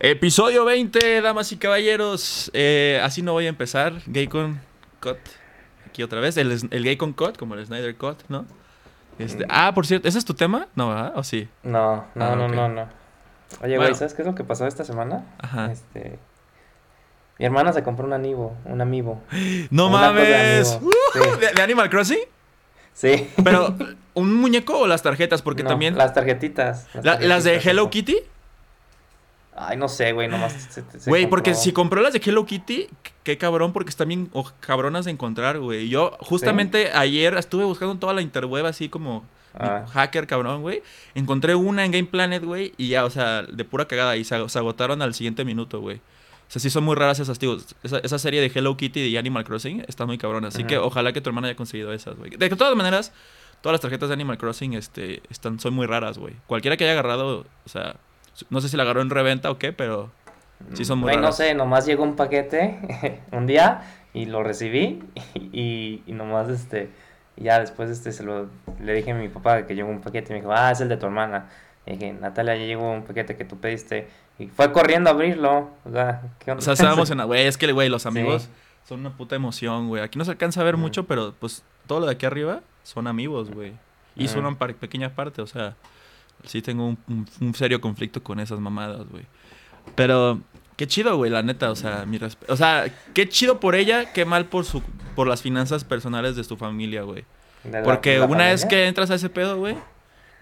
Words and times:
Episodio 0.00 0.64
20, 0.64 1.20
damas 1.22 1.50
y 1.52 1.56
caballeros. 1.56 2.50
Eh, 2.54 3.00
así 3.02 3.22
no 3.22 3.32
voy 3.32 3.46
a 3.46 3.48
empezar. 3.48 3.94
Gay 4.06 4.28
con 4.28 4.60
Cut. 5.00 5.16
Aquí 5.86 6.02
otra 6.02 6.20
vez. 6.20 6.36
El, 6.36 6.52
el 6.70 6.84
Gay 6.84 6.96
con 6.96 7.12
Cut, 7.12 7.36
como 7.36 7.54
el 7.54 7.66
Snyder 7.66 7.96
Cut, 7.96 8.18
¿no? 8.28 8.46
Este, 9.18 9.44
ah, 9.48 9.72
por 9.74 9.86
cierto, 9.86 10.06
¿ese 10.06 10.18
es 10.18 10.24
tu 10.24 10.34
tema? 10.34 10.68
No, 10.76 10.90
¿verdad? 10.90 11.12
¿O 11.16 11.24
sí? 11.24 11.48
No, 11.64 12.04
no, 12.14 12.24
Ah, 12.24 12.36
no, 12.36 12.46
no, 12.48 12.68
no. 12.68 12.82
Oye, 13.62 13.76
güey, 13.76 13.78
Bueno. 13.78 13.94
¿sabes 13.96 14.14
qué 14.14 14.22
es 14.22 14.26
lo 14.28 14.34
que 14.36 14.44
pasó 14.44 14.66
esta 14.66 14.84
semana? 14.84 15.24
Ajá. 15.38 15.72
Este. 15.72 16.18
Mi 17.40 17.46
hermana 17.46 17.72
se 17.72 17.82
compró 17.82 18.06
un 18.06 18.12
amiibo, 18.12 18.56
un 18.64 18.80
amiibo. 18.80 19.20
¡No 19.70 19.86
de 19.86 19.90
mames! 19.90 20.78
¡Uh! 20.80 20.90
Sí. 21.14 21.20
¿De, 21.40 21.52
de 21.54 21.62
Animal 21.62 21.88
Crossing? 21.90 22.18
Sí. 22.92 23.28
Pero, 23.42 23.74
¿un 24.14 24.34
muñeco 24.34 24.78
o 24.78 24.86
las 24.86 25.02
tarjetas? 25.02 25.42
Porque 25.42 25.62
No, 25.64 25.70
también. 25.70 25.96
Las 25.98 26.14
tarjetitas. 26.14 26.86
La- 26.94 27.18
¿Las 27.20 27.44
de 27.44 27.52
tarjetitas, 27.52 27.66
Hello. 27.66 27.90
Kitty? 27.90 28.16
Ay, 29.60 29.76
no 29.76 29.88
sé, 29.88 30.12
güey, 30.12 30.28
nomás. 30.28 30.80
Güey, 31.06 31.26
porque 31.26 31.54
si 31.54 31.72
compró 31.72 32.00
las 32.00 32.12
de 32.12 32.20
Hello 32.24 32.46
Kitty, 32.46 32.88
qué 33.24 33.38
cabrón, 33.38 33.72
porque 33.72 33.90
están 33.90 34.08
bien 34.08 34.30
cabronas 34.60 35.04
de 35.04 35.10
encontrar, 35.10 35.58
güey. 35.58 35.88
Yo 35.88 36.16
justamente 36.20 36.92
ayer 36.92 37.34
estuve 37.34 37.64
buscando 37.64 37.92
en 37.92 38.00
toda 38.00 38.12
la 38.14 38.22
interweb 38.22 38.66
así 38.66 38.88
como 38.88 39.24
Ah. 39.54 39.84
hacker 39.90 40.26
cabrón, 40.26 40.62
güey. 40.62 40.82
Encontré 41.14 41.54
una 41.54 41.84
en 41.84 41.90
Game 41.90 42.06
Planet, 42.06 42.44
güey, 42.44 42.72
y 42.76 42.88
ya, 42.88 43.04
o 43.04 43.10
sea, 43.10 43.42
de 43.42 43.64
pura 43.64 43.86
cagada. 43.86 44.16
Y 44.16 44.24
se, 44.24 44.48
se 44.48 44.58
agotaron 44.58 45.02
al 45.02 45.14
siguiente 45.14 45.44
minuto, 45.44 45.80
güey. 45.80 45.96
O 45.96 46.50
sea, 46.50 46.60
sí 46.60 46.70
son 46.70 46.84
muy 46.84 46.94
raras 46.94 47.18
esas, 47.18 47.38
tío. 47.38 47.56
Esa, 47.82 47.98
esa 47.98 48.18
serie 48.18 48.40
de 48.40 48.50
Hello 48.54 48.76
Kitty 48.76 49.00
y 49.00 49.16
Animal 49.16 49.44
Crossing 49.44 49.84
está 49.88 50.06
muy 50.06 50.16
cabrona. 50.16 50.48
Así 50.48 50.64
que 50.64 50.78
ojalá 50.78 51.12
que 51.12 51.20
tu 51.20 51.28
hermana 51.30 51.48
haya 51.48 51.56
conseguido 51.56 51.92
esas, 51.92 52.16
güey. 52.16 52.30
De 52.30 52.48
todas 52.50 52.74
maneras, 52.76 53.12
todas 53.60 53.74
las 53.74 53.80
tarjetas 53.80 54.08
de 54.08 54.14
Animal 54.14 54.38
Crossing 54.38 54.74
este, 54.74 55.22
están, 55.28 55.58
son 55.60 55.74
muy 55.74 55.86
raras, 55.86 56.16
güey. 56.18 56.34
Cualquiera 56.46 56.76
que 56.76 56.84
haya 56.84 56.92
agarrado, 56.94 57.44
o 57.64 57.68
sea, 57.68 57.96
no 58.50 58.60
sé 58.60 58.68
si 58.68 58.76
la 58.76 58.82
agarró 58.84 59.00
en 59.02 59.10
reventa 59.10 59.50
o 59.50 59.58
qué, 59.58 59.72
pero 59.72 60.10
sí 60.74 60.84
son 60.84 60.98
muy 60.98 61.12
Güey, 61.12 61.22
no 61.22 61.32
sé, 61.32 61.54
nomás 61.54 61.86
llegó 61.86 62.02
un 62.02 62.16
paquete 62.16 63.20
un 63.32 63.46
día 63.46 63.82
y 64.14 64.26
lo 64.26 64.42
recibí 64.42 65.02
y, 65.34 66.02
y 66.06 66.12
nomás 66.12 66.48
este, 66.48 66.90
ya 67.36 67.60
después 67.60 67.90
este 67.90 68.12
se 68.12 68.22
lo, 68.24 68.48
le 68.82 68.92
dije 68.94 69.12
a 69.12 69.14
mi 69.14 69.28
papá 69.28 69.66
que 69.66 69.74
llegó 69.74 69.88
un 69.88 70.00
paquete 70.00 70.32
y 70.32 70.34
me 70.36 70.40
dijo, 70.40 70.52
ah, 70.52 70.70
es 70.72 70.80
el 70.80 70.88
de 70.88 70.96
tu 70.96 71.06
hermana. 71.06 71.48
Y 71.86 71.92
dije, 71.92 72.12
Natalia, 72.12 72.54
ya 72.56 72.66
llegó 72.66 72.92
un 72.92 73.04
paquete 73.04 73.34
que 73.36 73.44
tú 73.46 73.56
pediste. 73.58 74.08
Y 74.38 74.48
fue 74.48 74.70
corriendo 74.72 75.08
a 75.08 75.14
abrirlo. 75.14 75.70
O 75.86 75.90
sea, 75.90 76.20
¿qué 76.38 76.50
onda? 76.50 76.58
O 76.60 76.62
sea, 76.62 76.74
estaba 76.74 76.92
emocionado. 76.94 77.28
Güey, 77.28 77.46
es 77.46 77.56
que, 77.56 77.72
güey, 77.72 77.88
los 77.88 78.02
Sí. 78.02 78.08
amigos 78.08 78.48
son 78.86 79.00
una 79.00 79.10
puta 79.16 79.36
emoción, 79.36 79.88
güey. 79.88 80.02
Aquí 80.02 80.18
no 80.18 80.24
se 80.26 80.32
alcanza 80.32 80.60
a 80.60 80.64
ver 80.64 80.76
mucho, 80.76 81.06
pero 81.06 81.32
pues 81.40 81.62
todo 81.86 82.00
lo 82.00 82.06
de 82.06 82.12
aquí 82.12 82.26
arriba 82.26 82.60
son 82.82 83.06
amigos, 83.06 83.50
güey. 83.50 83.72
Y 84.16 84.24
Ujú. 84.26 84.34
son 84.34 84.44
una 84.46 84.58
par- 84.58 84.74
pequeña 84.74 85.10
parte, 85.14 85.40
o 85.40 85.46
sea, 85.46 85.76
sí 86.44 86.62
tengo 86.62 86.86
un, 86.86 86.98
un- 87.08 87.28
un 87.40 87.54
serio 87.54 87.80
conflicto 87.80 88.22
con 88.22 88.40
esas 88.40 88.60
mamadas, 88.60 89.06
güey. 89.08 89.24
Pero 89.94 90.40
qué 90.76 90.86
chido, 90.86 91.16
güey, 91.16 91.30
la 91.30 91.42
neta, 91.42 91.70
o 91.70 91.76
sea, 91.76 92.04
mi 92.06 92.18
resp- 92.18 92.44
O 92.48 92.56
sea, 92.56 92.86
qué 93.14 93.28
chido 93.28 93.60
por 93.60 93.74
ella, 93.74 94.12
qué 94.12 94.24
mal 94.24 94.46
por 94.46 94.64
su 94.64 94.82
por 95.14 95.26
las 95.26 95.42
finanzas 95.42 95.84
personales 95.84 96.36
de 96.36 96.44
su 96.44 96.56
familia, 96.56 97.02
güey. 97.02 97.24
¿De 97.64 97.70
la- 97.72 97.82
Porque 97.82 98.18
la 98.18 98.26
una 98.26 98.44
vez 98.46 98.62
familia? 98.62 98.68
que 98.82 98.86
entras 98.88 99.10
a 99.10 99.14
ese 99.16 99.28
pedo, 99.30 99.56
güey, 99.58 99.76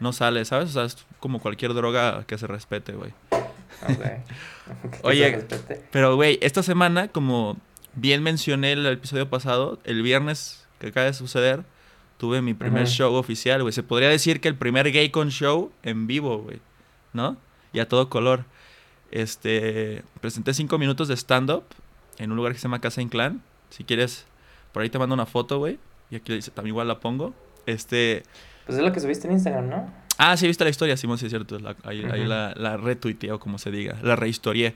no 0.01 0.13
sale, 0.13 0.45
¿sabes? 0.45 0.71
O 0.71 0.73
sea, 0.73 0.85
es 0.85 1.07
como 1.21 1.41
cualquier 1.41 1.73
droga 1.75 2.25
que 2.27 2.37
se 2.39 2.47
respete, 2.47 2.93
güey. 2.93 3.13
Ok. 3.31 3.41
Que 4.91 4.97
se 4.97 5.07
Oye. 5.07 5.47
Pero, 5.93 6.17
güey, 6.17 6.39
esta 6.43 6.63
semana, 6.63 7.07
como 7.09 7.57
bien 7.95 8.23
mencioné 8.25 8.73
el 8.73 8.85
episodio 8.87 9.31
pasado, 9.31 9.79
el 9.85 10.03
viernes 10.03 10.67
que 10.81 10.89
acaba 10.89 11.07
de 11.07 11.15
suceder, 11.15 11.63
tuve 12.19 12.41
mi 12.43 12.55
primer 12.55 12.87
show 12.87 13.15
oficial, 13.15 13.63
güey. 13.63 13.73
Se 13.73 13.83
podría 13.83 14.09
decir 14.09 14.41
que 14.41 14.49
el 14.49 14.55
primer 14.55 14.91
Gay 14.93 15.11
Con 15.11 15.31
show 15.31 15.71
en 15.83 16.07
vivo, 16.07 16.39
güey. 16.39 16.61
¿No? 17.13 17.37
Y 17.73 17.79
a 17.81 17.89
todo 17.89 18.09
color. 18.09 18.45
Este, 19.11 20.03
presenté 20.21 20.53
cinco 20.55 20.79
minutos 20.79 21.09
de 21.09 21.15
stand-up 21.17 21.65
en 22.19 22.31
un 22.31 22.37
lugar 22.37 22.53
que 22.53 22.59
se 22.59 22.65
llama 22.65 22.81
Casa 22.81 23.01
Inclán. 23.03 23.43
Si 23.71 23.85
quieres, 23.85 24.27
por 24.73 24.83
ahí 24.83 24.91
te 24.91 24.99
mando 24.99 25.15
una 25.15 25.27
foto, 25.27 25.59
güey. 25.59 25.79
Y 26.11 26.17
aquí 26.17 26.33
dice- 26.35 26.51
también 26.51 26.73
igual 26.73 26.89
la 26.89 27.01
pongo. 27.01 27.35
Este, 27.67 28.23
Pues 28.67 28.79
es 28.79 28.85
lo 28.85 28.93
que 28.93 29.01
subiste 29.01 29.27
en 29.27 29.35
Instagram, 29.35 29.69
¿no? 29.69 29.93
Ah, 30.19 30.37
sí, 30.37 30.47
viste 30.47 30.65
la 30.65 30.71
historia, 30.71 30.97
Simón, 30.97 31.19
sí 31.19 31.27
es 31.27 31.31
cierto. 31.31 31.59
la- 31.59 31.77
ahí 31.85 32.05
ahí 32.11 32.25
la, 32.25 32.55
la 32.57 32.77
retuiteé 32.77 33.33
o 33.33 33.39
como 33.39 33.59
se 33.59 33.71
diga, 33.71 33.99
la 34.03 34.17
rehistorié. 34.17 34.75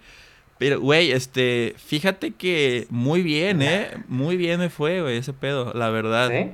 Pero, 0.59 0.79
güey, 0.81 1.13
este, 1.13 1.75
fíjate 1.79 2.33
que 2.33 2.87
muy 2.91 3.23
bien, 3.23 3.63
¿eh? 3.63 3.91
Muy 4.09 4.37
bien 4.37 4.61
me 4.61 4.69
fue, 4.69 5.01
güey, 5.01 5.17
ese 5.17 5.33
pedo, 5.33 5.73
la 5.75 5.89
verdad. 5.89 6.29
¿Sí? 6.29 6.51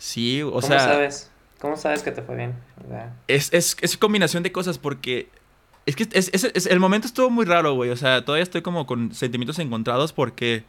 Sí, 0.00 0.40
o 0.42 0.50
¿Cómo 0.50 0.62
sea, 0.62 0.80
sabes? 0.80 1.30
¿Cómo 1.60 1.76
sabes 1.76 2.02
que 2.02 2.10
te 2.10 2.22
fue 2.22 2.34
bien? 2.36 2.54
Es, 3.28 3.52
es, 3.52 3.76
es 3.82 3.96
combinación 3.98 4.42
de 4.42 4.50
cosas 4.50 4.78
porque 4.78 5.28
es 5.84 5.94
que 5.94 6.08
es, 6.12 6.30
es- 6.32 6.44
es- 6.54 6.66
el 6.66 6.80
momento 6.80 7.06
estuvo 7.06 7.28
muy 7.28 7.44
raro, 7.44 7.74
güey. 7.74 7.90
O 7.90 7.96
sea, 7.96 8.24
todavía 8.24 8.42
estoy 8.42 8.62
como 8.62 8.86
con 8.86 9.14
sentimientos 9.14 9.58
encontrados 9.58 10.14
porque, 10.14 10.64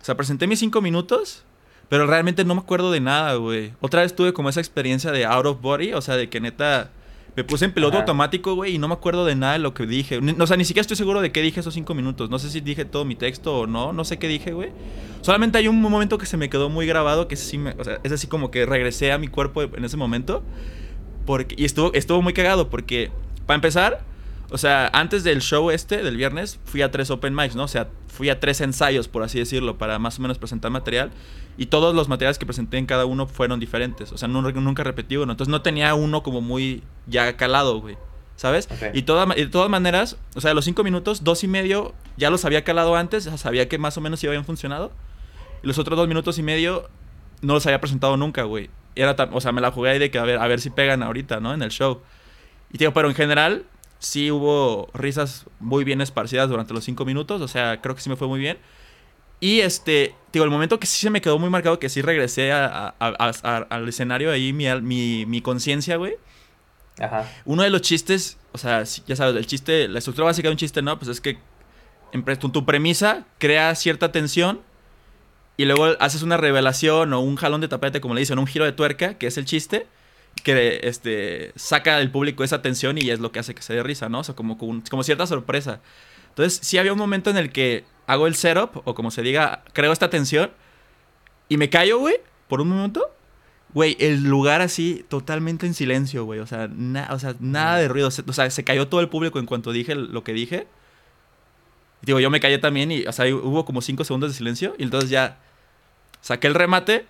o 0.00 0.04
sea, 0.04 0.14
presenté 0.16 0.46
mis 0.46 0.60
cinco 0.60 0.80
minutos, 0.80 1.42
pero 1.88 2.06
realmente 2.06 2.44
no 2.44 2.54
me 2.54 2.60
acuerdo 2.60 2.92
de 2.92 3.00
nada, 3.00 3.34
güey. 3.34 3.72
Otra 3.80 4.02
vez 4.02 4.14
tuve 4.14 4.32
como 4.32 4.48
esa 4.48 4.60
experiencia 4.60 5.10
de 5.10 5.24
out 5.26 5.46
of 5.46 5.60
body, 5.60 5.92
o 5.94 6.00
sea, 6.00 6.14
de 6.16 6.28
que 6.28 6.40
neta 6.40 6.90
me 7.40 7.44
puse 7.44 7.64
en 7.64 7.72
piloto 7.72 7.94
Ajá. 7.94 8.02
automático, 8.02 8.54
güey, 8.54 8.74
y 8.74 8.78
no 8.78 8.86
me 8.88 8.94
acuerdo 8.94 9.24
de 9.24 9.34
nada 9.34 9.54
de 9.54 9.60
lo 9.60 9.72
que 9.72 9.86
dije. 9.86 10.20
Ni- 10.20 10.32
o 10.38 10.46
sea, 10.46 10.56
ni 10.58 10.64
siquiera 10.66 10.82
estoy 10.82 10.96
seguro 10.96 11.20
de 11.22 11.32
qué 11.32 11.40
dije 11.40 11.60
esos 11.60 11.72
cinco 11.72 11.94
minutos. 11.94 12.28
No 12.28 12.38
sé 12.38 12.50
si 12.50 12.60
dije 12.60 12.84
todo 12.84 13.04
mi 13.06 13.14
texto 13.14 13.60
o 13.60 13.66
no, 13.66 13.92
no 13.94 14.04
sé 14.04 14.18
qué 14.18 14.28
dije, 14.28 14.52
güey. 14.52 14.70
Solamente 15.22 15.56
hay 15.58 15.66
un 15.68 15.80
momento 15.80 16.18
que 16.18 16.26
se 16.26 16.36
me 16.36 16.50
quedó 16.50 16.68
muy 16.68 16.86
grabado, 16.86 17.28
que 17.28 17.36
sí 17.36 17.56
me, 17.56 17.70
o 17.78 17.84
sea, 17.84 17.98
es 18.02 18.12
así 18.12 18.26
como 18.26 18.50
que 18.50 18.66
regresé 18.66 19.12
a 19.12 19.18
mi 19.18 19.28
cuerpo 19.28 19.62
en 19.62 19.84
ese 19.84 19.96
momento. 19.96 20.42
Porque, 21.26 21.54
y 21.58 21.64
estuvo, 21.64 21.92
estuvo 21.94 22.20
muy 22.22 22.32
cagado 22.32 22.68
porque, 22.70 23.10
para 23.46 23.54
empezar, 23.56 24.00
o 24.50 24.58
sea, 24.58 24.88
antes 24.92 25.24
del 25.24 25.40
show 25.40 25.70
este, 25.70 26.02
del 26.02 26.16
viernes, 26.16 26.58
fui 26.64 26.82
a 26.82 26.90
tres 26.90 27.10
open 27.10 27.34
mics, 27.34 27.54
¿no? 27.56 27.64
O 27.64 27.68
sea, 27.68 27.88
fui 28.08 28.28
a 28.30 28.40
tres 28.40 28.60
ensayos, 28.60 29.08
por 29.08 29.22
así 29.22 29.38
decirlo, 29.38 29.78
para 29.78 29.98
más 29.98 30.18
o 30.18 30.22
menos 30.22 30.38
presentar 30.38 30.70
material. 30.70 31.10
Y 31.56 31.66
todos 31.66 31.94
los 31.94 32.08
materiales 32.08 32.38
que 32.38 32.46
presenté 32.46 32.78
en 32.78 32.86
cada 32.86 33.04
uno 33.04 33.26
fueron 33.26 33.60
diferentes. 33.60 34.12
O 34.12 34.18
sea, 34.18 34.28
no- 34.28 34.40
nunca 34.42 34.82
repetí 34.82 35.16
uno. 35.16 35.32
Entonces 35.32 35.50
no 35.50 35.62
tenía 35.62 35.94
uno 35.94 36.22
como 36.22 36.40
muy 36.40 36.82
ya 37.06 37.36
calado, 37.36 37.80
güey. 37.80 37.96
¿Sabes? 38.36 38.68
Ok. 38.72 38.94
Y, 38.94 39.02
toda- 39.02 39.26
y 39.36 39.40
de 39.44 39.48
todas 39.48 39.68
maneras, 39.68 40.16
o 40.34 40.40
sea, 40.40 40.54
los 40.54 40.64
cinco 40.64 40.82
minutos, 40.82 41.22
dos 41.24 41.44
y 41.44 41.48
medio, 41.48 41.92
ya 42.16 42.30
los 42.30 42.44
había 42.46 42.64
calado 42.64 42.96
antes, 42.96 43.24
sea, 43.24 43.36
sabía 43.36 43.68
que 43.68 43.76
más 43.76 43.98
o 43.98 44.00
menos 44.00 44.20
sí 44.20 44.26
habían 44.26 44.44
funcionado. 44.46 44.92
Y 45.62 45.66
los 45.66 45.78
otros 45.78 45.96
dos 45.98 46.08
minutos 46.08 46.38
y 46.38 46.42
medio 46.42 46.88
no 47.42 47.52
los 47.52 47.66
había 47.66 47.80
presentado 47.80 48.16
nunca, 48.16 48.44
güey. 48.44 48.70
Era 48.96 49.14
o 49.32 49.40
sea, 49.42 49.52
me 49.52 49.60
la 49.60 49.70
jugué 49.70 49.90
ahí 49.90 49.98
de 49.98 50.10
que 50.10 50.18
a 50.18 50.24
ver, 50.24 50.38
a 50.38 50.46
ver 50.46 50.60
si 50.60 50.70
pegan 50.70 51.02
ahorita, 51.02 51.40
¿no? 51.40 51.52
En 51.52 51.60
el 51.62 51.70
show. 51.70 52.00
Y 52.72 52.78
digo, 52.78 52.92
pero 52.94 53.08
en 53.08 53.14
general 53.14 53.64
sí 54.00 54.30
hubo 54.32 54.88
risas 54.94 55.46
muy 55.60 55.84
bien 55.84 56.00
esparcidas 56.00 56.48
durante 56.48 56.74
los 56.74 56.82
cinco 56.84 57.04
minutos, 57.04 57.40
o 57.40 57.46
sea, 57.48 57.80
creo 57.80 57.94
que 57.94 58.00
sí 58.00 58.10
me 58.10 58.16
fue 58.16 58.26
muy 58.26 58.40
bien. 58.40 58.58
Y 59.38 59.60
este, 59.60 60.14
digo, 60.32 60.44
el 60.44 60.50
momento 60.50 60.80
que 60.80 60.86
sí 60.86 60.98
se 61.00 61.08
me 61.10 61.20
quedó 61.20 61.38
muy 61.38 61.48
marcado, 61.48 61.78
que 61.78 61.88
sí 61.88 62.02
regresé 62.02 62.50
a- 62.52 62.66
a- 62.66 62.94
a- 62.98 63.32
a- 63.42 63.56
al 63.70 63.88
escenario 63.88 64.30
ahí, 64.32 64.52
mi, 64.52 64.66
mi, 64.82 65.24
mi 65.26 65.40
conciencia, 65.40 65.96
güey. 65.96 66.16
Ajá. 67.00 67.26
Uno 67.46 67.62
de 67.62 67.70
los 67.70 67.80
chistes, 67.80 68.36
o 68.52 68.58
sea, 68.58 68.82
ya 69.06 69.16
sabes, 69.16 69.36
el 69.36 69.46
chiste, 69.46 69.88
la 69.88 69.98
estructura 70.00 70.26
básica 70.26 70.48
de 70.48 70.52
un 70.52 70.58
chiste, 70.58 70.82
¿no? 70.82 70.98
Pues 70.98 71.08
es 71.08 71.20
que 71.22 71.38
en 72.12 72.24
tu, 72.38 72.48
tu 72.50 72.66
premisa 72.66 73.24
crea 73.38 73.74
cierta 73.76 74.12
tensión 74.12 74.60
y 75.56 75.64
luego 75.64 75.86
haces 76.00 76.22
una 76.22 76.36
revelación 76.36 77.12
o 77.14 77.20
un 77.20 77.36
jalón 77.36 77.60
de 77.62 77.68
tapete, 77.68 78.00
como 78.02 78.14
le 78.14 78.20
dicen, 78.20 78.38
un 78.38 78.46
giro 78.46 78.64
de 78.64 78.72
tuerca, 78.72 79.14
que 79.14 79.26
es 79.26 79.38
el 79.38 79.44
chiste, 79.46 79.86
que 80.40 80.80
este, 80.84 81.52
saca 81.56 81.98
del 81.98 82.10
público 82.10 82.44
esa 82.44 82.62
tensión 82.62 82.98
y 82.98 83.10
es 83.10 83.20
lo 83.20 83.32
que 83.32 83.38
hace 83.38 83.54
que 83.54 83.62
se 83.62 83.74
dé 83.74 83.82
risa, 83.82 84.08
¿no? 84.08 84.20
O 84.20 84.24
sea, 84.24 84.34
como, 84.34 84.58
como, 84.58 84.82
como 84.90 85.02
cierta 85.02 85.26
sorpresa. 85.26 85.80
Entonces, 86.30 86.60
sí 86.62 86.78
había 86.78 86.92
un 86.92 86.98
momento 86.98 87.30
en 87.30 87.36
el 87.36 87.50
que 87.52 87.84
hago 88.06 88.26
el 88.26 88.34
setup, 88.34 88.82
o 88.84 88.94
como 88.94 89.10
se 89.10 89.22
diga, 89.22 89.62
creo 89.72 89.92
esta 89.92 90.10
tensión, 90.10 90.50
y 91.48 91.56
me 91.56 91.68
callo, 91.68 91.98
güey, 91.98 92.16
por 92.48 92.60
un 92.60 92.68
momento. 92.68 93.10
Güey, 93.72 93.96
el 94.00 94.24
lugar 94.24 94.60
así, 94.62 95.04
totalmente 95.08 95.66
en 95.66 95.74
silencio, 95.74 96.24
güey. 96.24 96.40
O 96.40 96.46
sea, 96.46 96.68
o 97.10 97.18
sea, 97.18 97.36
nada 97.38 97.78
de 97.78 97.88
ruido. 97.88 98.08
O 98.08 98.32
sea, 98.32 98.50
se 98.50 98.64
cayó 98.64 98.88
todo 98.88 99.00
el 99.00 99.08
público 99.08 99.38
en 99.38 99.46
cuanto 99.46 99.72
dije 99.72 99.94
lo 99.94 100.24
que 100.24 100.32
dije. 100.32 100.66
Digo, 102.02 102.18
yo 102.18 102.30
me 102.30 102.40
callé 102.40 102.58
también 102.58 102.90
y, 102.90 103.02
o 103.02 103.12
sea, 103.12 103.32
hubo 103.34 103.64
como 103.64 103.82
cinco 103.82 104.04
segundos 104.04 104.30
de 104.30 104.36
silencio. 104.36 104.74
Y 104.78 104.84
entonces 104.84 105.10
ya 105.10 105.38
saqué 106.20 106.46
el 106.48 106.54
remate 106.54 107.06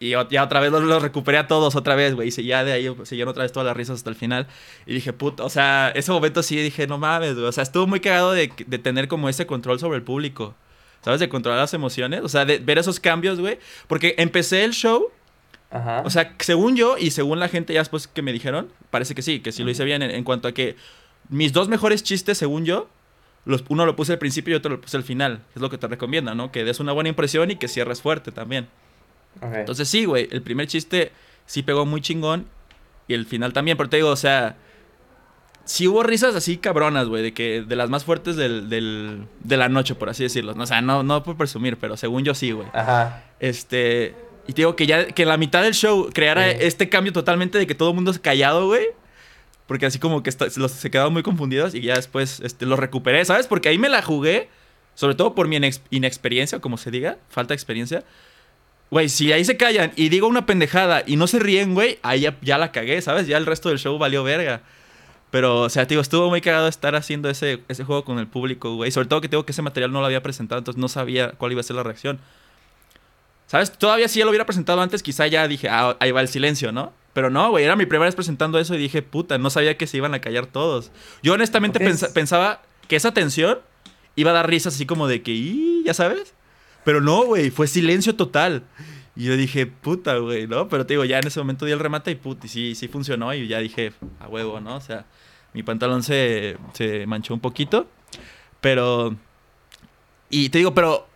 y 0.00 0.10
ya 0.10 0.42
otra 0.44 0.60
vez 0.60 0.70
los, 0.70 0.82
los 0.82 1.02
recuperé 1.02 1.38
a 1.38 1.46
todos 1.48 1.74
otra 1.76 1.94
vez, 1.96 2.14
güey. 2.14 2.28
Y 2.28 2.30
se- 2.30 2.44
ya 2.44 2.62
de 2.64 2.72
ahí 2.72 2.94
siguieron 3.04 3.30
otra 3.32 3.42
vez 3.42 3.52
todas 3.52 3.66
las 3.66 3.76
risas 3.76 3.96
hasta 3.96 4.10
el 4.10 4.16
final. 4.16 4.46
Y 4.86 4.94
dije, 4.94 5.12
puta, 5.12 5.44
o 5.44 5.50
sea, 5.50 5.90
ese 5.94 6.12
momento 6.12 6.42
sí 6.42 6.56
dije, 6.56 6.86
no 6.86 6.98
mames, 6.98 7.34
güey. 7.34 7.46
O 7.46 7.52
sea, 7.52 7.62
estuvo 7.62 7.86
muy 7.86 8.00
cagado 8.00 8.32
de, 8.32 8.52
de 8.66 8.78
tener 8.78 9.08
como 9.08 9.28
ese 9.28 9.46
control 9.46 9.80
sobre 9.80 9.96
el 9.96 10.02
público. 10.04 10.54
¿Sabes? 11.02 11.20
De 11.20 11.28
controlar 11.28 11.60
las 11.60 11.74
emociones. 11.74 12.22
O 12.22 12.28
sea, 12.28 12.44
de 12.44 12.58
ver 12.58 12.78
esos 12.78 13.00
cambios, 13.00 13.40
güey. 13.40 13.58
Porque 13.86 14.14
empecé 14.18 14.64
el 14.64 14.72
show 14.72 15.10
Ajá. 15.70 16.02
o 16.04 16.10
sea, 16.10 16.34
según 16.38 16.76
yo 16.76 16.96
y 16.98 17.10
según 17.10 17.40
la 17.40 17.48
gente 17.48 17.72
ya 17.74 17.80
después 17.80 18.06
que 18.08 18.22
me 18.22 18.32
dijeron, 18.32 18.68
parece 18.90 19.14
que 19.14 19.22
sí, 19.22 19.40
que 19.40 19.52
sí 19.52 19.62
lo 19.64 19.70
hice 19.70 19.84
bien 19.84 20.02
en, 20.02 20.10
en 20.10 20.24
cuanto 20.24 20.48
a 20.48 20.52
que 20.52 20.76
mis 21.28 21.52
dos 21.52 21.68
mejores 21.68 22.02
chistes, 22.02 22.38
según 22.38 22.64
yo, 22.64 22.88
los, 23.44 23.64
uno 23.68 23.84
lo 23.84 23.94
puse 23.94 24.12
al 24.12 24.18
principio 24.18 24.54
y 24.54 24.56
otro 24.56 24.70
lo 24.70 24.80
puse 24.80 24.96
al 24.96 25.02
final. 25.04 25.40
Es 25.54 25.60
lo 25.62 25.68
que 25.70 25.76
te 25.78 25.86
recomienda, 25.86 26.34
¿no? 26.34 26.50
Que 26.52 26.64
des 26.64 26.80
una 26.80 26.92
buena 26.92 27.08
impresión 27.10 27.50
y 27.50 27.56
que 27.56 27.68
cierres 27.68 28.00
fuerte 28.00 28.32
también. 28.32 28.68
Entonces 29.42 29.88
sí, 29.88 30.04
güey, 30.04 30.28
el 30.32 30.42
primer 30.42 30.66
chiste 30.66 31.12
sí 31.46 31.62
pegó 31.62 31.86
muy 31.86 32.00
chingón 32.00 32.46
y 33.06 33.14
el 33.14 33.24
final 33.26 33.52
también, 33.52 33.76
pero 33.76 33.88
te 33.88 33.96
digo, 33.96 34.08
o 34.10 34.16
sea, 34.16 34.56
sí 35.64 35.86
hubo 35.86 36.02
risas 36.02 36.34
así 36.34 36.56
cabronas, 36.56 37.06
güey, 37.08 37.22
de 37.22 37.32
que 37.34 37.62
de 37.62 37.76
las 37.76 37.90
más 37.90 38.04
fuertes 38.04 38.36
del, 38.36 38.68
del, 38.68 39.26
de 39.40 39.56
la 39.56 39.68
noche, 39.68 39.94
por 39.94 40.08
así 40.08 40.22
decirlo. 40.24 40.54
O 40.56 40.66
sea, 40.66 40.80
no, 40.80 41.02
no 41.02 41.22
por 41.22 41.36
presumir, 41.36 41.76
pero 41.76 41.96
según 41.96 42.24
yo 42.24 42.34
sí, 42.34 42.52
güey. 42.52 42.66
Ajá. 42.72 43.24
Este, 43.38 44.14
y 44.46 44.52
te 44.54 44.62
digo 44.62 44.76
que 44.76 44.86
ya 44.86 45.06
que 45.06 45.22
en 45.22 45.28
la 45.28 45.36
mitad 45.36 45.62
del 45.62 45.74
show 45.74 46.08
creara 46.12 46.50
Sí. 46.50 46.56
este 46.60 46.88
cambio 46.88 47.12
totalmente 47.12 47.58
de 47.58 47.66
que 47.66 47.74
todo 47.74 47.90
el 47.90 47.94
mundo 47.94 48.10
es 48.10 48.18
callado, 48.18 48.66
güey. 48.66 48.86
Porque 49.66 49.84
así 49.84 49.98
como 49.98 50.22
que 50.22 50.30
está- 50.30 50.46
los- 50.56 50.72
se 50.72 50.90
quedaban 50.90 51.12
muy 51.12 51.22
confundidos 51.22 51.74
y 51.74 51.82
ya 51.82 51.94
después 51.96 52.40
este, 52.40 52.64
los 52.64 52.78
recuperé, 52.78 53.22
¿sabes? 53.26 53.46
Porque 53.46 53.68
ahí 53.68 53.76
me 53.76 53.90
la 53.90 54.00
jugué, 54.00 54.48
sobre 54.94 55.14
todo 55.14 55.34
por 55.34 55.46
mi 55.46 55.56
inex- 55.58 55.82
inexperiencia, 55.90 56.58
como 56.60 56.78
se 56.78 56.90
diga, 56.90 57.18
falta 57.28 57.48
de 57.52 57.56
experiencia. 57.56 58.02
Güey, 58.90 59.08
si 59.08 59.32
ahí 59.32 59.44
se 59.44 59.56
callan 59.56 59.92
y 59.96 60.08
digo 60.08 60.26
una 60.26 60.46
pendejada 60.46 61.02
y 61.06 61.16
no 61.16 61.26
se 61.26 61.38
ríen, 61.38 61.74
güey, 61.74 61.98
ahí 62.02 62.20
ya, 62.20 62.36
ya 62.40 62.56
la 62.56 62.72
cagué, 62.72 63.00
¿sabes? 63.02 63.26
Ya 63.26 63.36
el 63.36 63.44
resto 63.46 63.68
del 63.68 63.78
show 63.78 63.98
valió 63.98 64.24
verga. 64.24 64.62
Pero, 65.30 65.60
o 65.62 65.68
sea, 65.68 65.84
te 65.86 65.90
digo, 65.90 66.00
estuvo 66.00 66.30
muy 66.30 66.40
cagado 66.40 66.68
estar 66.68 66.94
haciendo 66.96 67.28
ese, 67.28 67.62
ese 67.68 67.84
juego 67.84 68.02
con 68.04 68.18
el 68.18 68.26
público, 68.26 68.76
güey. 68.76 68.90
Sobre 68.90 69.08
todo 69.08 69.20
que 69.20 69.28
tengo 69.28 69.44
que 69.44 69.52
ese 69.52 69.60
material 69.60 69.92
no 69.92 70.00
lo 70.00 70.06
había 70.06 70.22
presentado, 70.22 70.58
entonces 70.58 70.80
no 70.80 70.88
sabía 70.88 71.32
cuál 71.32 71.52
iba 71.52 71.60
a 71.60 71.64
ser 71.64 71.76
la 71.76 71.82
reacción. 71.82 72.18
¿Sabes? 73.46 73.72
Todavía 73.72 74.08
si 74.08 74.18
ya 74.18 74.24
lo 74.24 74.30
hubiera 74.30 74.46
presentado 74.46 74.80
antes, 74.80 75.02
quizá 75.02 75.26
ya 75.26 75.46
dije, 75.48 75.68
ah, 75.68 75.96
ahí 76.00 76.10
va 76.12 76.20
el 76.22 76.28
silencio, 76.28 76.72
¿no? 76.72 76.92
Pero 77.12 77.28
no, 77.30 77.50
güey, 77.50 77.64
era 77.64 77.76
mi 77.76 77.84
primera 77.86 78.06
vez 78.06 78.14
presentando 78.14 78.58
eso 78.58 78.74
y 78.74 78.78
dije, 78.78 79.02
puta, 79.02 79.38
no 79.38 79.50
sabía 79.50 79.76
que 79.76 79.86
se 79.86 79.96
iban 79.96 80.14
a 80.14 80.20
callar 80.20 80.46
todos. 80.46 80.90
Yo 81.22 81.34
honestamente 81.34 81.80
pensaba 82.14 82.62
que 82.88 82.96
esa 82.96 83.12
tensión 83.12 83.58
iba 84.16 84.30
a 84.30 84.34
dar 84.34 84.48
risas 84.48 84.74
así 84.74 84.86
como 84.86 85.08
de 85.08 85.22
que, 85.22 85.32
"Ih", 85.32 85.82
ya 85.84 85.94
sabes. 85.94 86.34
Pero 86.84 87.00
no, 87.00 87.24
güey, 87.24 87.50
fue 87.50 87.66
silencio 87.66 88.14
total. 88.14 88.62
Y 89.16 89.24
yo 89.24 89.36
dije, 89.36 89.66
puta, 89.66 90.16
güey, 90.18 90.46
¿no? 90.46 90.68
Pero 90.68 90.86
te 90.86 90.94
digo, 90.94 91.04
ya 91.04 91.18
en 91.18 91.26
ese 91.26 91.40
momento 91.40 91.66
di 91.66 91.72
el 91.72 91.80
remate 91.80 92.10
y 92.10 92.14
puta, 92.14 92.46
y 92.46 92.48
sí, 92.48 92.74
sí 92.74 92.88
funcionó 92.88 93.34
y 93.34 93.48
ya 93.48 93.58
dije, 93.58 93.92
a 94.20 94.28
huevo, 94.28 94.60
¿no? 94.60 94.76
O 94.76 94.80
sea, 94.80 95.06
mi 95.54 95.62
pantalón 95.62 96.02
se, 96.02 96.56
se 96.72 97.06
manchó 97.06 97.34
un 97.34 97.40
poquito. 97.40 97.86
Pero... 98.60 99.16
Y 100.30 100.50
te 100.50 100.58
digo, 100.58 100.74
pero 100.74 101.08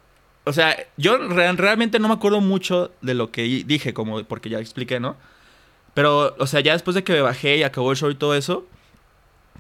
o 0.45 0.53
sea, 0.53 0.77
yo 0.97 1.19
re- 1.19 1.53
realmente 1.53 1.99
no 1.99 2.09
me 2.09 2.15
acuerdo 2.15 2.41
mucho 2.41 2.91
de 3.01 3.15
lo 3.15 3.31
que 3.31 3.43
dije, 3.43 3.95
como 3.95 4.25
porque 4.25 4.49
ya 4.49 4.59
expliqué, 4.59 4.99
¿no? 4.99 5.17
Pero, 5.95 6.35
o 6.39 6.47
sea, 6.47 6.61
ya 6.61 6.73
después 6.73 6.95
de 6.95 7.05
que 7.05 7.13
me 7.13 7.21
bajé 7.21 7.59
y 7.59 7.63
acabó 7.63 7.91
el 7.93 7.97
show 7.97 8.11
y 8.11 8.15
todo 8.15 8.35
eso, 8.35 8.67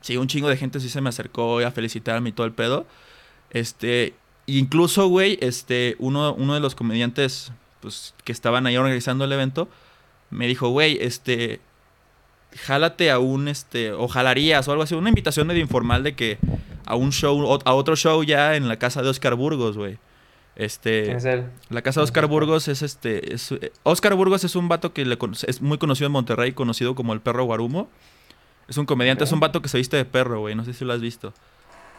sí, 0.01 0.17
un 0.17 0.27
chingo 0.27 0.49
de 0.49 0.57
gente 0.57 0.81
sí 0.81 0.89
se 0.89 1.01
me 1.01 1.11
acercó 1.11 1.61
a 1.61 1.71
felicitarme 1.71 2.31
y 2.31 2.33
todo 2.33 2.47
el 2.47 2.53
pedo. 2.53 2.87
Este, 3.51 4.15
incluso, 4.47 5.09
güey, 5.09 5.39
este, 5.41 5.97
uno, 5.99 6.35
uno 6.35 6.55
de 6.55 6.61
los 6.61 6.75
comediantes, 6.75 7.53
pues, 7.81 8.15
que 8.25 8.33
estaban 8.33 8.67
ahí 8.67 8.77
organizando 8.77 9.25
el 9.25 9.33
evento, 9.33 9.69
me 10.31 10.47
dijo, 10.47 10.69
güey, 10.71 10.99
este, 11.01 11.61
jálate 12.57 13.11
a 13.11 13.19
un, 13.19 13.49
este, 13.49 13.93
o 13.93 14.09
jalarías 14.09 14.67
o 14.69 14.73
algo 14.73 14.85
así, 14.85 14.95
una 14.95 15.09
invitación 15.09 15.47
medio 15.47 15.63
informal 15.63 16.03
de 16.03 16.15
que 16.15 16.39
a 16.87 16.97
un 16.97 17.13
show, 17.13 17.59
a 17.65 17.75
otro 17.75 17.97
show 17.97 18.23
ya 18.23 18.57
en 18.57 18.69
la 18.69 18.79
casa 18.79 19.03
de 19.03 19.09
Oscar 19.09 19.35
Burgos, 19.35 19.77
güey. 19.77 19.99
Este, 20.55 21.05
¿Quién 21.05 21.17
es 21.17 21.25
él? 21.25 21.47
la 21.71 21.81
casa 21.81 22.01
de 22.01 22.05
Oscar 22.05 22.27
Burgos 22.27 22.69
es 22.69 22.83
este. 22.83 23.35
Es, 23.35 23.53
eh, 23.53 23.73
Oscar 23.85 24.15
Burgos 24.15 24.45
es 24.45 24.55
un 24.55 24.69
vato 24.69 24.93
que 24.93 25.05
le 25.07 25.17
es 25.47 25.63
muy 25.63 25.79
conocido 25.79 26.07
en 26.07 26.13
Monterrey, 26.13 26.53
conocido 26.53 26.95
como 26.95 27.15
el 27.15 27.21
perro 27.21 27.45
Guarumo. 27.45 27.89
Es 28.69 28.77
un 28.77 28.87
comediante, 28.87 29.25
es 29.25 29.33
un 29.33 29.41
vato 29.41 29.63
que 29.63 29.69
se 29.69 29.79
viste 29.79 29.97
de 29.97 30.05
perro, 30.05 30.41
güey. 30.41 30.55
No 30.55 30.65
sé 30.65 30.75
si 30.75 30.85
lo 30.85 30.93
has 30.93 31.01
visto. 31.01 31.33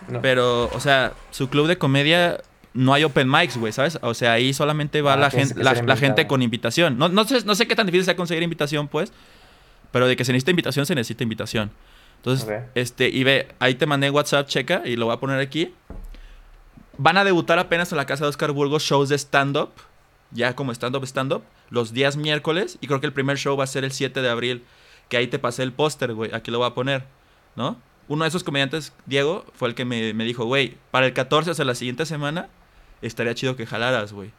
No. 0.07 0.21
Pero, 0.21 0.69
o 0.73 0.79
sea, 0.79 1.13
su 1.31 1.49
club 1.49 1.67
de 1.67 1.77
comedia 1.77 2.41
no 2.73 2.93
hay 2.93 3.03
open 3.03 3.29
mics, 3.29 3.57
güey, 3.57 3.71
¿sabes? 3.71 3.99
O 4.01 4.13
sea, 4.13 4.33
ahí 4.33 4.53
solamente 4.53 5.01
va 5.01 5.13
Ah, 5.13 5.17
la, 5.17 5.29
gente, 5.31 5.63
la, 5.63 5.95
gente 5.95 6.27
con 6.27 6.41
invitación. 6.41 6.97
No, 6.97 7.07
no, 7.09 7.23
sé, 7.25 7.45
no 7.45 7.55
sé 7.55 7.67
qué 7.67 7.75
tan 7.75 7.85
difícil 7.85 8.05
sea 8.05 8.15
conseguir 8.15 8.43
invitación, 8.43 8.87
pues. 8.87 9.13
Pero 9.91 10.07
de 10.07 10.15
que 10.15 10.25
se 10.25 10.33
necesita 10.33 10.51
invitación, 10.51 10.85
se 10.85 10.95
necesita 10.95 11.23
invitación. 11.23 11.71
Entonces, 12.17 12.63
este, 12.73 13.09
y 13.09 13.23
ve, 13.23 13.49
ahí 13.59 13.75
te 13.75 13.85
mandé 13.85 14.09
WhatsApp, 14.09 14.47
checa, 14.47 14.81
y 14.85 14.95
lo 14.95 15.05
voy 15.05 15.15
a 15.15 15.19
poner 15.19 15.39
aquí. 15.39 15.73
Van 16.97 17.17
a 17.17 17.23
debutar 17.23 17.59
apenas 17.59 17.91
en 17.91 17.97
la 17.97 18.05
casa 18.05 18.23
de 18.23 18.29
Oscar 18.29 18.51
Burgos 18.51 18.83
shows 18.83 19.09
de 19.09 19.17
stand-up, 19.17 19.71
ya 20.31 20.55
como 20.55 20.71
stand-up, 20.71 21.03
stand-up, 21.03 21.43
los 21.69 21.91
días 21.91 22.17
miércoles, 22.17 22.77
y 22.81 22.87
creo 22.87 23.01
que 23.01 23.07
el 23.07 23.13
primer 23.13 23.37
show 23.37 23.57
va 23.57 23.65
a 23.65 23.67
ser 23.67 23.83
el 23.83 23.91
7 23.91 24.21
de 24.21 24.29
abril, 24.29 24.63
que 25.09 25.17
ahí 25.17 25.27
te 25.27 25.37
pasé 25.37 25.63
el 25.63 25.73
póster, 25.73 26.13
güey, 26.13 26.33
aquí 26.33 26.49
lo 26.49 26.59
voy 26.59 26.67
a 26.67 26.73
poner, 26.73 27.03
¿no? 27.55 27.77
Uno 28.07 28.23
de 28.25 28.27
esos 28.29 28.43
comediantes, 28.43 28.93
Diego, 29.05 29.45
fue 29.55 29.69
el 29.69 29.75
que 29.75 29.85
me, 29.85 30.13
me 30.13 30.23
dijo, 30.25 30.45
güey, 30.45 30.75
para 30.91 31.05
el 31.05 31.13
14, 31.13 31.51
o 31.51 31.53
sea, 31.53 31.65
la 31.65 31.75
siguiente 31.75 32.05
semana, 32.05 32.47
estaría 33.01 33.33
chido 33.35 33.55
que 33.55 33.65
jalaras, 33.65 34.13
güey. 34.13 34.31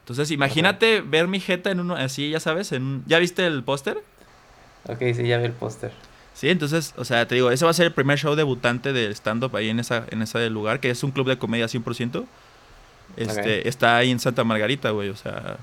Entonces, 0.00 0.30
imagínate 0.30 1.02
ver 1.02 1.28
mi 1.28 1.38
jeta 1.40 1.70
en 1.70 1.80
uno, 1.80 1.94
así, 1.94 2.30
ya 2.30 2.40
sabes, 2.40 2.72
en 2.72 2.82
un- 2.82 3.04
¿ya 3.06 3.18
viste 3.18 3.46
el 3.46 3.62
póster? 3.62 3.98
Ok, 4.84 4.98
sí, 5.14 5.26
ya 5.28 5.38
vi 5.38 5.44
el 5.44 5.52
póster. 5.52 5.92
Sí, 6.34 6.48
entonces, 6.48 6.94
o 6.96 7.04
sea, 7.04 7.28
te 7.28 7.34
digo, 7.34 7.50
ese 7.50 7.64
va 7.66 7.70
a 7.70 7.74
ser 7.74 7.86
el 7.86 7.92
primer 7.92 8.18
show 8.18 8.34
debutante 8.34 8.92
de 8.94 9.10
stand-up 9.14 9.54
ahí 9.56 9.68
en, 9.68 9.78
esa, 9.80 10.06
en 10.10 10.22
ese 10.22 10.48
lugar, 10.48 10.80
que 10.80 10.88
es 10.90 11.02
un 11.04 11.10
club 11.10 11.28
de 11.28 11.36
comedia 11.38 11.66
100%. 11.68 12.24
Este. 13.16 13.68
Está 13.68 13.96
ahí 13.98 14.10
en 14.10 14.20
Santa 14.20 14.44
Margarita, 14.44 14.90
güey, 14.90 15.10
o 15.10 15.16
sea, 15.16 15.58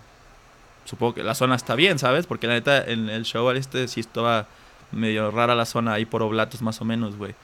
supongo 0.85 1.15
que 1.15 1.23
la 1.23 1.33
zona 1.33 1.55
está 1.55 1.75
bien, 1.75 1.97
¿sabes? 1.97 2.27
Porque 2.27 2.45
la 2.47 2.53
neta, 2.53 2.83
en 2.85 3.09
el 3.09 3.23
show 3.25 3.49
este 3.51 3.87
sí 3.87 4.01
estaba 4.01 4.47
medio 4.91 5.31
rara 5.31 5.55
la 5.55 5.65
zona 5.65 5.93
ahí 5.93 6.05
por 6.05 6.21
Oblatos 6.23 6.61
más 6.61 6.79
o 6.81 6.85
menos, 6.85 7.15
güey. 7.17 7.35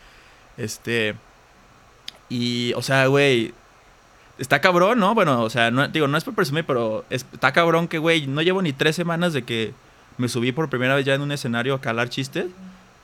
Este, 0.57 1.15
y, 2.29 2.73
o 2.75 2.81
sea, 2.81 3.07
güey, 3.07 3.53
está 4.37 4.61
cabrón, 4.61 4.99
¿no? 4.99 5.13
Bueno, 5.15 5.41
o 5.43 5.49
sea, 5.49 5.71
no, 5.71 5.87
digo, 5.87 6.07
no 6.07 6.17
es 6.17 6.23
por 6.23 6.33
presumir, 6.35 6.65
pero 6.65 7.05
es- 7.09 7.25
está 7.33 7.51
cabrón 7.53 7.87
que, 7.87 7.97
güey, 7.97 8.27
no 8.27 8.41
llevo 8.41 8.61
ni 8.61 8.73
tres 8.73 8.95
semanas 8.95 9.33
de 9.33 9.43
que 9.43 9.73
me 10.17 10.27
subí 10.29 10.51
por 10.51 10.69
primera 10.69 10.95
vez 10.95 11.05
ya 11.05 11.13
en 11.15 11.21
un 11.21 11.31
escenario 11.31 11.73
a 11.75 11.81
calar 11.81 12.09
chistes 12.09 12.45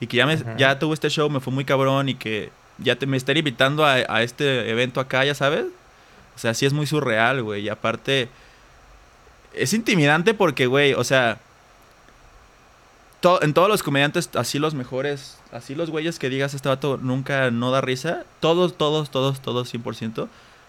y 0.00 0.06
que 0.06 0.16
ya, 0.16 0.26
me, 0.26 0.38
ya 0.56 0.78
tuve 0.78 0.94
este 0.94 1.10
show, 1.10 1.28
me 1.28 1.40
fue 1.40 1.52
muy 1.52 1.64
cabrón 1.64 2.08
y 2.08 2.14
que 2.14 2.50
ya 2.78 2.96
te, 2.96 3.06
me 3.06 3.16
estén 3.16 3.36
invitando 3.36 3.84
a, 3.84 3.94
a 4.08 4.22
este 4.22 4.70
evento 4.70 5.00
acá, 5.00 5.24
ya 5.24 5.34
sabes. 5.34 5.66
O 6.34 6.38
sea, 6.38 6.54
sí 6.54 6.64
es 6.64 6.72
muy 6.72 6.86
surreal, 6.86 7.42
güey. 7.42 7.62
Y 7.64 7.68
aparte, 7.68 8.28
es 9.52 9.72
intimidante 9.74 10.32
porque, 10.32 10.66
güey, 10.66 10.94
o 10.94 11.04
sea, 11.04 11.38
to- 13.20 13.42
en 13.42 13.52
todos 13.54 13.68
los 13.68 13.82
comediantes, 13.82 14.30
así 14.34 14.58
los 14.58 14.74
mejores, 14.74 15.38
así 15.52 15.74
los 15.74 15.90
güeyes 15.90 16.18
que 16.18 16.28
digas, 16.30 16.54
este 16.54 16.68
vato 16.68 16.98
nunca 17.00 17.50
no 17.50 17.70
da 17.70 17.80
risa, 17.80 18.24
todos, 18.40 18.76
todos, 18.76 19.10
todos, 19.10 19.40
todos, 19.40 19.68
100%, 19.72 20.28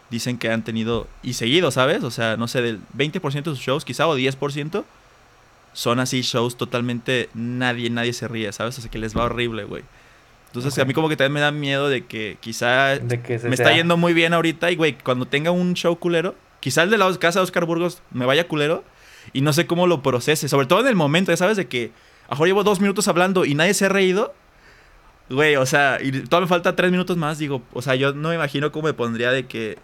dicen 0.10 0.38
que 0.38 0.50
han 0.52 0.64
tenido, 0.64 1.08
y 1.24 1.34
seguido, 1.34 1.72
¿sabes? 1.72 2.04
O 2.04 2.12
sea, 2.12 2.36
no 2.38 2.48
sé, 2.48 2.62
del 2.62 2.80
20% 2.98 3.52
de 3.52 3.56
sus 3.56 3.60
shows, 3.60 3.86
quizá, 3.86 4.08
o 4.08 4.18
10%, 4.18 4.84
son 5.74 6.00
así 6.02 6.22
shows 6.22 6.58
totalmente, 6.58 7.30
nadie, 7.34 7.90
nadie 7.90 8.12
se 8.12 8.28
ríe, 8.28 8.52
¿sabes? 8.52 8.78
O 8.78 8.82
sea, 8.82 8.92
que 8.92 9.00
les 9.00 9.16
va 9.16 9.24
horrible, 9.24 9.64
güey. 9.64 9.84
Entonces, 10.48 10.78
a 10.80 10.84
mí 10.84 10.94
como 10.94 11.08
que 11.08 11.16
también 11.16 11.34
me 11.36 11.40
da 11.40 11.52
miedo 11.52 11.88
de 11.88 12.06
que 12.06 12.38
quizá 12.42 12.98
De 12.98 13.22
que 13.22 13.40
se 13.40 13.48
me 13.48 13.56
sea. 13.56 13.68
está 13.68 13.78
yendo 13.78 13.96
muy 13.96 14.14
bien 14.14 14.34
ahorita 14.34 14.70
y, 14.70 14.76
güey, 14.76 14.98
cuando 14.98 15.26
tenga 15.26 15.52
un 15.52 15.76
show 15.76 15.98
culero, 15.98 16.36
quizá 16.60 16.84
el 16.84 16.90
de 16.90 16.98
la 16.98 17.10
casa 17.18 17.40
de 17.40 17.44
Oscar 17.46 17.64
Burgos 17.64 18.02
me 18.12 18.26
vaya 18.26 18.46
culero 18.50 18.84
y 19.32 19.40
no 19.40 19.54
sé 19.54 19.66
cómo 19.66 19.88
lo 19.88 20.04
procese. 20.04 20.50
Sobre 20.50 20.68
todo 20.68 20.82
en 20.82 20.88
el 20.88 20.96
momento, 20.98 21.32
ya 21.32 21.38
sabes, 21.38 21.56
de 21.56 21.68
que 21.70 21.92
a 22.32 22.34
lo 22.34 22.36
mejor 22.36 22.48
llevo 22.48 22.64
dos 22.64 22.80
minutos 22.80 23.10
hablando 23.10 23.44
y 23.44 23.56
nadie 23.56 23.74
se 23.74 23.86
ha 23.86 23.90
reído. 23.90 24.34
Güey, 25.30 25.58
o 25.58 25.66
sea, 25.66 25.98
y 26.02 26.12
todavía 26.12 26.46
me 26.46 26.48
falta 26.48 26.78
tres 26.78 26.90
minutos 26.90 27.18
más, 27.18 27.38
digo, 27.38 27.62
o 27.74 27.82
sea, 27.82 27.96
yo 27.96 28.14
no 28.14 28.30
me 28.30 28.36
imagino 28.36 28.72
cómo 28.72 28.88
me 28.88 28.94
pondría 28.94 29.32
de 29.32 29.48
que... 29.48 29.78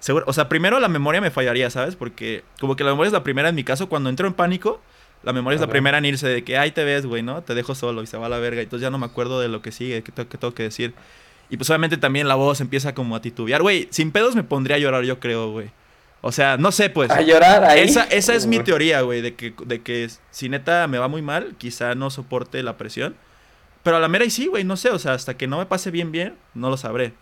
Seguro, 0.00 0.26
o 0.28 0.34
sea, 0.34 0.50
primero 0.50 0.78
la 0.80 0.88
memoria 0.88 1.22
me 1.22 1.30
fallaría, 1.30 1.70
¿sabes? 1.70 1.96
Porque 1.96 2.44
como 2.60 2.76
que 2.76 2.84
la 2.84 2.90
memoria 2.90 3.08
es 3.08 3.12
la 3.14 3.22
primera 3.22 3.48
en 3.48 3.54
mi 3.54 3.64
caso, 3.64 3.88
cuando 3.88 4.10
entro 4.10 4.26
en 4.26 4.34
pánico, 4.34 4.82
la 5.22 5.32
memoria 5.32 5.54
es 5.54 5.62
la 5.62 5.66
primera 5.66 5.96
en 5.96 6.04
irse 6.04 6.28
de 6.28 6.44
que, 6.44 6.58
ahí 6.58 6.72
te 6.72 6.84
ves, 6.84 7.06
güey, 7.06 7.22
¿no? 7.22 7.40
Te 7.40 7.54
dejo 7.54 7.74
solo 7.74 8.02
y 8.02 8.06
se 8.06 8.18
va 8.18 8.26
a 8.26 8.28
la 8.28 8.38
verga. 8.38 8.60
Y 8.60 8.64
entonces 8.64 8.82
ya 8.82 8.90
no 8.90 8.98
me 8.98 9.06
acuerdo 9.06 9.40
de 9.40 9.48
lo 9.48 9.62
que 9.62 9.72
sigue, 9.72 10.02
que 10.02 10.12
tengo 10.12 10.28
que, 10.28 10.36
tengo 10.36 10.52
que 10.52 10.64
decir. 10.64 10.92
Y 11.48 11.56
pues 11.56 11.70
obviamente 11.70 11.96
también 11.96 12.28
la 12.28 12.34
voz 12.34 12.60
empieza 12.60 12.94
como 12.94 13.16
a 13.16 13.22
titubear. 13.22 13.62
Güey, 13.62 13.88
sin 13.90 14.12
pedos 14.12 14.36
me 14.36 14.44
pondría 14.44 14.76
a 14.76 14.78
llorar, 14.78 15.04
yo 15.04 15.20
creo, 15.20 15.52
güey. 15.52 15.70
O 16.26 16.32
sea, 16.32 16.56
no 16.56 16.72
sé, 16.72 16.88
pues. 16.88 17.10
A 17.10 17.20
llorar 17.20 17.64
ahí. 17.64 17.80
Esa, 17.80 18.04
esa 18.04 18.34
es 18.34 18.46
mi 18.46 18.58
teoría, 18.60 19.02
güey, 19.02 19.20
de 19.20 19.34
que, 19.34 19.52
de 19.66 19.82
que 19.82 20.08
si 20.30 20.48
neta 20.48 20.88
me 20.88 20.96
va 20.96 21.06
muy 21.06 21.20
mal, 21.20 21.54
quizá 21.58 21.94
no 21.94 22.08
soporte 22.08 22.62
la 22.62 22.78
presión. 22.78 23.14
Pero 23.82 23.98
a 23.98 24.00
la 24.00 24.08
mera 24.08 24.24
y 24.24 24.30
sí, 24.30 24.46
güey, 24.46 24.64
no 24.64 24.78
sé, 24.78 24.88
o 24.88 24.98
sea, 24.98 25.12
hasta 25.12 25.36
que 25.36 25.46
no 25.46 25.58
me 25.58 25.66
pase 25.66 25.90
bien, 25.90 26.12
bien, 26.12 26.34
no 26.54 26.70
lo 26.70 26.78
sabré. 26.78 27.12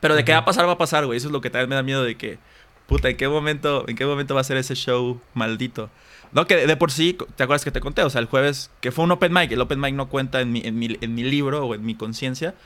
Pero 0.00 0.16
de 0.16 0.24
que 0.24 0.32
va 0.32 0.38
a 0.38 0.44
pasar, 0.44 0.66
va 0.66 0.72
a 0.72 0.78
pasar, 0.78 1.06
güey. 1.06 1.16
Eso 1.16 1.28
es 1.28 1.32
lo 1.32 1.40
que 1.40 1.48
también 1.48 1.68
me 1.68 1.76
da 1.76 1.84
miedo 1.84 2.02
de 2.02 2.16
que, 2.16 2.40
puta, 2.88 3.08
¿en 3.08 3.16
qué 3.16 3.28
momento, 3.28 3.84
en 3.86 3.94
qué 3.94 4.04
momento 4.04 4.34
va 4.34 4.40
a 4.40 4.44
ser 4.44 4.56
ese 4.56 4.74
show 4.74 5.20
maldito? 5.34 5.88
No, 6.32 6.48
que 6.48 6.66
de 6.66 6.76
por 6.76 6.90
sí, 6.90 7.16
¿te 7.36 7.44
acuerdas 7.44 7.62
que 7.62 7.70
te 7.70 7.78
conté? 7.78 8.02
O 8.02 8.10
sea, 8.10 8.20
el 8.20 8.26
jueves, 8.26 8.72
que 8.80 8.90
fue 8.90 9.04
un 9.04 9.12
open 9.12 9.32
mic, 9.32 9.52
el 9.52 9.60
open 9.60 9.78
mic 9.78 9.94
no 9.94 10.08
cuenta 10.08 10.40
en 10.40 10.50
mi, 10.50 10.60
en 10.64 10.76
mi, 10.76 10.98
en 11.00 11.14
mi 11.14 11.22
libro 11.22 11.64
o 11.64 11.72
en 11.72 11.86
mi 11.86 11.94
conciencia, 11.94 12.56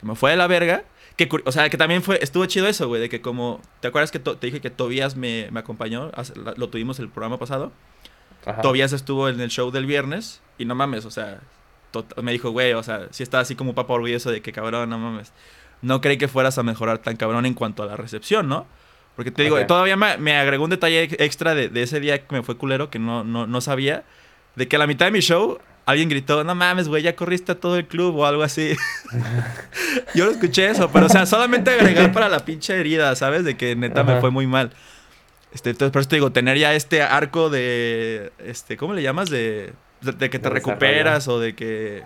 que 0.00 0.06
me 0.06 0.14
fue 0.14 0.30
de 0.30 0.38
la 0.38 0.46
verga. 0.46 0.84
Que, 1.16 1.28
o 1.44 1.52
sea, 1.52 1.68
que 1.68 1.76
también 1.76 2.02
fue, 2.02 2.18
estuvo 2.22 2.46
chido 2.46 2.66
eso, 2.66 2.88
güey, 2.88 3.00
de 3.00 3.08
que 3.08 3.20
como, 3.20 3.60
¿te 3.80 3.88
acuerdas 3.88 4.10
que 4.10 4.18
te 4.18 4.34
dije 4.46 4.60
que 4.60 4.70
Tobías 4.70 5.14
me, 5.16 5.48
me 5.50 5.60
acompañó? 5.60 6.10
Hace- 6.14 6.32
Lo 6.56 6.68
tuvimos 6.68 6.98
el 6.98 7.08
programa 7.08 7.38
pasado. 7.38 7.70
Ajá. 8.46 8.60
Tobías 8.62 8.92
estuvo 8.92 9.28
en 9.28 9.40
el 9.40 9.50
show 9.50 9.70
del 9.70 9.86
viernes 9.86 10.40
y 10.58 10.64
no 10.64 10.74
mames, 10.74 11.04
o 11.04 11.10
sea, 11.10 11.40
me 12.22 12.32
dijo, 12.32 12.50
güey, 12.50 12.72
o 12.72 12.82
sea, 12.82 13.08
sí 13.10 13.22
estaba 13.22 13.42
así 13.42 13.54
como 13.54 13.74
papá 13.74 13.92
orgulloso 13.94 14.30
de 14.30 14.40
que 14.40 14.52
cabrón, 14.52 14.88
no 14.90 14.98
mames. 14.98 15.32
No 15.82 16.00
creí 16.00 16.16
que 16.16 16.28
fueras 16.28 16.56
a 16.58 16.62
mejorar 16.62 16.98
tan 16.98 17.16
cabrón 17.16 17.44
en 17.44 17.54
cuanto 17.54 17.82
a 17.82 17.86
la 17.86 17.96
recepción, 17.96 18.48
¿no? 18.48 18.66
Porque 19.14 19.30
te 19.30 19.42
digo, 19.42 19.56
todavía 19.66 19.96
me, 19.96 20.16
me 20.16 20.36
agregó 20.38 20.64
un 20.64 20.70
detalle 20.70 21.02
ex- 21.02 21.16
extra 21.20 21.54
de, 21.54 21.68
de 21.68 21.82
ese 21.82 22.00
día 22.00 22.26
que 22.26 22.34
me 22.34 22.42
fue 22.42 22.56
culero 22.56 22.88
que 22.88 22.98
no, 22.98 23.22
no, 23.24 23.46
no 23.46 23.60
sabía. 23.60 24.04
De 24.56 24.68
que 24.68 24.76
a 24.76 24.78
la 24.78 24.86
mitad 24.86 25.04
de 25.06 25.12
mi 25.12 25.20
show 25.20 25.58
alguien 25.86 26.08
gritó, 26.08 26.44
no 26.44 26.54
mames, 26.54 26.88
güey, 26.88 27.02
ya 27.02 27.16
corriste 27.16 27.52
a 27.52 27.54
todo 27.54 27.76
el 27.76 27.86
club 27.86 28.16
o 28.16 28.26
algo 28.26 28.42
así. 28.42 28.76
Yo 30.14 30.26
lo 30.26 30.30
escuché 30.30 30.70
eso, 30.70 30.90
pero 30.92 31.06
o 31.06 31.08
sea, 31.08 31.26
solamente 31.26 31.70
agregar 31.70 32.12
para 32.12 32.28
la 32.28 32.44
pinche 32.44 32.78
herida, 32.78 33.14
¿sabes? 33.16 33.44
De 33.44 33.56
que 33.56 33.74
neta 33.76 34.04
me 34.04 34.20
fue 34.20 34.30
muy 34.30 34.46
mal. 34.46 34.72
Este, 35.52 35.70
entonces, 35.70 35.92
por 35.92 36.00
eso 36.00 36.08
te 36.08 36.16
digo, 36.16 36.32
tener 36.32 36.56
ya 36.56 36.74
este 36.74 37.02
arco 37.02 37.50
de, 37.50 38.32
este, 38.38 38.76
¿cómo 38.76 38.94
le 38.94 39.02
llamas? 39.02 39.28
De, 39.28 39.72
de, 40.00 40.12
de 40.12 40.30
que 40.30 40.38
te 40.38 40.48
De 40.48 40.54
recuperas 40.54 41.28
o 41.28 41.38
de 41.38 41.54
que... 41.54 42.02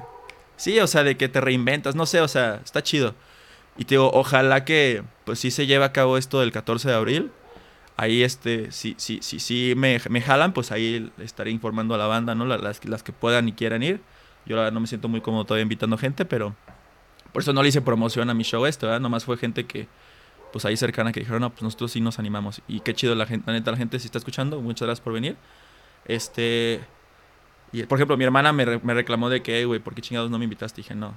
Sí, 0.56 0.80
o 0.80 0.87
sea, 0.87 1.04
de 1.04 1.16
que 1.16 1.28
te 1.28 1.40
reinventas, 1.40 1.95
no 1.95 2.06
sé, 2.06 2.21
o 2.23 2.28
sea, 2.28 2.61
está 2.64 2.83
chido. 2.83 3.14
Y 3.76 3.85
te 3.85 3.95
digo, 3.95 4.11
ojalá 4.12 4.64
que, 4.64 5.02
pues 5.25 5.38
sí 5.38 5.50
se 5.50 5.66
lleve 5.66 5.85
a 5.85 5.92
cabo 5.92 6.16
esto 6.16 6.40
del 6.40 6.50
14 6.50 6.88
de 6.88 6.95
abril. 6.95 7.30
Ahí, 7.97 8.23
este, 8.23 8.71
si, 8.73 8.95
si, 8.99 9.21
si, 9.23 9.41
si 9.41 9.75
me, 9.76 9.99
me 10.11 10.21
jalan, 10.21 10.53
pues 10.53 10.71
ahí 10.71 11.11
estaré 11.19 11.50
informando 11.50 11.95
a 11.95 11.99
la 11.99 12.07
banda, 12.07 12.35
¿no? 12.35 12.45
La- 12.45 12.59
Las, 12.59 12.85
las 12.85 13.03
que 13.03 13.12
puedan 13.12 13.49
y 13.49 13.53
quieran 13.53 13.83
ir. 13.83 14.00
Yo 14.45 14.57
la 14.57 14.71
no 14.71 14.81
me 14.81 14.87
siento 14.87 15.09
muy 15.09 15.21
cómodo 15.23 15.45
todavía 15.45 15.62
invitando 15.62 15.97
gente, 15.99 16.25
pero 16.25 16.55
por 17.33 17.43
eso 17.43 17.53
no 17.53 17.62
le 17.62 17.71
hice 17.71 17.81
promoción 17.81 18.29
a 18.31 18.35
mi 18.35 18.45
show 18.45 18.67
esto, 18.67 18.87
¿verdad? 18.87 19.00
Nomás 19.00 19.25
fue 19.25 19.37
gente 19.38 19.65
que, 19.67 19.88
pues 20.53 20.65
ahí 20.67 20.76
cercana 20.76 21.11
que 21.12 21.21
dijeron, 21.21 21.41
no, 21.41 21.50
pues 21.50 21.62
nosotros 21.62 21.91
sí 21.93 22.00
nos 22.00 22.19
animamos. 22.19 22.61
Y 22.69 22.81
qué 22.81 22.95
chido 22.95 23.15
la 23.15 23.26
gente, 23.26 23.45
la 23.50 23.55
neta, 23.55 23.71
la 23.71 23.76
gente 23.79 23.99
si 23.99 24.07
está 24.07 24.19
escuchando, 24.19 24.61
muchas 24.61 24.87
gracias 24.87 25.03
por 25.03 25.12
venir. 25.15 25.37
Este, 26.05 26.81
y 27.73 27.83
por 27.85 27.99
ejemplo, 27.99 28.17
mi 28.17 28.25
hermana 28.25 28.53
me, 28.53 28.65
re- 28.65 28.81
me 28.83 28.95
reclamó 28.95 29.29
de 29.31 29.43
que, 29.43 29.59
"Ey, 29.59 29.65
güey, 29.65 29.81
¿por 29.81 29.95
qué 29.95 30.03
chingados 30.03 30.31
no 30.31 30.38
me 30.38 30.45
invitaste? 30.45 30.83
dije, 30.83 30.95
no. 30.95 31.15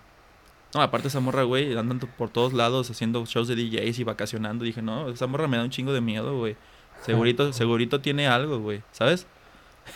No, 0.73 0.81
aparte 0.81 1.07
esa 1.07 1.19
güey, 1.43 1.75
andando 1.77 2.07
por 2.07 2.29
todos 2.29 2.53
lados 2.53 2.89
haciendo 2.91 3.25
shows 3.25 3.47
de 3.47 3.55
DJs 3.55 3.99
y 3.99 4.03
vacacionando. 4.03 4.63
Dije, 4.65 4.81
no, 4.81 5.09
esa 5.09 5.25
me 5.47 5.57
da 5.57 5.63
un 5.63 5.71
chingo 5.71 5.93
de 5.93 6.01
miedo, 6.01 6.37
güey. 6.37 6.55
Segurito, 7.05 7.53
segurito 7.53 8.01
tiene 8.01 8.27
algo, 8.27 8.59
güey, 8.59 8.81
¿sabes? 8.91 9.25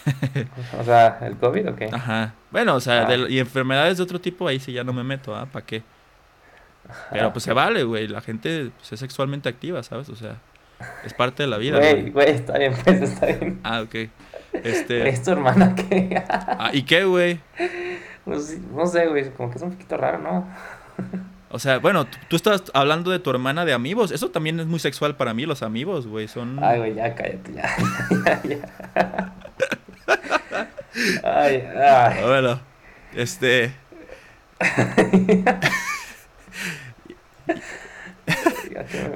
O 0.79 0.83
sea, 0.83 1.19
¿el 1.21 1.37
COVID 1.37 1.69
o 1.69 1.75
qué? 1.75 1.89
Ajá. 1.91 2.33
Bueno, 2.51 2.75
o 2.75 2.79
sea, 2.79 3.03
Ah. 3.03 3.05
de- 3.05 3.29
y 3.31 3.39
enfermedades 3.39 3.97
de 3.97 4.03
otro 4.03 4.19
tipo, 4.19 4.47
ahí 4.47 4.59
sí 4.59 4.73
ya 4.73 4.83
no 4.83 4.93
me 4.93 5.03
meto, 5.03 5.35
¿ah? 5.35 5.45
¿Para 5.45 5.65
qué? 5.65 5.83
Pero 7.11 7.31
pues 7.31 7.43
se 7.43 7.53
vale, 7.53 7.83
güey. 7.83 8.07
La 8.07 8.21
gente 8.21 8.71
pues, 8.77 8.93
es 8.93 8.99
sexualmente 8.99 9.47
activa, 9.49 9.83
¿sabes? 9.83 10.09
O 10.09 10.15
sea, 10.15 10.35
es 11.05 11.13
parte 11.13 11.43
de 11.43 11.47
la 11.47 11.57
vida, 11.57 11.77
Güey, 11.77 11.93
güey. 12.01 12.09
güey, 12.11 12.29
está 12.31 12.57
bien, 12.57 12.73
pues, 12.83 13.01
está 13.01 13.25
bien. 13.27 13.59
Ah, 13.63 13.81
ok. 13.81 13.95
Este. 14.53 15.07
¿Es 15.09 15.23
tu 15.23 15.31
hermana 15.31 15.75
qué? 15.75 16.21
ah, 16.27 16.71
¿Y 16.73 16.83
qué, 16.83 17.03
güey? 17.05 17.39
Pues, 18.25 18.47
sí, 18.47 18.61
no 18.73 18.85
sé, 18.85 19.07
güey, 19.07 19.29
como 19.31 19.49
que 19.51 19.57
es 19.57 19.63
un 19.63 19.71
poquito 19.71 19.97
raro, 19.97 20.17
¿no? 20.17 20.47
O 21.55 21.59
sea, 21.59 21.77
bueno, 21.77 22.07
tú, 22.29 22.35
estás 22.35 22.63
hablando 22.73 23.11
de 23.11 23.19
tu 23.19 23.29
hermana 23.29 23.63
de 23.63 23.73
amigos. 23.73 24.11
Eso 24.11 24.29
también 24.31 24.59
es 24.59 24.65
muy 24.65 24.79
sexual 24.79 25.15
para 25.15 25.35
mí, 25.35 25.45
los 25.45 25.61
amigos, 25.61 26.07
güey. 26.07 26.27
Son. 26.27 26.57
Ay, 26.63 26.79
güey, 26.79 26.95
ya 26.95 27.13
cállate, 27.13 27.53
ya, 27.53 27.69
ya, 28.25 28.41
ya. 28.43 29.33
Ay, 31.23 31.63
Ah, 31.77 32.07
ay. 32.15 32.23
Bueno, 32.25 32.59
este. 33.15 33.71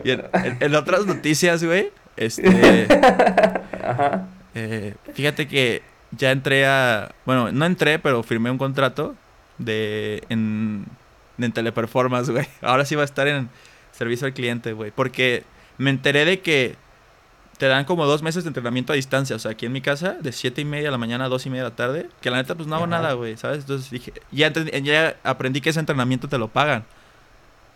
Y 0.04 0.12
en, 0.12 0.24
en- 0.34 0.58
en 0.60 0.76
otras 0.76 1.06
noticias, 1.06 1.64
güey. 1.64 1.92
Este. 2.16 2.88
Ajá. 3.84 4.28
Eh, 4.56 4.96
fíjate 5.14 5.48
que 5.48 5.82
ya 6.12 6.32
entré 6.32 6.66
a. 6.68 7.12
Bueno, 7.26 7.52
no 7.52 7.66
entré, 7.66 8.00
pero 8.00 8.24
firmé 8.24 8.52
un 8.52 8.58
contrato 8.58 9.16
de. 9.58 10.24
En, 10.30 10.86
en 11.46 11.52
Teleperformance, 11.52 12.32
güey. 12.32 12.48
Ahora 12.62 12.86
sí 12.86 12.96
va 12.96 13.04
a 13.04 13.06
estar 13.06 13.28
en 13.28 13.50
servicio 13.92 14.28
al 14.28 14.34
cliente, 14.34 14.74
güey. 14.74 14.92
Porque 14.92 15.44
me 15.78 15.90
enteré 15.90 16.26
de 16.26 16.40
que 16.42 16.76
te 17.58 17.68
dan 17.68 17.86
como 17.86 18.06
dos 18.06 18.22
meses 18.22 18.44
de 18.44 18.50
entrenamiento 18.50 18.94
a 18.94 18.96
distancia. 18.96 19.36
O 19.36 19.40
sea, 19.40 19.52
aquí 19.52 19.66
en 19.66 19.72
mi 19.72 19.82
casa, 19.82 20.14
de 20.20 20.32
siete 20.32 20.62
y 20.62 20.66
media 20.66 20.86
de 20.86 20.92
la 20.92 20.98
mañana 20.98 21.26
a 21.26 21.30
dos 21.30 21.46
y 21.46 21.50
media 21.50 21.64
de 21.64 21.70
la 21.70 21.76
tarde. 21.76 22.10
Que 22.22 22.30
la 22.30 22.38
neta, 22.38 22.56
pues 22.56 22.68
no 22.68 22.76
hago 22.76 22.86
Ajá. 22.86 23.02
nada, 23.02 23.14
güey, 23.14 23.38
¿sabes? 23.38 23.60
Entonces 23.60 23.90
dije. 23.90 24.14
Ya, 24.32 25.16
aprendí 25.24 25.62
que 25.62 25.70
ese 25.70 25.80
entrenamiento 25.80 26.28
te 26.28 26.38
lo 26.38 26.48
pagan. 26.48 26.86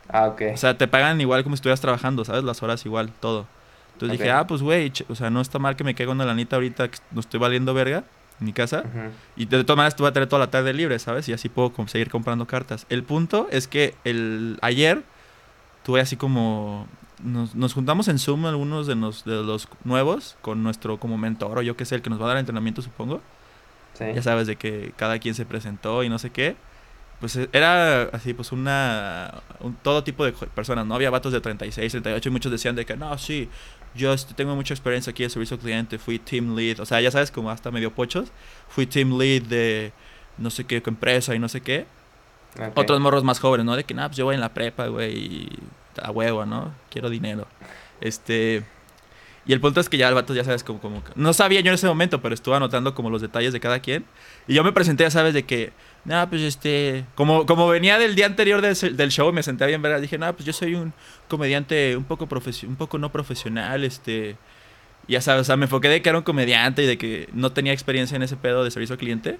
Ah, 0.09 0.27
ok. 0.27 0.41
O 0.53 0.57
sea, 0.57 0.77
te 0.77 0.87
pagan 0.87 1.21
igual 1.21 1.43
como 1.43 1.55
si 1.55 1.59
estuvieras 1.59 1.81
trabajando, 1.81 2.25
¿sabes? 2.25 2.43
Las 2.43 2.61
horas 2.63 2.85
igual, 2.85 3.11
todo. 3.19 3.47
Entonces 3.93 4.17
dije, 4.17 4.31
ah, 4.31 4.47
pues 4.47 4.61
güey, 4.61 4.91
o 5.09 5.15
sea, 5.15 5.29
no 5.29 5.41
está 5.41 5.59
mal 5.59 5.75
que 5.75 5.83
me 5.83 5.93
caiga 5.93 6.11
una 6.11 6.25
lanita 6.25 6.55
ahorita 6.55 6.89
que 6.89 6.97
no 7.11 7.19
estoy 7.19 7.39
valiendo 7.39 7.73
verga 7.73 8.03
en 8.39 8.45
mi 8.45 8.53
casa. 8.53 8.79
Ujú. 8.79 9.11
Y 9.35 9.45
de 9.45 9.63
todas 9.63 9.77
maneras, 9.77 9.95
tú 9.95 10.03
vas 10.03 10.11
a 10.11 10.13
tener 10.13 10.27
toda 10.29 10.39
la 10.39 10.51
tarde 10.51 10.73
libre, 10.73 10.97
¿sabes? 10.99 11.27
Y 11.29 11.33
así 11.33 11.49
puedo 11.49 11.71
seguir 11.87 12.09
comprando 12.09 12.47
cartas. 12.47 12.85
El 12.89 13.03
punto 13.03 13.47
es 13.51 13.67
que 13.67 13.95
el 14.03 14.57
ayer 14.61 15.03
tuve 15.83 15.99
así 16.01 16.15
como... 16.15 16.87
Nos, 17.23 17.53
nos 17.53 17.73
juntamos 17.75 18.07
en 18.07 18.17
Zoom 18.17 18.47
algunos 18.47 18.87
de, 18.87 18.95
nos- 18.95 19.25
de 19.25 19.43
los 19.43 19.67
nuevos 19.83 20.37
con 20.41 20.63
nuestro 20.63 20.97
como 20.97 21.19
mentor 21.19 21.59
o 21.59 21.61
yo 21.61 21.77
qué 21.77 21.85
sé, 21.85 21.93
el 21.93 22.01
que 22.01 22.09
nos 22.09 22.19
va 22.19 22.25
a 22.25 22.27
dar 22.29 22.37
entrenamiento, 22.37 22.81
supongo. 22.81 23.21
Sí. 23.93 24.05
Ya 24.15 24.23
sabes, 24.23 24.47
de 24.47 24.55
que 24.55 24.91
cada 24.95 25.19
quien 25.19 25.35
se 25.35 25.45
presentó 25.45 26.03
y 26.03 26.09
no 26.09 26.17
sé 26.17 26.31
qué. 26.31 26.55
Pues 27.19 27.35
eh, 27.35 27.47
era 27.53 28.03
así, 28.05 28.33
pues 28.33 28.51
una... 28.51 29.35
Un, 29.59 29.75
todo 29.75 30.03
tipo 30.03 30.25
de 30.25 30.31
personas, 30.31 30.87
¿no? 30.87 30.95
Había 30.95 31.11
vatos 31.11 31.31
de 31.31 31.41
36, 31.41 31.91
38 31.91 32.29
y 32.29 32.31
muchos 32.31 32.51
decían 32.51 32.75
de 32.75 32.85
que, 32.87 32.97
no, 32.97 33.15
sí, 33.19 33.47
yo 33.95 34.13
este, 34.13 34.33
tengo 34.33 34.55
mucha 34.55 34.73
experiencia 34.73 35.11
aquí 35.11 35.23
de 35.23 35.29
servicio 35.29 35.55
al 35.55 35.61
cliente, 35.61 35.97
fui 35.97 36.19
team 36.19 36.55
lead. 36.55 36.79
O 36.79 36.85
sea, 36.85 37.01
ya 37.01 37.11
sabes, 37.11 37.31
como 37.31 37.51
hasta 37.51 37.71
medio 37.71 37.91
pochos. 37.91 38.31
Fui 38.69 38.85
team 38.85 39.17
lead 39.17 39.43
de 39.43 39.91
no 40.37 40.49
sé 40.49 40.65
qué 40.65 40.81
empresa 40.85 41.35
y 41.35 41.39
no 41.39 41.49
sé 41.49 41.61
qué. 41.61 41.85
Otros 42.75 42.99
morros 42.99 43.23
más 43.23 43.39
jóvenes, 43.39 43.65
¿no? 43.65 43.75
De 43.75 43.83
que, 43.83 43.93
nah, 43.93 44.07
pues 44.07 44.17
yo 44.17 44.25
voy 44.25 44.35
en 44.35 44.41
la 44.41 44.53
prepa, 44.53 44.87
güey, 44.87 45.17
y 45.17 45.59
a 46.01 46.11
huevo, 46.11 46.45
¿no? 46.45 46.73
Quiero 46.89 47.09
dinero. 47.09 47.47
Este... 48.01 48.63
Y 49.45 49.53
el 49.53 49.59
punto 49.59 49.81
es 49.81 49.89
que 49.89 49.97
ya 49.97 50.07
el 50.07 50.13
vato, 50.13 50.35
ya 50.35 50.43
sabes, 50.43 50.63
como, 50.63 50.79
como... 50.79 51.01
No 51.15 51.33
sabía 51.33 51.61
yo 51.61 51.69
en 51.69 51.75
ese 51.75 51.87
momento, 51.87 52.21
pero 52.21 52.35
estuve 52.35 52.55
anotando 52.55 52.93
como 52.93 53.09
los 53.09 53.21
detalles 53.21 53.53
de 53.53 53.59
cada 53.59 53.79
quien. 53.79 54.05
Y 54.47 54.53
yo 54.53 54.63
me 54.63 54.71
presenté, 54.71 55.03
ya 55.03 55.11
sabes, 55.11 55.33
de 55.33 55.43
que... 55.43 55.73
Nah, 56.05 56.27
pues 56.27 56.41
este... 56.43 57.05
Como, 57.15 57.45
como 57.47 57.67
venía 57.67 57.97
del 57.97 58.13
día 58.15 58.27
anterior 58.27 58.61
del, 58.61 58.95
del 58.95 59.09
show, 59.09 59.33
me 59.33 59.41
senté 59.41 59.65
bien, 59.65 59.81
¿verdad? 59.81 59.99
Dije, 59.99 60.17
nah, 60.19 60.31
pues 60.33 60.45
yo 60.45 60.53
soy 60.53 60.75
un 60.75 60.93
comediante 61.27 61.97
un 61.97 62.03
poco, 62.03 62.27
profesio- 62.27 62.69
un 62.69 62.75
poco 62.75 62.97
no 62.99 63.11
profesional, 63.11 63.83
este... 63.83 64.37
Ya 65.07 65.19
sabes, 65.19 65.41
o 65.41 65.43
sea, 65.45 65.57
me 65.57 65.65
enfoqué 65.65 65.89
de 65.89 66.03
que 66.03 66.09
era 66.09 66.19
un 66.19 66.23
comediante 66.23 66.83
y 66.83 66.85
de 66.85 66.97
que 66.99 67.27
no 67.33 67.51
tenía 67.51 67.73
experiencia 67.73 68.15
en 68.15 68.21
ese 68.21 68.37
pedo 68.37 68.63
de 68.63 68.69
servicio 68.69 68.93
al 68.93 68.99
cliente. 68.99 69.39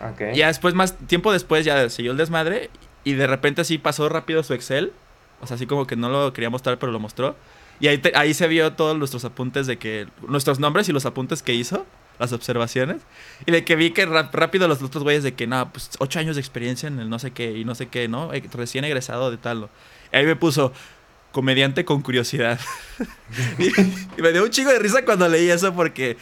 Ok. 0.00 0.34
Y 0.34 0.38
ya 0.38 0.48
después, 0.48 0.74
más 0.74 0.98
tiempo 1.06 1.32
después, 1.32 1.64
ya 1.64 1.88
siguió 1.88 2.10
el 2.10 2.18
desmadre. 2.18 2.70
Y 3.04 3.12
de 3.12 3.28
repente 3.28 3.60
así 3.60 3.78
pasó 3.78 4.08
rápido 4.08 4.42
su 4.42 4.52
Excel. 4.52 4.92
O 5.40 5.46
sea, 5.46 5.54
así 5.54 5.66
como 5.66 5.86
que 5.86 5.94
no 5.94 6.08
lo 6.08 6.32
quería 6.32 6.50
mostrar, 6.50 6.78
pero 6.78 6.90
lo 6.90 6.98
mostró. 6.98 7.36
Y 7.80 7.88
ahí, 7.88 7.98
te- 7.98 8.12
ahí 8.16 8.34
se 8.34 8.46
vio 8.48 8.72
todos 8.72 8.96
nuestros 8.96 9.24
apuntes 9.24 9.66
de 9.66 9.78
que... 9.78 10.06
Nuestros 10.28 10.58
nombres 10.60 10.88
y 10.88 10.92
los 10.92 11.06
apuntes 11.06 11.42
que 11.42 11.54
hizo. 11.54 11.86
Las 12.18 12.32
observaciones. 12.32 13.02
Y 13.44 13.52
de 13.52 13.64
que 13.64 13.76
vi 13.76 13.90
que 13.90 14.06
rápido 14.06 14.68
los 14.68 14.82
otros 14.82 15.02
güeyes 15.04 15.22
de 15.22 15.34
que, 15.34 15.46
no, 15.46 15.70
pues 15.70 15.90
ocho 15.98 16.18
años 16.18 16.36
de 16.36 16.40
experiencia 16.40 16.86
en 16.86 16.98
el 16.98 17.10
no 17.10 17.18
sé 17.18 17.32
qué 17.32 17.52
y 17.58 17.64
no 17.66 17.74
sé 17.74 17.88
qué, 17.88 18.08
¿no? 18.08 18.32
Eh, 18.32 18.42
Recién 18.54 18.84
egresado 18.84 19.30
de 19.30 19.36
tal. 19.36 19.68
Y 20.12 20.16
ahí 20.16 20.24
me 20.24 20.34
puso 20.36 20.72
comediante 21.32 21.84
con 21.84 22.00
curiosidad. 22.00 22.58
y, 23.58 23.66
y 24.18 24.22
me 24.22 24.32
dio 24.32 24.44
un 24.44 24.48
chingo 24.50 24.70
de 24.72 24.78
risa 24.78 25.04
cuando 25.04 25.28
leí 25.28 25.50
eso 25.50 25.74
porque 25.74 26.16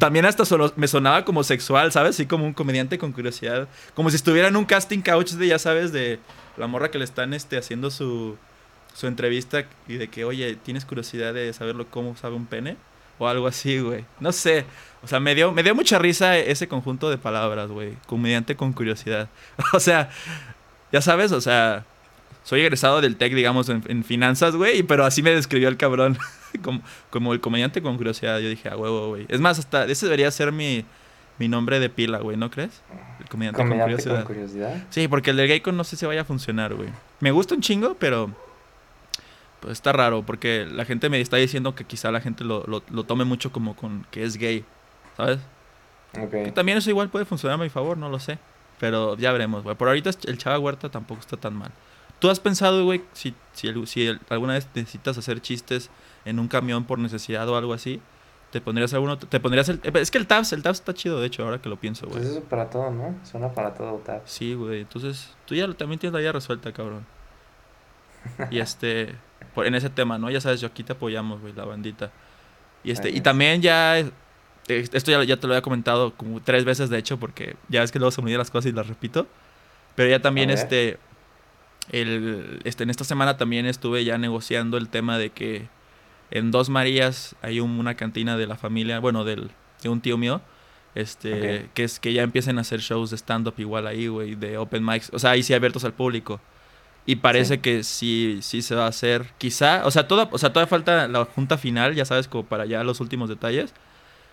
también 0.00 0.24
hasta 0.26 0.44
solo, 0.44 0.72
me 0.74 0.88
sonaba 0.88 1.24
como 1.24 1.44
sexual, 1.44 1.92
¿sabes? 1.92 2.16
Sí, 2.16 2.26
como 2.26 2.44
un 2.44 2.52
comediante 2.52 2.98
con 2.98 3.12
curiosidad. 3.12 3.68
Como 3.94 4.10
si 4.10 4.16
estuviera 4.16 4.48
en 4.48 4.56
un 4.56 4.64
casting 4.64 5.00
couch 5.02 5.30
de, 5.34 5.46
ya 5.46 5.60
sabes, 5.60 5.92
de 5.92 6.18
la 6.56 6.66
morra 6.66 6.90
que 6.90 6.98
le 6.98 7.04
están 7.04 7.32
este, 7.34 7.56
haciendo 7.56 7.92
su, 7.92 8.36
su 8.96 9.06
entrevista 9.06 9.66
y 9.86 9.96
de 9.96 10.08
que, 10.08 10.24
oye, 10.24 10.56
¿tienes 10.56 10.86
curiosidad 10.86 11.34
de 11.34 11.52
saberlo 11.52 11.86
cómo 11.90 12.16
sabe 12.16 12.34
un 12.34 12.46
pene? 12.46 12.78
O 13.18 13.28
algo 13.28 13.46
así, 13.46 13.78
güey. 13.78 14.06
No 14.20 14.32
sé. 14.32 14.64
O 15.02 15.06
sea, 15.06 15.20
me 15.20 15.34
dio, 15.34 15.52
me 15.52 15.62
dio 15.62 15.74
mucha 15.74 15.98
risa 15.98 16.38
ese 16.38 16.66
conjunto 16.66 17.10
de 17.10 17.18
palabras, 17.18 17.70
güey. 17.70 17.92
Comediante 18.06 18.56
con 18.56 18.72
curiosidad. 18.72 19.28
o 19.74 19.80
sea, 19.80 20.08
ya 20.92 21.02
sabes, 21.02 21.32
o 21.32 21.42
sea, 21.42 21.84
soy 22.42 22.62
egresado 22.62 23.02
del 23.02 23.16
TEC, 23.16 23.34
digamos, 23.34 23.68
en, 23.68 23.82
en 23.86 24.02
finanzas, 24.02 24.56
güey, 24.56 24.82
pero 24.82 25.04
así 25.04 25.22
me 25.22 25.30
describió 25.30 25.68
el 25.68 25.76
cabrón. 25.76 26.16
como, 26.62 26.80
como 27.10 27.34
el 27.34 27.40
comediante 27.40 27.82
con 27.82 27.98
curiosidad. 27.98 28.38
Yo 28.38 28.48
dije, 28.48 28.70
a 28.70 28.78
huevo, 28.78 29.08
güey. 29.08 29.26
Es 29.28 29.40
más, 29.40 29.58
hasta 29.58 29.84
ese 29.84 30.06
debería 30.06 30.30
ser 30.30 30.52
mi, 30.52 30.86
mi 31.38 31.48
nombre 31.48 31.80
de 31.80 31.90
pila, 31.90 32.20
güey, 32.20 32.38
¿no 32.38 32.50
crees? 32.50 32.80
El 33.20 33.28
comediante, 33.28 33.58
con 33.58 33.78
curiosidad. 33.78 34.24
con 34.24 34.24
curiosidad. 34.24 34.84
Sí, 34.88 35.06
porque 35.06 35.32
el 35.32 35.36
de 35.36 35.48
Gaycon 35.48 35.76
no 35.76 35.84
sé 35.84 35.96
si 35.96 36.06
vaya 36.06 36.22
a 36.22 36.24
funcionar, 36.24 36.72
güey. 36.72 36.88
Me 37.20 37.30
gusta 37.30 37.54
un 37.54 37.60
chingo, 37.60 37.94
pero 37.98 38.30
pues 39.66 39.78
está 39.78 39.92
raro, 39.92 40.22
porque 40.24 40.64
la 40.70 40.84
gente 40.84 41.08
me 41.10 41.20
está 41.20 41.36
diciendo 41.38 41.74
que 41.74 41.84
quizá 41.84 42.12
la 42.12 42.20
gente 42.20 42.44
lo, 42.44 42.62
lo, 42.68 42.84
lo 42.88 43.02
tome 43.04 43.24
mucho 43.24 43.50
como 43.50 43.74
con 43.74 44.06
que 44.12 44.22
es 44.22 44.36
gay, 44.36 44.64
¿sabes? 45.16 45.40
Que 46.12 46.46
Ok. 46.46 46.54
también 46.54 46.78
eso 46.78 46.88
igual 46.88 47.08
puede 47.10 47.24
funcionar 47.24 47.58
a 47.58 47.62
mi 47.62 47.68
favor, 47.68 47.98
no 47.98 48.08
lo 48.08 48.20
sé. 48.20 48.38
Pero 48.78 49.16
ya 49.16 49.32
veremos, 49.32 49.64
güey. 49.64 49.74
Por 49.74 49.88
ahorita 49.88 50.10
el 50.26 50.38
Chava 50.38 50.58
Huerta 50.60 50.88
tampoco 50.88 51.20
está 51.20 51.36
tan 51.36 51.56
mal. 51.56 51.72
¿Tú 52.20 52.30
has 52.30 52.38
pensado, 52.38 52.84
güey, 52.84 53.02
si, 53.12 53.34
si, 53.54 53.66
el- 53.66 53.86
si 53.88 54.06
el- 54.06 54.20
alguna 54.28 54.52
vez 54.52 54.68
necesitas 54.74 55.18
hacer 55.18 55.40
chistes 55.40 55.90
en 56.24 56.38
un 56.38 56.46
camión 56.46 56.84
por 56.84 56.98
necesidad 57.00 57.48
o 57.48 57.56
algo 57.56 57.72
así? 57.74 58.00
¿Te 58.52 58.60
pondrías 58.60 58.94
alguno? 58.94 59.18
¿Te 59.18 59.40
pondrías 59.40 59.68
el...? 59.68 59.80
Es 59.94 60.12
que 60.12 60.18
el 60.18 60.28
Tabs, 60.28 60.52
el 60.52 60.62
Tabs 60.62 60.78
está 60.78 60.94
chido, 60.94 61.20
de 61.20 61.26
hecho, 61.26 61.42
ahora 61.44 61.60
que 61.60 61.68
lo 61.68 61.76
pienso, 61.76 62.06
güey. 62.06 62.18
Pues 62.20 62.30
eso 62.30 62.42
para 62.44 62.70
todo, 62.70 62.90
¿no? 62.92 63.16
Suena 63.24 63.52
para 63.52 63.74
todo, 63.74 63.96
Tab. 63.98 64.22
Sí, 64.26 64.54
güey. 64.54 64.82
Entonces, 64.82 65.34
tú 65.44 65.56
ya 65.56 65.66
también 65.74 65.98
tienes 65.98 66.12
la 66.14 66.20
vida 66.20 66.30
resuelta, 66.32 66.72
cabrón. 66.72 67.04
Y 68.50 68.60
este, 68.60 69.14
por, 69.56 69.66
en 69.66 69.74
ese 69.74 69.90
tema, 69.90 70.18
¿no? 70.18 70.30
Ya 70.30 70.40
sabes, 70.40 70.60
yo 70.60 70.68
aquí 70.68 70.84
te 70.84 70.92
apoyamos, 70.92 71.40
güey, 71.40 71.52
la 71.52 71.64
bandita. 71.64 72.12
Y 72.84 72.92
este, 72.92 73.10
y 73.10 73.20
también 73.20 73.60
ya, 73.62 73.98
esto 74.68 75.10
ya, 75.10 75.24
ya 75.24 75.36
te 75.36 75.46
lo 75.48 75.54
había 75.54 75.62
comentado 75.62 76.12
como 76.14 76.40
tres 76.40 76.64
veces, 76.64 76.88
de 76.90 76.98
hecho, 76.98 77.18
porque 77.18 77.56
ya 77.68 77.80
ves 77.80 77.90
que 77.90 77.98
luego 77.98 78.12
se 78.12 78.20
me 78.20 78.26
olvidan 78.26 78.38
las 78.38 78.50
cosas 78.52 78.70
y 78.70 78.72
las 78.74 78.86
repito. 78.86 79.26
Pero 79.96 80.08
ya 80.10 80.20
también, 80.20 80.50
este, 80.62 80.98
el, 81.92 82.60
este, 82.64 82.84
en 82.84 82.90
esta 82.90 83.04
semana 83.04 83.36
también 83.36 83.66
estuve 83.66 84.04
ya 84.04 84.18
negociando 84.18 84.76
el 84.76 84.88
tema 84.88 85.18
de 85.18 85.30
que 85.30 85.68
en 86.30 86.50
Dos 86.50 86.68
Marías 86.68 87.34
hay 87.42 87.60
un- 87.60 87.78
una 87.78 87.94
cantina 87.94 88.36
de 88.36 88.46
la 88.46 88.56
familia, 88.56 88.98
bueno, 88.98 89.24
del, 89.24 89.50
de 89.82 89.88
un 89.88 90.00
tío 90.00 90.18
mío, 90.18 90.40
este, 90.94 91.30
que 91.74 91.84
es 91.84 92.00
que 92.00 92.12
ya 92.12 92.22
empiecen 92.22 92.58
a 92.58 92.62
hacer 92.62 92.80
shows 92.80 93.10
de 93.10 93.16
stand-up 93.16 93.54
igual 93.58 93.86
ahí, 93.86 94.08
güey, 94.08 94.34
de 94.34 94.58
open 94.58 94.84
mics, 94.84 95.10
o 95.12 95.18
sea, 95.18 95.30
ahí 95.32 95.42
sí 95.42 95.54
abiertos 95.54 95.84
al 95.84 95.92
público. 95.92 96.40
Y 97.06 97.16
parece 97.16 97.54
Sí. 97.54 97.60
que 97.60 97.82
sí, 97.84 98.38
sí 98.42 98.62
se 98.62 98.74
va 98.74 98.84
a 98.86 98.88
hacer, 98.88 99.26
quizá, 99.38 99.86
o 99.86 99.90
sea, 99.92 100.08
toda, 100.08 100.28
o 100.32 100.38
sea, 100.38 100.52
todavía 100.52 100.68
falta 100.68 101.06
la 101.06 101.24
junta 101.24 101.56
final, 101.56 101.94
ya 101.94 102.04
sabes, 102.04 102.26
como 102.26 102.44
para 102.44 102.66
ya 102.66 102.82
los 102.82 103.00
últimos 103.00 103.28
detalles, 103.28 103.72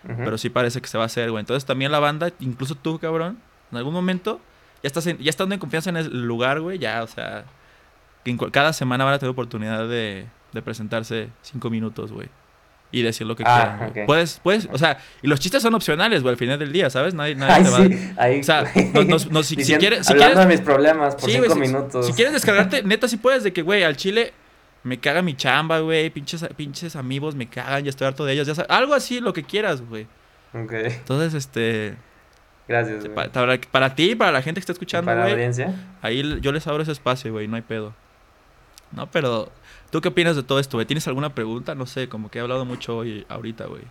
Ujú. 0.04 0.16
pero 0.24 0.36
sí 0.38 0.50
parece 0.50 0.80
que 0.80 0.88
se 0.88 0.98
va 0.98 1.04
a 1.04 1.06
hacer, 1.06 1.30
güey. 1.30 1.40
Entonces 1.40 1.64
también 1.64 1.92
la 1.92 2.00
banda, 2.00 2.32
incluso 2.40 2.74
tú, 2.74 2.98
cabrón, 2.98 3.38
en 3.70 3.78
algún 3.78 3.94
momento, 3.94 4.40
ya 4.82 4.88
estás 4.88 5.06
en- 5.06 5.18
ya 5.18 5.30
estando 5.30 5.54
en 5.54 5.60
confianza 5.60 5.90
en 5.90 5.96
el 5.98 6.22
lugar, 6.26 6.60
güey, 6.60 6.78
ya, 6.78 7.02
o 7.02 7.06
sea, 7.06 7.44
cada 8.50 8.72
semana 8.72 9.04
van 9.04 9.14
a 9.14 9.18
tener 9.18 9.30
oportunidad 9.30 9.88
de, 9.88 10.26
de 10.52 10.62
presentarse 10.62 11.28
cinco 11.42 11.70
minutos, 11.70 12.10
güey. 12.10 12.28
Y 12.96 13.02
decir 13.02 13.26
lo 13.26 13.34
que 13.34 13.42
Ah, 13.44 13.88
quieran. 13.92 14.06
Puedes, 14.06 14.38
puedes, 14.42 14.68
o 14.70 14.78
sea, 14.78 14.98
y 15.20 15.26
los 15.26 15.40
chistes 15.40 15.60
son 15.62 15.74
opcionales, 15.74 16.22
güey, 16.22 16.32
al 16.34 16.38
final 16.38 16.58
del 16.60 16.70
día, 16.72 16.90
¿sabes? 16.90 17.12
Nadie, 17.14 17.34
nadie 17.34 17.54
Ay, 17.56 17.64
te 17.64 17.70
va 17.70 17.78
sí, 17.78 18.14
ahí. 18.16 18.40
O 18.40 18.44
sea, 18.44 18.62
no- 18.94 19.02
no- 19.04 19.16
no, 19.30 19.42
si- 19.42 19.48
si 19.48 19.56
Diciendo- 19.56 19.80
quieres- 19.80 20.06
si 20.06 20.12
hablando 20.12 20.34
quieres- 20.36 20.48
de 20.48 20.54
mis 20.56 20.60
problemas 20.64 21.14
por 21.16 21.28
Sí, 21.28 21.36
cinco 21.40 21.54
si- 21.54 21.60
minutos. 21.60 22.06
Si 22.06 22.12
quieres 22.12 22.32
descargarte, 22.34 22.82
neta, 22.84 23.08
sí 23.08 23.16
puedes, 23.16 23.42
de 23.42 23.52
que, 23.52 23.62
güey, 23.62 23.82
al 23.82 23.96
chile 23.96 24.32
me 24.84 24.98
caga 25.00 25.22
mi 25.22 25.34
chamba, 25.34 25.80
güey, 25.80 26.10
pinches, 26.10 26.46
pinches 26.56 26.94
amigos 26.94 27.34
me 27.34 27.48
cagan, 27.48 27.82
ya 27.82 27.90
estoy 27.90 28.06
harto 28.06 28.24
de 28.24 28.34
ellos, 28.34 28.46
ya 28.46 28.54
sabes, 28.54 28.70
algo 28.70 28.94
así, 28.94 29.18
lo 29.20 29.32
que 29.32 29.42
quieras, 29.42 29.80
güey. 29.82 30.06
Ok, 30.52 30.72
Entonces, 30.72 31.34
este, 31.34 31.96
gracias. 32.68 33.00
güey. 33.02 33.14
pa- 33.14 33.28
para, 33.32 33.58
para 33.60 33.94
ti, 33.96 34.14
para 34.14 34.30
la 34.30 34.40
gente 34.42 34.60
que 34.60 34.62
está 34.62 34.72
escuchando, 34.72 35.06
Para 35.06 35.24
la 35.26 35.32
audiencia. 35.32 35.74
ahí 36.00 36.38
yo 36.40 36.52
les 36.52 36.64
abro 36.68 36.82
ese 36.84 36.92
espacio, 36.92 37.32
güey, 37.32 37.48
no 37.48 37.56
hay 37.56 37.62
pedo. 37.62 37.92
No, 38.92 39.10
pero, 39.10 39.50
¿tú 39.94 40.00
qué 40.00 40.08
opinas 40.08 40.34
de 40.34 40.42
todo 40.42 40.58
esto, 40.58 40.76
güey? 40.76 40.86
¿Tienes 40.86 41.06
alguna 41.06 41.36
pregunta? 41.36 41.76
No 41.76 41.86
sé, 41.86 42.08
como 42.08 42.28
que 42.28 42.40
he 42.40 42.42
hablado 42.42 42.64
mucho 42.64 42.96
hoy, 42.96 43.24
ahorita, 43.28 43.66
güey. 43.66 43.82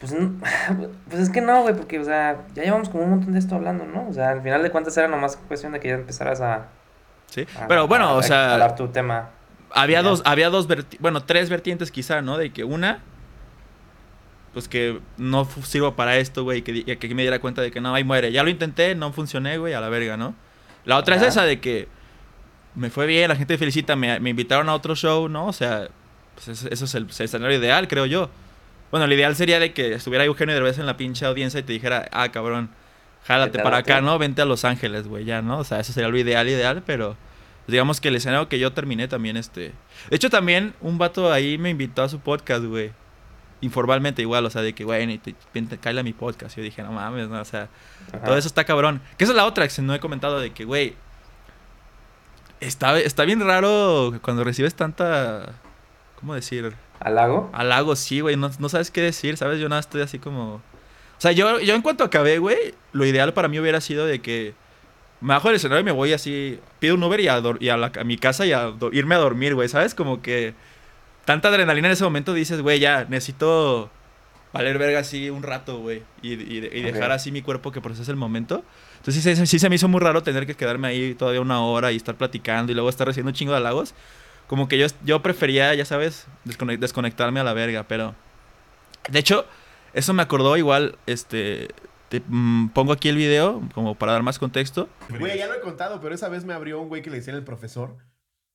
Pues, 0.00 0.16
pues 1.10 1.20
es 1.20 1.28
que 1.28 1.42
no, 1.42 1.60
güey, 1.60 1.74
porque, 1.76 1.98
o 1.98 2.04
sea, 2.04 2.38
ya 2.54 2.62
llevamos 2.62 2.88
como 2.88 3.04
un 3.04 3.10
montón 3.10 3.34
de 3.34 3.38
esto 3.38 3.56
hablando, 3.56 3.84
¿no? 3.84 4.08
O 4.08 4.14
sea, 4.14 4.30
al 4.30 4.40
final 4.42 4.62
de 4.62 4.70
cuentas 4.70 4.96
era 4.96 5.06
nomás 5.06 5.36
cuestión 5.36 5.72
de 5.72 5.80
que 5.80 5.88
ya 5.88 5.94
empezaras 5.96 6.40
a. 6.40 6.68
¿Sí? 7.26 7.46
a- 7.60 7.68
Pero 7.68 7.86
bueno, 7.88 8.06
a- 8.06 8.14
o 8.14 8.20
a 8.20 8.22
sea, 8.22 8.54
hablar 8.54 8.74
tu 8.74 8.88
tema. 8.88 9.28
había 9.70 9.98
Ya. 10.00 10.08
dos, 10.08 10.22
había 10.24 10.48
dos, 10.48 10.66
bueno, 10.98 11.22
tres 11.24 11.50
vertientes 11.50 11.90
quizá, 11.90 12.22
¿no? 12.22 12.38
De 12.38 12.54
que 12.54 12.64
una, 12.64 13.00
pues 14.54 14.66
que 14.66 14.98
no 15.18 15.44
sirvo 15.44 15.94
para 15.94 16.16
esto, 16.16 16.42
güey, 16.42 16.62
que, 16.62 16.96
que 16.98 17.14
me 17.14 17.20
diera 17.20 17.38
cuenta 17.38 17.60
de 17.60 17.70
que 17.70 17.82
no, 17.82 17.94
ahí 17.94 18.02
muere. 18.02 18.32
Ya 18.32 18.42
lo 18.42 18.48
intenté, 18.48 18.94
no 18.94 19.12
funcioné, 19.12 19.58
güey, 19.58 19.74
a 19.74 19.80
la 19.82 19.90
verga, 19.90 20.16
¿no? 20.16 20.34
La 20.86 20.96
otra 20.96 21.16
Ajá. 21.16 21.24
es 21.26 21.32
esa 21.32 21.42
de 21.42 21.60
que 21.60 21.94
me 22.76 22.90
fue 22.90 23.06
bien, 23.06 23.28
la 23.28 23.36
gente 23.36 23.54
me 23.54 23.58
felicita, 23.58 23.96
me, 23.96 24.20
me 24.20 24.30
invitaron 24.30 24.68
a 24.68 24.74
otro 24.74 24.94
show, 24.94 25.28
¿no? 25.28 25.46
O 25.46 25.52
sea, 25.52 25.88
pues 26.34 26.64
eso 26.64 26.84
es 26.84 26.94
el, 26.94 27.04
el 27.04 27.24
escenario 27.24 27.58
ideal, 27.58 27.88
creo 27.88 28.06
yo. 28.06 28.30
Bueno, 28.90 29.06
el 29.06 29.12
ideal 29.12 29.34
sería 29.34 29.58
de 29.58 29.72
que 29.72 29.94
estuviera 29.94 30.24
Eugenio 30.24 30.54
Derbez 30.54 30.78
en 30.78 30.86
la 30.86 30.96
pinche 30.96 31.26
audiencia 31.26 31.58
y 31.58 31.62
te 31.62 31.72
dijera, 31.72 32.08
ah, 32.12 32.30
cabrón, 32.30 32.70
jálate 33.26 33.58
para 33.58 33.78
acá. 33.78 34.00
¿no? 34.00 34.18
Vente 34.18 34.42
a 34.42 34.44
Los 34.44 34.64
Ángeles, 34.64 35.08
güey, 35.08 35.24
ya, 35.24 35.42
¿no? 35.42 35.58
O 35.58 35.64
sea, 35.64 35.80
eso 35.80 35.92
sería 35.92 36.08
lo 36.08 36.18
ideal, 36.18 36.48
ideal, 36.48 36.82
pero 36.86 37.16
pues, 37.64 37.72
digamos 37.72 38.00
que 38.00 38.08
el 38.08 38.16
escenario 38.16 38.48
que 38.48 38.58
yo 38.58 38.72
terminé 38.72 39.08
también, 39.08 39.36
este... 39.36 39.72
De 40.10 40.16
hecho, 40.16 40.30
también 40.30 40.74
un 40.80 40.98
vato 40.98 41.32
ahí 41.32 41.58
me 41.58 41.70
invitó 41.70 42.02
a 42.02 42.08
su 42.08 42.20
podcast, 42.20 42.64
güey. 42.64 42.92
Informalmente 43.62 44.22
igual, 44.22 44.44
o 44.44 44.50
sea, 44.50 44.62
de 44.62 44.74
que, 44.74 44.84
güey, 44.84 45.18
te, 45.18 45.34
vente, 45.52 45.78
cáele 45.78 46.00
a 46.00 46.04
mi 46.04 46.12
podcast. 46.12 46.56
Yo 46.56 46.62
dije, 46.62 46.82
no 46.82 46.92
mames, 46.92 47.28
no, 47.28 47.40
o 47.40 47.44
sea, 47.44 47.68
Ajá. 48.12 48.24
todo 48.24 48.36
eso 48.36 48.46
está 48.46 48.64
cabrón. 48.64 49.00
Que 49.16 49.24
esa 49.24 49.32
es 49.32 49.36
la 49.36 49.46
otra 49.46 49.66
que 49.66 49.82
no 49.82 49.94
he 49.94 49.98
comentado 50.00 50.38
de 50.38 50.52
que, 50.52 50.64
güey, 50.64 50.94
está, 52.60 52.98
está 53.00 53.24
bien 53.24 53.40
raro 53.40 54.18
cuando 54.22 54.44
recibes 54.44 54.74
tanta, 54.74 55.52
¿cómo 56.20 56.34
decir? 56.34 56.74
¿Halago? 57.00 57.50
Halago, 57.52 57.96
sí, 57.96 58.20
güey, 58.20 58.36
no, 58.36 58.50
no 58.58 58.68
sabes 58.68 58.90
qué 58.90 59.02
decir, 59.02 59.36
¿sabes? 59.36 59.60
Yo 59.60 59.68
nada, 59.68 59.80
estoy 59.80 60.02
así 60.02 60.18
como... 60.18 60.54
O 60.56 61.20
sea, 61.20 61.32
yo, 61.32 61.60
yo 61.60 61.74
en 61.74 61.82
cuanto 61.82 62.04
acabé, 62.04 62.38
güey, 62.38 62.74
lo 62.92 63.04
ideal 63.06 63.32
para 63.32 63.48
mí 63.48 63.58
hubiera 63.58 63.80
sido 63.80 64.06
de 64.06 64.20
que 64.20 64.54
me 65.20 65.28
bajo 65.34 65.48
del 65.48 65.56
escenario 65.56 65.80
y 65.80 65.84
me 65.84 65.92
voy 65.92 66.12
así, 66.12 66.60
pido 66.78 66.94
un 66.94 67.02
Uber 67.02 67.20
y 67.20 67.28
a, 67.28 67.40
dor- 67.40 67.56
y 67.60 67.70
a, 67.70 67.76
la- 67.78 67.92
a 67.98 68.04
mi 68.04 68.18
casa 68.18 68.44
y 68.44 68.52
a 68.52 68.72
irme 68.92 69.14
a 69.14 69.18
dormir, 69.18 69.54
güey, 69.54 69.68
¿sabes? 69.68 69.94
Como 69.94 70.20
que 70.20 70.54
tanta 71.24 71.48
adrenalina 71.48 71.88
en 71.88 71.92
ese 71.92 72.04
momento 72.04 72.34
dices, 72.34 72.60
güey, 72.60 72.80
ya, 72.80 73.06
necesito 73.08 73.90
valer 74.52 74.76
verga 74.78 75.00
así 75.00 75.30
un 75.30 75.42
rato, 75.42 75.78
güey, 75.78 76.02
y, 76.22 76.34
y- 76.34 76.68
y 76.72 76.82
dejar 76.82 77.12
así 77.12 77.32
mi 77.32 77.40
cuerpo 77.42 77.72
que 77.72 77.80
procese 77.80 78.10
el 78.10 78.16
momento. 78.18 78.62
Entonces 79.06 79.22
sí, 79.22 79.36
se- 79.36 79.46
sí 79.46 79.58
se 79.60 79.68
me 79.68 79.76
hizo 79.76 79.86
muy 79.86 80.00
raro 80.00 80.22
tener 80.24 80.46
que 80.46 80.54
quedarme 80.56 80.88
ahí 80.88 81.14
todavía 81.14 81.40
una 81.40 81.60
hora 81.62 81.92
y 81.92 81.96
estar 81.96 82.16
platicando 82.16 82.72
y 82.72 82.74
luego 82.74 82.88
estar 82.90 83.06
recibiendo 83.06 83.30
un 83.30 83.34
chingo 83.34 83.52
de 83.52 83.58
halagos. 83.58 83.94
Como 84.48 84.66
que 84.66 84.78
yo, 84.78 84.86
yo 85.04 85.22
prefería, 85.22 85.72
ya 85.74 85.84
sabes, 85.84 86.26
descone- 86.44 86.76
desconectarme 86.78 87.38
a 87.40 87.44
la 87.44 87.52
verga, 87.52 87.84
pero... 87.86 88.14
De 89.08 89.20
hecho, 89.20 89.46
eso 89.92 90.12
me 90.12 90.22
acordó 90.22 90.56
igual, 90.56 90.98
este... 91.06 91.68
te, 92.08 92.20
mm, 92.26 92.70
pongo 92.70 92.92
aquí 92.92 93.08
el 93.08 93.16
video 93.16 93.62
como 93.74 93.94
para 93.94 94.10
dar 94.12 94.22
más 94.24 94.38
contexto. 94.40 94.88
Güey, 95.18 95.38
ya 95.38 95.46
lo 95.46 95.54
he 95.54 95.60
contado, 95.60 96.00
pero 96.00 96.12
esa 96.14 96.28
vez 96.28 96.44
me 96.44 96.52
abrió 96.54 96.80
un 96.80 96.88
güey 96.88 97.02
que 97.02 97.10
le 97.10 97.16
decían 97.18 97.36
el 97.36 97.44
profesor. 97.44 97.96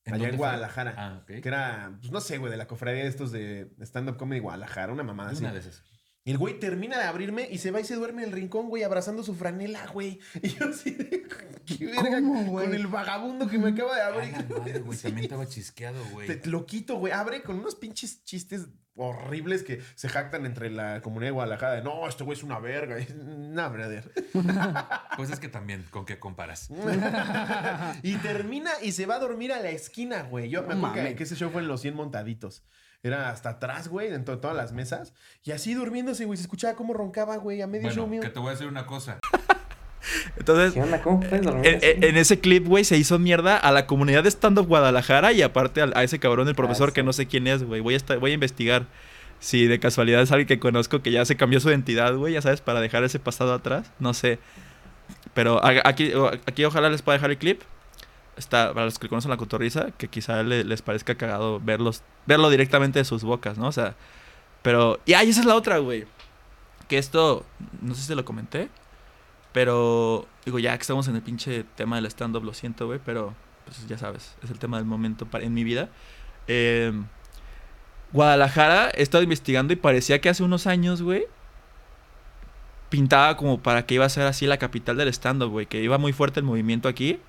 ¿En 0.04 0.16
allá 0.16 0.30
en? 0.30 0.36
Guadalajara. 0.38 0.96
Ah. 0.98 1.22
Que 1.28 1.42
era, 1.46 1.92
pues 2.00 2.12
no 2.12 2.20
sé, 2.20 2.40
güey, 2.40 2.52
de 2.52 2.58
la 2.58 2.68
cofradía 2.68 3.04
de 3.04 3.10
estos 3.10 3.32
de 3.32 3.70
stand-up 3.82 4.18
comedy 4.18 4.40
Guadalajara, 4.42 4.92
una 4.92 5.04
mamada 5.04 5.30
así. 5.32 5.44
Una 5.44 5.54
de 5.54 5.60
esas. 5.60 5.84
El 6.24 6.38
güey 6.38 6.60
termina 6.60 6.98
de 7.00 7.06
abrirme 7.06 7.48
y 7.50 7.58
se 7.58 7.72
va 7.72 7.80
y 7.80 7.84
se 7.84 7.96
duerme 7.96 8.22
en 8.22 8.30
el 8.30 8.36
rincón, 8.36 8.70
güey, 8.70 8.84
abrazando 8.84 9.24
su 9.24 9.34
franela, 9.34 9.88
güey. 9.88 10.20
Y 10.44 10.50
yo 10.50 10.70
así 10.70 10.92
de, 10.92 11.24
¿qué 11.66 11.86
verga? 11.88 12.22
¿Cómo, 12.22 12.44
güey? 12.46 12.68
Con 12.68 12.76
el 12.76 12.88
vagabundo 12.88 13.48
que 13.48 13.58
me 13.58 13.70
acaba 13.70 13.96
de 13.96 14.02
abrir. 14.04 14.32
la 14.34 14.60
madre, 14.60 14.80
güey. 14.80 14.98
Sí. 14.98 15.04
También 15.04 15.24
estaba 15.26 15.48
chisqueado, 15.48 16.04
güey. 16.12 16.28
Te- 16.28 16.48
lo 16.50 16.66
quito, 16.68 16.98
güey. 16.98 17.12
Abre 17.12 17.42
con 17.42 17.58
unos 17.60 17.74
pinches 17.76 18.24
chistes 18.24 18.68
horribles 18.96 19.64
que 19.64 19.82
se 19.96 20.10
jactan 20.10 20.46
entre 20.46 20.70
la 20.70 21.02
comunidad 21.02 21.30
de 21.30 21.34
Guadalajara. 21.34 21.76
De, 21.76 21.82
no, 21.82 22.08
este 22.08 22.24
güey 22.24 22.38
es 22.38 22.44
una 22.44 22.60
verga. 22.60 22.98
No, 23.52 23.70
brother. 23.72 24.12
Pues 25.18 25.32
es 25.32 25.40
que 25.40 25.50
también, 25.50 25.86
¿con 25.90 26.06
qué 26.06 26.20
comparas? 26.20 26.70
y 28.04 28.16
termina 28.18 28.70
y 28.82 28.92
se 28.92 29.06
va 29.06 29.16
a 29.16 29.20
dormir 29.20 29.52
a 29.54 29.60
la 29.60 29.70
esquina, 29.72 30.24
güey. 30.24 30.50
Yo 30.50 30.64
me 30.64 30.74
acuerdo 30.76 31.16
que 31.16 31.24
ese 31.24 31.36
show 31.36 31.50
fue 31.52 31.62
en 31.64 31.68
los 31.68 31.82
100 31.82 31.96
montaditos. 31.96 32.64
Era 33.04 33.30
hasta 33.30 33.50
atrás, 33.50 33.88
güey, 33.88 34.10
dentro 34.12 34.36
de 34.36 34.42
todas 34.42 34.56
las 34.56 34.74
mesas. 34.74 35.14
Y 35.44 35.52
así 35.52 35.74
durmiéndose, 35.74 36.26
güey. 36.26 36.38
Se 36.38 36.44
escuchaba 36.44 36.76
cómo 36.76 36.94
roncaba, 36.94 37.36
güey, 37.38 37.62
a 37.62 37.68
medio 37.68 37.90
show 37.90 38.06
Bueno, 38.06 38.12
mío. 38.12 38.22
que 38.22 38.30
te 38.30 38.40
voy 38.40 38.50
a 38.50 38.52
decir 38.52 38.68
una 38.68 38.86
cosa. 38.86 39.18
Entonces, 40.38 40.74
¿Qué 40.74 40.82
onda? 40.82 41.02
¿Cómo 41.02 41.20
puedes 41.20 41.42
dormir 41.44 41.66
en, 41.68 41.76
así? 41.78 41.86
en- 41.88 42.04
en 42.04 42.18
ese 42.18 42.40
clip, 42.40 42.68
güey, 42.68 42.84
se 42.84 42.98
hizo 42.98 43.18
mierda 43.20 43.58
a 43.58 43.72
la 43.72 43.86
comunidad 43.88 44.24
de 44.24 44.30
stand-up 44.30 44.68
Guadalajara 44.68 45.32
y 45.32 45.42
aparte 45.42 45.82
a, 45.82 46.04
ese 46.04 46.20
cabrón, 46.20 46.48
el 46.48 46.56
profesor, 46.56 46.90
Ah, 46.90 46.94
que 46.94 47.04
no 47.04 47.14
sé 47.14 47.28
quién 47.28 47.48
es, 47.48 47.64
güey. 47.64 47.82
Voy 47.82 47.94
a, 47.94 47.98
estar, 47.98 48.18
voy 48.20 48.32
a 48.32 48.34
investigar 48.36 48.86
si 49.40 49.66
de 49.68 49.80
casualidad 49.80 50.22
es 50.22 50.32
alguien 50.32 50.48
que 50.48 50.60
conozco 50.60 51.02
que 51.02 51.12
ya 51.12 51.26
se 51.26 51.36
cambió 51.38 51.60
su 51.60 51.70
identidad, 51.70 52.16
güey, 52.16 52.34
ya 52.34 52.42
sabes, 52.42 52.62
para 52.62 52.82
dejar 52.82 53.04
ese 53.04 53.20
pasado 53.20 53.54
atrás. 53.54 53.92
No 54.00 54.14
sé. 54.14 54.38
Pero 55.34 55.64
aquí, 55.66 56.12
aquí 56.46 56.66
ojalá 56.66 56.90
les 56.90 57.02
pueda 57.02 57.18
dejar 57.18 57.32
el 57.32 57.38
clip. 57.38 57.62
Está, 58.38 58.74
para 58.74 58.86
los 58.86 58.98
que 58.98 59.10
conocen 59.10 59.30
la 59.30 59.38
cotorriza, 59.38 59.91
que 59.98 60.08
quizá 60.08 60.41
le- 60.44 60.63
les 60.63 60.82
parezca 60.82 61.15
cagado 61.15 61.60
verlos, 61.60 62.02
verlo 62.26 62.50
directamente 62.50 63.00
de 63.00 63.06
sus 63.06 63.24
bocas, 63.24 63.58
¿no? 63.58 63.67
O 63.67 63.72
sea, 63.72 63.96
pero... 64.62 65.00
Y 65.06 65.13
ahí 65.13 65.30
esa 65.30 65.41
es 65.41 65.46
la 65.46 65.56
otra, 65.56 65.78
güey. 65.80 66.06
Que 66.88 66.98
esto, 66.98 67.46
no 67.82 67.94
sé 67.94 68.02
si 68.04 68.08
te 68.08 68.15
lo 68.15 68.26
comenté, 68.26 68.70
pero 69.52 70.28
digo, 70.46 70.60
ya 70.60 70.76
que 70.78 70.82
estamos 70.82 71.08
en 71.08 71.15
el 71.17 71.22
pinche 71.22 71.65
tema 71.76 71.98
del 71.98 72.06
stand-up, 72.06 72.44
lo 72.44 72.54
siento, 72.54 72.88
güey, 72.88 73.00
pero 73.06 73.34
pues 73.65 73.86
ya 73.88 73.98
sabes, 73.98 74.36
es 74.44 74.50
el 74.50 74.60
tema 74.60 74.78
del 74.78 74.86
momento 74.86 75.26
para, 75.26 75.44
en 75.44 75.54
mi 75.54 75.63
vida. 75.63 75.89
Eh, 76.48 76.91
Guadalajara, 78.13 78.89
he 78.94 79.02
estado 79.04 79.24
investigando 79.24 79.72
y 79.74 79.78
parecía 79.78 80.20
que 80.20 80.30
hace 80.30 80.44
unos 80.44 80.67
años, 80.67 81.02
güey, 81.02 81.26
pintaba 82.89 83.38
como 83.38 83.62
para 83.62 83.86
que 83.86 83.96
iba 83.96 84.06
a 84.06 84.10
ser 84.10 84.28
así 84.28 84.46
la 84.48 84.58
capital 84.58 84.98
del 84.98 85.08
stand-up, 85.10 85.50
güey, 85.50 85.65
que 85.65 85.82
iba 85.82 85.98
muy 85.98 86.12
fuerte 86.12 86.39
el 86.41 86.46
movimiento 86.46 86.89
aquí, 86.89 87.20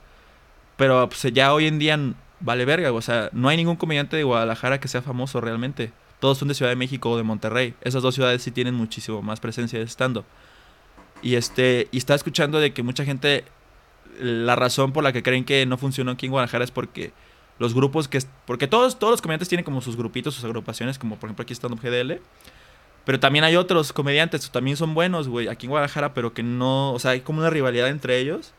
pero 0.76 1.08
pues 1.08 1.22
ya 1.32 1.52
hoy 1.52 1.66
en 1.66 1.78
día 1.78 1.98
vale 2.40 2.64
verga, 2.64 2.92
o 2.92 3.02
sea, 3.02 3.30
no 3.32 3.48
hay 3.48 3.56
ningún 3.56 3.76
comediante 3.76 4.16
de 4.16 4.24
Guadalajara 4.24 4.80
que 4.80 4.88
sea 4.88 5.02
famoso 5.02 5.40
realmente. 5.40 5.92
Todos 6.20 6.38
son 6.38 6.48
de 6.48 6.54
Ciudad 6.54 6.70
de 6.70 6.76
México 6.76 7.10
o 7.10 7.16
de 7.16 7.22
Monterrey. 7.22 7.74
Esas 7.82 8.02
dos 8.02 8.14
ciudades 8.14 8.42
sí 8.42 8.50
tienen 8.50 8.74
muchísimo 8.74 9.22
más 9.22 9.40
presencia 9.40 9.78
de 9.78 9.86
stand-up. 9.86 10.24
Y 11.22 11.36
este, 11.36 11.88
y 11.90 11.98
estaba 11.98 12.16
escuchando 12.16 12.60
de 12.60 12.72
que 12.72 12.82
mucha 12.82 13.04
gente, 13.04 13.44
la 14.20 14.56
razón 14.56 14.92
por 14.92 15.04
la 15.04 15.12
que 15.12 15.22
creen 15.22 15.44
que 15.44 15.66
no 15.66 15.78
funcionó 15.78 16.12
aquí 16.12 16.26
en 16.26 16.32
Guadalajara 16.32 16.64
es 16.64 16.70
porque 16.70 17.12
los 17.58 17.74
grupos 17.74 18.08
que, 18.08 18.20
porque 18.46 18.66
todos, 18.66 18.98
todos 18.98 19.12
los 19.12 19.22
comediantes 19.22 19.48
tienen 19.48 19.64
como 19.64 19.80
sus 19.80 19.96
grupitos, 19.96 20.34
sus 20.34 20.44
agrupaciones, 20.44 20.98
como 20.98 21.16
por 21.16 21.28
ejemplo 21.28 21.44
aquí 21.44 21.54
Up 21.54 21.80
GDL. 21.80 22.20
Pero 23.04 23.20
también 23.20 23.44
hay 23.44 23.56
otros 23.56 23.92
comediantes, 23.92 24.46
que 24.46 24.52
también 24.52 24.76
son 24.76 24.94
buenos, 24.94 25.28
güey, 25.28 25.48
aquí 25.48 25.66
en 25.66 25.70
Guadalajara, 25.70 26.14
pero 26.14 26.32
que 26.34 26.42
no, 26.42 26.92
o 26.92 26.98
sea, 26.98 27.12
hay 27.12 27.20
como 27.20 27.40
una 27.40 27.50
rivalidad 27.50 27.88
entre 27.88 28.18
ellos. 28.18 28.52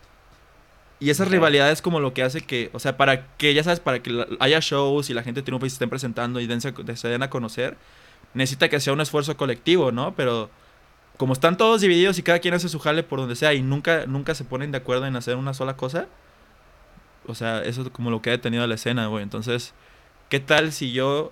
Y 1.04 1.10
esa 1.10 1.24
Ok. 1.24 1.30
rivalidad 1.32 1.70
es 1.72 1.82
como 1.82 2.00
lo 2.00 2.14
que 2.14 2.24
hace 2.24 2.42
que, 2.42 2.70
o 2.74 2.80
sea, 2.80 2.96
para 2.98 3.28
que, 3.38 3.54
ya 3.54 3.64
sabes, 3.64 3.80
para 3.80 4.02
que 4.02 4.26
haya 4.40 4.60
shows 4.62 5.10
y 5.10 5.14
la 5.14 5.24
gente 5.24 5.42
triunfe 5.42 5.68
y 5.68 5.70
se 5.70 5.76
estén 5.76 5.90
presentando 5.90 6.40
y 6.40 6.48
dense- 6.48 6.96
se 6.96 7.08
den 7.10 7.24
a 7.24 7.30
conocer, 7.30 7.78
necesita 8.34 8.70
que 8.70 8.80
sea 8.80 8.94
un 8.94 9.02
esfuerzo 9.02 9.36
colectivo, 9.36 9.92
¿no? 9.92 10.16
Pero 10.16 10.50
como 11.18 11.34
están 11.34 11.58
todos 11.58 11.82
divididos 11.82 12.18
y 12.20 12.24
cada 12.24 12.40
quien 12.40 12.54
hace 12.54 12.70
su 12.70 12.80
jale 12.80 13.04
por 13.04 13.20
donde 13.20 13.36
sea 13.36 13.54
y 13.54 13.62
nunca, 13.62 14.06
nunca 14.08 14.34
se 14.34 14.46
ponen 14.46 14.72
de 14.72 14.78
acuerdo 14.78 15.06
en 15.06 15.16
hacer 15.16 15.36
una 15.36 15.54
sola 15.54 15.76
cosa, 15.76 16.08
o 17.28 17.36
sea, 17.36 17.62
eso 17.64 17.82
es 17.84 17.90
como 17.90 18.10
lo 18.10 18.22
que 18.22 18.30
ha 18.30 18.34
detenido 18.34 18.66
la 18.68 18.76
escena, 18.76 19.08
güey. 19.08 19.24
Entonces, 19.24 19.74
¿qué 20.30 20.40
tal 20.40 20.72
si 20.72 20.92
yo 20.94 21.32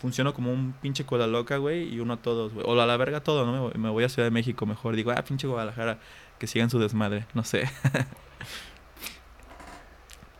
funciono 0.00 0.34
como 0.34 0.52
un 0.52 0.72
pinche 0.82 1.04
cola 1.06 1.26
loca, 1.28 1.56
güey, 1.58 1.94
y 1.94 2.00
uno 2.00 2.14
a 2.14 2.16
todos, 2.16 2.52
güey? 2.54 2.66
O 2.68 2.80
a 2.80 2.86
la 2.86 2.96
verga 2.96 3.20
todo, 3.20 3.46
¿no? 3.46 3.52
Me 3.52 3.58
voy, 3.60 3.72
me 3.76 3.88
voy 3.90 4.04
a 4.04 4.08
Ciudad 4.08 4.26
de 4.26 4.30
México 4.32 4.66
mejor. 4.66 4.96
Digo, 4.96 5.12
ah, 5.12 5.22
pinche 5.22 5.46
Guadalajara, 5.46 5.98
que 6.38 6.46
sigan 6.46 6.70
su 6.70 6.78
desmadre, 6.80 7.26
no 7.34 7.44
sé. 7.44 7.70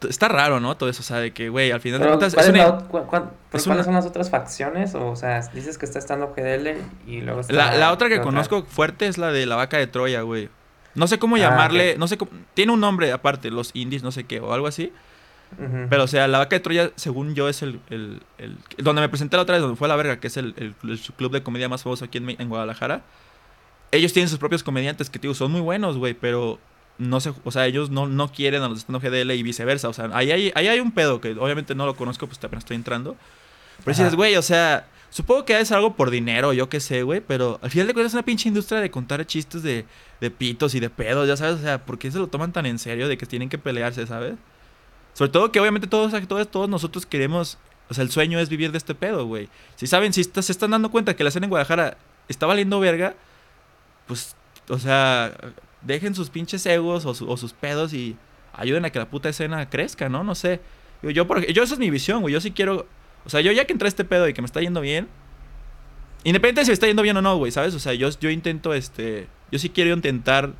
Está 0.09 0.29
raro, 0.29 0.61
¿no? 0.61 0.77
Todo 0.77 0.89
eso, 0.89 1.01
o 1.01 1.05
sea, 1.05 1.19
de 1.19 1.33
que, 1.33 1.49
güey, 1.49 1.71
al 1.71 1.81
final 1.81 2.01
de 2.01 2.07
cuentas 2.09 2.35
¿cuál 2.35 2.47
es 2.47 2.53
la 2.53 2.79
cuál- 2.89 3.05
¿Cuáles 3.51 3.67
una- 3.67 3.85
son 3.85 3.95
las 3.95 4.07
otras 4.07 4.31
facciones? 4.31 4.95
O, 4.95 5.09
o 5.11 5.17
sea, 5.17 5.41
dices 5.53 5.79
que 5.79 5.85
está 5.87 5.99
estando 5.99 6.33
GDL 6.37 6.77
y 7.07 7.21
luego 7.21 7.41
está... 7.41 7.53
La, 7.53 7.75
la 7.77 7.93
otra 7.93 8.09
que 8.09 8.17
¿qué 8.17 8.21
conozco 8.23 8.65
fuerte 8.65 9.07
es 9.07 9.19
la 9.19 9.31
de 9.33 9.47
la 9.47 9.57
vaca 9.57 9.79
de 9.79 9.87
Troya, 9.87 10.23
güey. 10.23 10.49
No 10.95 11.07
sé 11.07 11.19
cómo 11.19 11.37
Ah, 11.37 11.41
llamarle, 11.41 11.97
no 11.99 12.07
sé 12.09 12.19
cómo, 12.19 12.31
tiene 12.55 12.73
un 12.73 12.81
nombre 12.81 13.11
aparte, 13.13 13.51
los 13.51 13.71
indies, 13.75 14.03
no 14.03 14.13
sé 14.13 14.25
qué, 14.25 14.41
o 14.41 14.53
algo 14.53 14.67
así. 14.67 14.93
Pero, 15.91 16.05
o 16.05 16.07
sea, 16.07 16.27
la 16.29 16.39
vaca 16.39 16.57
de 16.57 16.61
Troya, 16.61 16.91
según 16.97 17.35
yo, 17.35 17.49
es 17.49 17.61
el, 17.63 17.79
el- 17.91 18.23
el- 18.39 18.57
donde 18.79 19.03
me 19.03 19.09
presenté 19.11 19.37
la 19.37 19.43
otra 19.43 19.55
vez, 19.57 19.61
donde 19.63 19.77
fue 19.77 19.87
la 19.87 19.97
verga, 19.97 20.19
que 20.19 20.29
es 20.29 20.37
el, 20.39 20.55
el- 20.57 20.75
club 21.17 21.31
de 21.31 21.43
comedia 21.43 21.69
más 21.69 21.83
famoso 21.83 22.07
aquí 22.07 22.17
en, 22.19 22.31
en 22.31 22.49
Guadalajara. 22.49 23.03
Ellos 23.91 24.15
tienen 24.15 24.31
sus 24.31 24.39
propios 24.39 24.63
comediantes 24.63 25.11
que, 25.11 25.19
digo, 25.19 25.35
son 25.35 25.53
muy 25.53 25.61
buenos, 25.61 25.99
güey, 25.99 26.15
pero 26.15 26.59
no 26.99 27.21
sé, 27.21 27.33
o 27.45 27.51
sea, 27.51 27.67
ellos 27.67 27.91
no, 27.91 28.07
no 28.07 28.31
quieren 28.33 28.63
a 28.63 28.69
los 28.69 28.79
estando 28.79 29.01
GDL 29.01 29.33
y 29.33 29.43
viceversa. 29.43 29.89
O 29.89 29.93
sea, 29.93 30.11
ahí 30.13 30.31
hay, 30.31 30.53
ahí 30.55 30.69
hay 30.69 30.81
un 30.81 30.93
pedo 30.93 31.21
que 31.21 31.33
obviamente 31.33 31.75
no 31.75 31.87
lo 31.87 31.97
conozco, 31.97 32.27
pues 32.27 32.39
apenas 32.45 32.65
estoy 32.65 32.77
entrando. 32.77 33.17
Pero 33.85 33.97
dices, 33.97 34.15
güey, 34.15 34.37
o 34.37 34.43
sea, 34.43 34.87
supongo 35.11 35.45
que 35.45 35.59
es 35.59 35.73
algo 35.73 35.95
por 35.97 36.11
dinero, 36.11 36.53
yo 36.53 36.69
qué 36.69 36.79
sé, 36.79 37.03
güey, 37.03 37.21
pero 37.21 37.59
al 37.63 37.71
final 37.71 37.87
de 37.89 37.95
cuentas 37.95 38.13
es 38.13 38.15
una 38.15 38.23
pinche 38.25 38.49
industria 38.49 38.81
de 38.81 38.91
contar 38.91 39.27
chistes 39.27 39.63
de, 39.63 39.85
de 40.21 40.31
pitos 40.31 40.75
y 40.75 40.81
de 40.81 40.89
pedos, 40.91 41.27
ya 41.27 41.37
sabes, 41.37 41.57
o 41.57 41.63
sea, 41.63 41.85
¿por 41.85 41.99
qué 41.99 42.11
se 42.13 42.19
lo 42.19 42.29
toman 42.29 42.53
tan 42.53 42.67
en 42.67 42.79
serio 42.79 43.09
de 43.09 43.19
que 43.19 43.27
tienen 43.27 43.49
que 43.49 43.59
pelearse, 43.59 44.07
sabes? 44.07 44.35
Sobre 45.15 45.31
todo 45.33 45.51
que 45.51 45.59
obviamente 45.61 45.87
todos, 45.89 46.13
todos, 46.29 46.49
todos 46.49 46.69
nosotros 46.69 47.05
queremos, 47.07 47.59
o 47.91 47.95
sea, 47.95 48.05
el 48.05 48.11
sueño 48.11 48.39
es 48.39 48.49
vivir 48.49 48.71
de 48.71 48.79
este 48.79 48.95
pedo, 48.95 49.27
güey. 49.27 49.49
Si 49.77 49.87
saben, 49.89 50.13
si 50.13 50.21
está- 50.21 50.43
se 50.43 50.53
están 50.53 50.71
dando 50.71 50.91
cuenta 50.91 51.17
que 51.17 51.25
la 51.25 51.29
escena 51.31 51.47
en 51.47 51.51
Guadalajara 51.51 51.97
está 52.29 52.47
valiendo 52.47 52.79
verga, 52.79 53.15
pues, 54.07 54.37
o 54.69 54.79
sea, 54.79 55.33
dejen 55.85 56.15
sus 56.15 56.31
pinches 56.31 56.65
egos 56.67 57.05
o, 57.07 57.15
su- 57.15 57.29
o 57.29 57.37
sus 57.37 57.53
pedos 57.53 57.93
y 57.93 58.17
ayuden 58.55 58.85
a 58.85 58.91
que 58.91 58.99
la 58.99 59.09
puta 59.09 59.29
escena 59.29 59.69
crezca, 59.71 60.09
¿no? 60.09 60.23
No 60.25 60.35
sé. 60.35 60.61
Yo, 61.03 61.11
yo, 61.11 61.27
por- 61.27 61.45
yo 61.47 61.63
esa 61.63 61.75
es 61.75 61.81
mi 61.81 61.91
visión, 61.91 62.21
güey. 62.23 62.33
Yo 62.35 62.41
sí 62.41 62.51
quiero, 62.53 62.87
o 63.25 63.31
sea, 63.31 63.41
yo 63.41 63.51
ya 63.53 63.65
que 63.65 63.73
entré 63.73 63.87
a 63.87 63.89
este 63.91 64.05
pedo 64.05 64.29
y 64.29 64.35
que 64.35 64.43
me 64.43 64.47
está 64.47 64.61
yendo 64.61 64.81
bien, 64.81 65.09
independiente 66.25 66.61
de 66.61 66.65
si 66.67 66.71
me 66.71 66.75
está 66.75 66.87
yendo 66.87 67.03
bien 67.03 67.17
o 67.17 67.23
no, 67.23 67.37
güey, 67.37 67.51
¿sabes? 67.53 67.75
O 67.75 67.79
sea, 67.81 67.95
yo, 67.95 68.09
yo 68.21 68.31
intento, 68.31 68.75
este, 68.75 69.27
yo 69.51 69.59
sí 69.59 69.71
quiero 69.71 69.93
intentar 69.95 70.53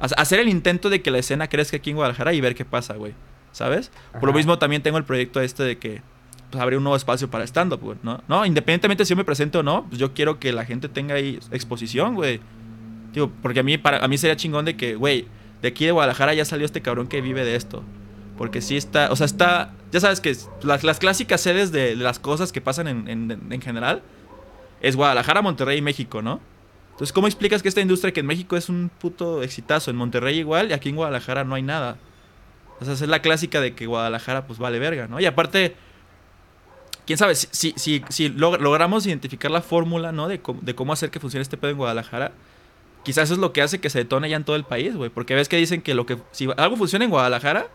ha- 0.00 0.06
hacer 0.20 0.40
el 0.40 0.48
intento 0.48 0.88
de 0.90 1.02
que 1.02 1.10
la 1.10 1.18
escena 1.18 1.48
crezca 1.48 1.76
aquí 1.76 1.90
en 1.90 1.96
Guadalajara 1.96 2.32
y 2.32 2.40
ver 2.40 2.54
qué 2.54 2.64
pasa, 2.64 2.94
güey. 2.94 3.12
¿Sabes? 3.52 3.90
Por 4.12 4.24
lo 4.24 4.32
mismo 4.32 4.58
también 4.58 4.80
tengo 4.82 4.96
el 4.96 5.04
proyecto 5.04 5.38
este 5.42 5.62
de 5.62 5.76
que 5.76 6.00
pues, 6.50 6.62
abrir 6.62 6.78
un 6.78 6.84
nuevo 6.84 6.96
espacio 6.96 7.28
para 7.30 7.44
stand-up, 7.44 7.80
güey, 7.82 7.98
¿no? 8.02 8.22
¿no? 8.26 8.46
Independientemente 8.46 9.04
si 9.04 9.10
yo 9.10 9.16
me 9.16 9.24
presento 9.24 9.58
o 9.58 9.62
no, 9.62 9.84
pues 9.90 9.98
yo 9.98 10.14
quiero 10.14 10.38
que 10.40 10.52
la 10.54 10.64
gente 10.64 10.88
tenga 10.88 11.16
ahí 11.16 11.38
exposición, 11.50 12.14
güey. 12.14 12.40
Digo, 13.12 13.30
porque 13.42 13.60
a 13.60 13.62
mí, 13.62 13.78
para, 13.78 13.98
a 14.04 14.08
mí 14.08 14.16
sería 14.18 14.36
chingón 14.36 14.64
de 14.64 14.76
que, 14.76 14.94
güey, 14.94 15.26
de 15.60 15.68
aquí 15.68 15.84
de 15.84 15.92
Guadalajara 15.92 16.34
ya 16.34 16.44
salió 16.44 16.64
este 16.66 16.80
cabrón 16.82 17.06
que 17.08 17.20
vive 17.20 17.44
de 17.44 17.56
esto. 17.56 17.82
Porque 18.38 18.60
sí 18.62 18.76
está, 18.76 19.12
o 19.12 19.16
sea, 19.16 19.26
está, 19.26 19.72
ya 19.92 20.00
sabes 20.00 20.20
que 20.20 20.34
las, 20.62 20.82
las 20.84 20.98
clásicas 20.98 21.40
sedes 21.40 21.70
de, 21.70 21.94
las 21.96 22.18
cosas 22.18 22.50
que 22.50 22.60
pasan 22.60 22.88
en, 22.88 23.08
en- 23.08 23.52
en 23.52 23.60
general 23.60 24.02
es 24.80 24.96
Guadalajara, 24.96 25.42
Monterrey 25.42 25.78
y 25.78 25.82
México, 25.82 26.22
¿no? 26.22 26.40
Entonces, 26.92 27.12
¿cómo 27.12 27.26
explicas 27.26 27.62
que 27.62 27.68
esta 27.68 27.80
industria 27.80 28.12
que 28.12 28.20
en 28.20 28.26
México 28.26 28.56
es 28.56 28.68
un 28.68 28.90
puto 28.98 29.42
exitazo, 29.42 29.90
en 29.90 29.96
Monterrey 29.96 30.38
igual 30.38 30.70
y 30.70 30.72
aquí 30.72 30.88
en 30.88 30.96
Guadalajara 30.96 31.44
no 31.44 31.54
hay 31.54 31.62
nada? 31.62 31.98
O 32.80 32.84
sea, 32.84 32.94
es 32.94 33.00
la 33.02 33.22
clásica 33.22 33.60
de 33.60 33.74
que 33.74 33.86
Guadalajara 33.86 34.46
pues 34.46 34.58
vale 34.58 34.78
verga, 34.78 35.06
¿no? 35.06 35.20
Y 35.20 35.26
aparte, 35.26 35.76
quién 37.06 37.18
sabe, 37.18 37.34
si, 37.34 37.46
si, 37.52 37.74
si, 37.76 38.02
si 38.08 38.28
log- 38.30 38.58
logramos 38.58 39.06
identificar 39.06 39.50
la 39.50 39.62
fórmula, 39.62 40.10
¿no? 40.12 40.26
De, 40.28 40.40
de 40.62 40.74
cómo 40.74 40.92
hacer 40.92 41.10
que 41.10 41.20
funcione 41.20 41.42
este 41.42 41.56
pedo 41.56 41.70
en 41.70 41.76
Guadalajara, 41.76 42.32
quizás 43.04 43.24
eso 43.24 43.34
es 43.34 43.40
lo 43.40 43.52
que 43.52 43.62
hace 43.62 43.80
que 43.80 43.90
se 43.90 43.98
detone 43.98 44.28
ya 44.28 44.36
en 44.36 44.44
todo 44.44 44.56
el 44.56 44.64
país, 44.64 44.96
güey. 44.96 45.10
Porque 45.10 45.34
ves 45.34 45.48
que 45.48 45.56
dicen 45.56 45.82
que 45.82 45.94
lo 45.94 46.06
que 46.06 46.18
si 46.30 46.48
algo 46.56 46.76
funciona 46.76 47.04
en 47.04 47.10
Guadalajara, 47.10 47.66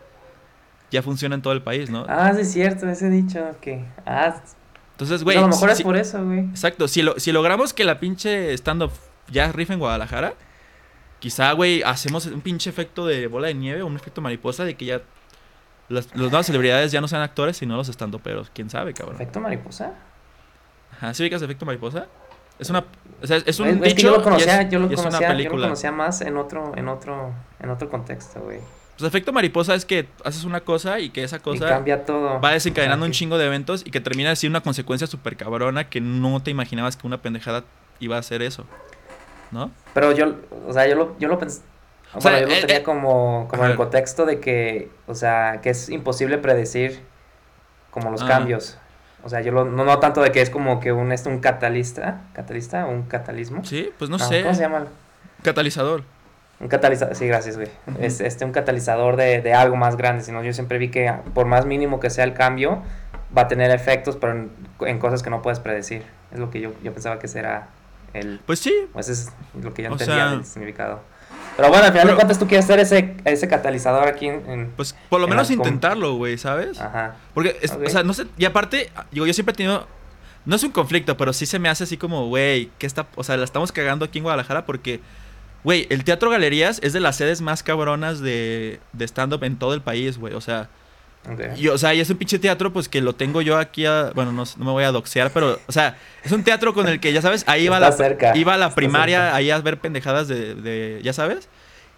ya 0.90 1.02
funciona 1.02 1.34
en 1.34 1.42
todo 1.42 1.52
el 1.52 1.62
país, 1.62 1.90
¿no? 1.90 2.06
Ah, 2.08 2.32
sí 2.34 2.40
es 2.42 2.52
cierto, 2.52 2.88
ese 2.88 3.10
dicho 3.10 3.56
que... 3.60 3.84
Ah, 4.06 4.40
Entonces, 4.92 5.22
pues 5.22 5.24
güey, 5.24 5.36
a 5.36 5.42
lo 5.42 5.48
mejor 5.48 5.70
si- 5.70 5.82
es 5.82 5.82
por 5.82 5.96
eso, 5.96 6.24
güey. 6.24 6.40
Exacto, 6.40 6.88
si, 6.88 7.02
lo- 7.02 7.18
si 7.20 7.30
logramos 7.32 7.72
que 7.74 7.84
la 7.84 8.00
pinche 8.00 8.52
stand-up 8.54 8.90
ya 9.30 9.52
rifa 9.52 9.74
en 9.74 9.78
Guadalajara, 9.80 10.34
quizá, 11.20 11.52
güey, 11.52 11.82
hacemos 11.82 12.26
un 12.26 12.40
pinche 12.40 12.70
efecto 12.70 13.06
de 13.06 13.26
bola 13.26 13.48
de 13.48 13.54
nieve 13.54 13.82
o 13.82 13.86
un 13.86 13.96
efecto 13.96 14.20
mariposa 14.22 14.64
de 14.64 14.76
que 14.76 14.86
ya 14.86 15.02
las, 15.90 16.06
las 16.14 16.16
nuevas 16.30 16.46
celebridades 16.46 16.90
ya 16.92 17.00
no 17.00 17.08
sean 17.08 17.22
actores, 17.22 17.56
sino 17.58 17.76
los 17.76 17.88
stand-uperos. 17.88 18.50
¿Quién 18.54 18.70
sabe, 18.70 18.94
cabrón? 18.94 19.16
¿Efecto 19.16 19.40
mariposa? 19.40 19.92
Ajá, 20.92 21.12
¿sí 21.14 21.22
ubicas 21.22 21.42
efecto 21.42 21.66
mariposa? 21.66 22.06
Es 22.58 22.70
una... 22.70 22.84
O 23.20 23.26
sea, 23.26 23.38
es 23.44 23.58
un 23.60 23.68
Es- 23.68 23.74
es 23.74 23.80
que 23.82 23.88
dicho 23.90 24.02
yo 24.08 24.16
lo 24.16 24.22
conocía, 24.22 24.62
es- 24.62 24.70
yo 24.70 24.78
lo 24.78 24.88
conocía, 24.88 25.32
yo 25.34 25.50
lo 25.50 25.62
conocía 25.62 25.90
más 25.92 26.20
en 26.20 26.36
otro, 26.36 26.72
en 26.76 26.88
otro, 26.88 27.32
en 27.60 27.70
otro 27.70 27.88
contexto, 27.88 28.40
güey. 28.40 28.58
Pues 28.96 29.08
efecto 29.08 29.32
mariposa 29.32 29.74
es 29.74 29.84
que 29.84 30.08
haces 30.24 30.42
una 30.44 30.60
cosa 30.60 30.98
y 30.98 31.10
que 31.10 31.22
esa 31.24 31.36
Y 31.36 31.40
cosa 31.40 31.68
cambia 31.68 32.04
todo. 32.04 32.40
va 32.40 32.50
desencadenando 32.52 33.06
un 33.06 33.12
chingo 33.12 33.38
de 33.38 33.46
eventos 33.46 33.82
y 33.86 33.90
que 33.92 34.00
termina 34.00 34.32
así 34.32 34.46
una 34.48 34.60
consecuencia 34.60 35.06
súper 35.06 35.36
cabrona 35.36 35.88
que 35.88 36.00
no 36.00 36.40
te 36.42 36.50
imaginabas 36.50 36.96
que 36.96 37.06
una 37.06 37.22
pendejada 37.22 37.64
iba 38.00 38.16
a 38.16 38.18
hacer 38.20 38.42
eso. 38.42 38.64
¿No? 39.50 39.70
Pero 39.94 40.12
yo, 40.12 40.34
o 40.66 40.72
sea, 40.72 40.86
yo 40.88 40.94
lo, 40.96 41.16
yo 41.18 41.28
lo 41.28 41.38
pensé. 41.38 41.62
O 42.14 42.20
bueno, 42.20 42.38
sea, 42.38 42.40
yo 42.40 42.46
lo 42.48 42.54
eh, 42.54 42.60
tenía 42.60 42.76
eh, 42.78 42.82
como, 42.82 43.46
como 43.48 43.64
en 43.64 43.70
el 43.70 43.76
contexto 43.76 44.26
de 44.26 44.40
que, 44.40 44.90
o 45.06 45.14
sea, 45.14 45.60
que 45.62 45.70
es 45.70 45.88
imposible 45.88 46.38
predecir 46.38 47.00
como 47.90 48.10
los 48.10 48.22
Ah. 48.22 48.28
cambios. 48.28 48.78
O 49.24 49.28
sea, 49.28 49.40
yo 49.40 49.52
lo, 49.52 49.64
no, 49.64 49.84
no 49.84 49.98
tanto 49.98 50.20
de 50.22 50.30
que 50.32 50.40
es 50.40 50.50
como 50.50 50.80
que 50.80 50.92
un, 50.92 51.12
un 51.12 51.38
catalista, 51.40 52.20
catalista, 52.34 52.86
un 52.86 53.02
catalismo. 53.02 53.64
Sí, 53.64 53.90
pues 53.98 54.10
no, 54.10 54.16
No, 54.18 54.24
sé. 54.24 54.42
¿Cómo 54.42 54.54
se 54.54 54.60
llama? 54.62 54.86
Catalizador. 55.42 56.02
Un 56.60 56.68
catalizador, 56.68 57.14
sí, 57.14 57.26
gracias, 57.26 57.56
güey. 57.56 57.68
Es 58.00 58.20
este 58.20 58.44
un 58.44 58.52
catalizador 58.52 59.16
de, 59.16 59.40
de 59.42 59.54
algo 59.54 59.76
más 59.76 59.96
grande, 59.96 60.24
sino 60.24 60.42
yo 60.42 60.52
siempre 60.52 60.78
vi 60.78 60.90
que 60.90 61.12
por 61.34 61.46
más 61.46 61.66
mínimo 61.66 62.00
que 62.00 62.10
sea 62.10 62.24
el 62.24 62.34
cambio, 62.34 62.82
va 63.36 63.42
a 63.42 63.48
tener 63.48 63.70
efectos, 63.70 64.16
pero 64.16 64.32
en, 64.32 64.50
en 64.80 64.98
cosas 64.98 65.22
que 65.22 65.30
no 65.30 65.40
puedes 65.42 65.60
predecir. 65.60 66.02
Es 66.32 66.38
lo 66.38 66.50
que 66.50 66.60
yo, 66.60 66.72
yo 66.82 66.92
pensaba 66.92 67.18
que 67.20 67.26
ese 67.26 67.38
era 67.38 67.68
el... 68.12 68.40
Pues 68.44 68.58
sí, 68.58 68.74
Pues 68.92 69.08
es 69.08 69.30
lo 69.62 69.72
que 69.72 69.82
yo 69.84 69.90
O 69.90 69.92
entendía 69.92 70.16
sea- 70.16 70.30
del 70.30 70.44
significado. 70.44 71.00
Pero 71.58 71.70
bueno, 71.70 71.86
al 71.86 71.90
final 71.90 72.04
Pero- 72.06 72.10
de 72.10 72.14
cuentas 72.14 72.38
tú 72.38 72.46
quieres 72.46 72.66
ser 72.66 72.78
ese, 72.78 73.16
ese 73.24 73.48
catalizador 73.48 74.06
aquí 74.06 74.28
en... 74.28 74.48
en- 74.48 74.70
pues 74.76 74.94
por 75.08 75.18
lo 75.20 75.26
En 75.26 75.30
menos 75.30 75.50
intentarlo, 75.50 76.14
güey, 76.14 76.38
¿sabes? 76.38 76.80
Ajá. 76.80 77.16
Porque, 77.34 77.58
es- 77.60 77.72
o 77.72 77.90
sea, 77.90 78.04
no 78.04 78.14
sé, 78.14 78.26
y 78.38 78.44
aparte, 78.44 78.90
digo, 79.10 79.26
yo 79.26 79.32
siempre 79.34 79.52
he 79.54 79.56
tenido, 79.56 79.86
no 80.44 80.54
es 80.54 80.62
un 80.62 80.70
conflicto, 80.70 81.16
pero 81.16 81.32
sí 81.32 81.46
se 81.46 81.58
me 81.58 81.68
hace 81.68 81.82
así 81.82 81.96
como, 81.96 82.28
güey, 82.28 82.70
¿qué 82.78 82.86
está, 82.86 83.08
o 83.16 83.24
sea, 83.24 83.36
la 83.36 83.42
estamos 83.44 83.72
cagando 83.72 84.04
aquí 84.04 84.18
en 84.18 84.22
Guadalajara 84.22 84.66
porque, 84.66 85.00
güey, 85.64 85.88
el 85.90 86.04
Teatro 86.04 86.30
Galerías 86.30 86.78
es 86.84 86.92
de 86.92 87.00
las 87.00 87.16
sedes 87.16 87.40
más 87.40 87.64
cabronas 87.64 88.20
de, 88.20 88.78
de 88.92 89.04
stand-up 89.08 89.42
en 89.42 89.58
todo 89.58 89.74
el 89.74 89.82
país, 89.82 90.16
güey, 90.16 90.34
o 90.34 90.40
sea, 90.40 90.68
y, 91.56 91.68
o 91.68 91.76
sea, 91.78 91.94
y 91.94 92.00
es 92.00 92.08
un 92.10 92.16
pinche 92.16 92.38
teatro, 92.38 92.72
pues 92.72 92.88
que 92.88 93.00
lo 93.00 93.14
tengo 93.14 93.42
yo 93.42 93.58
aquí, 93.58 93.84
a- 93.86 94.12
bueno, 94.14 94.32
no, 94.32 94.44
no 94.56 94.64
me 94.64 94.70
voy 94.72 94.84
a 94.84 94.92
doxear, 94.92 95.30
pero, 95.32 95.58
o 95.66 95.72
sea, 95.72 95.96
es 96.24 96.32
un 96.32 96.42
teatro 96.44 96.72
con 96.74 96.88
el 96.88 97.00
que, 97.00 97.12
ya 97.12 97.20
sabes, 97.22 97.44
ahí 97.46 97.64
iba 97.64 97.78
la, 97.80 97.88
cerca, 97.92 98.36
iba 98.36 98.54
a 98.54 98.56
la 98.58 98.66
está 98.66 98.76
primaria, 98.76 99.18
cerca. 99.22 99.36
ahí 99.36 99.50
a 99.50 99.58
ver 99.60 99.78
pendejadas 99.78 100.28
de, 100.28 100.54
de, 100.54 101.00
ya 101.02 101.12
sabes, 101.12 101.48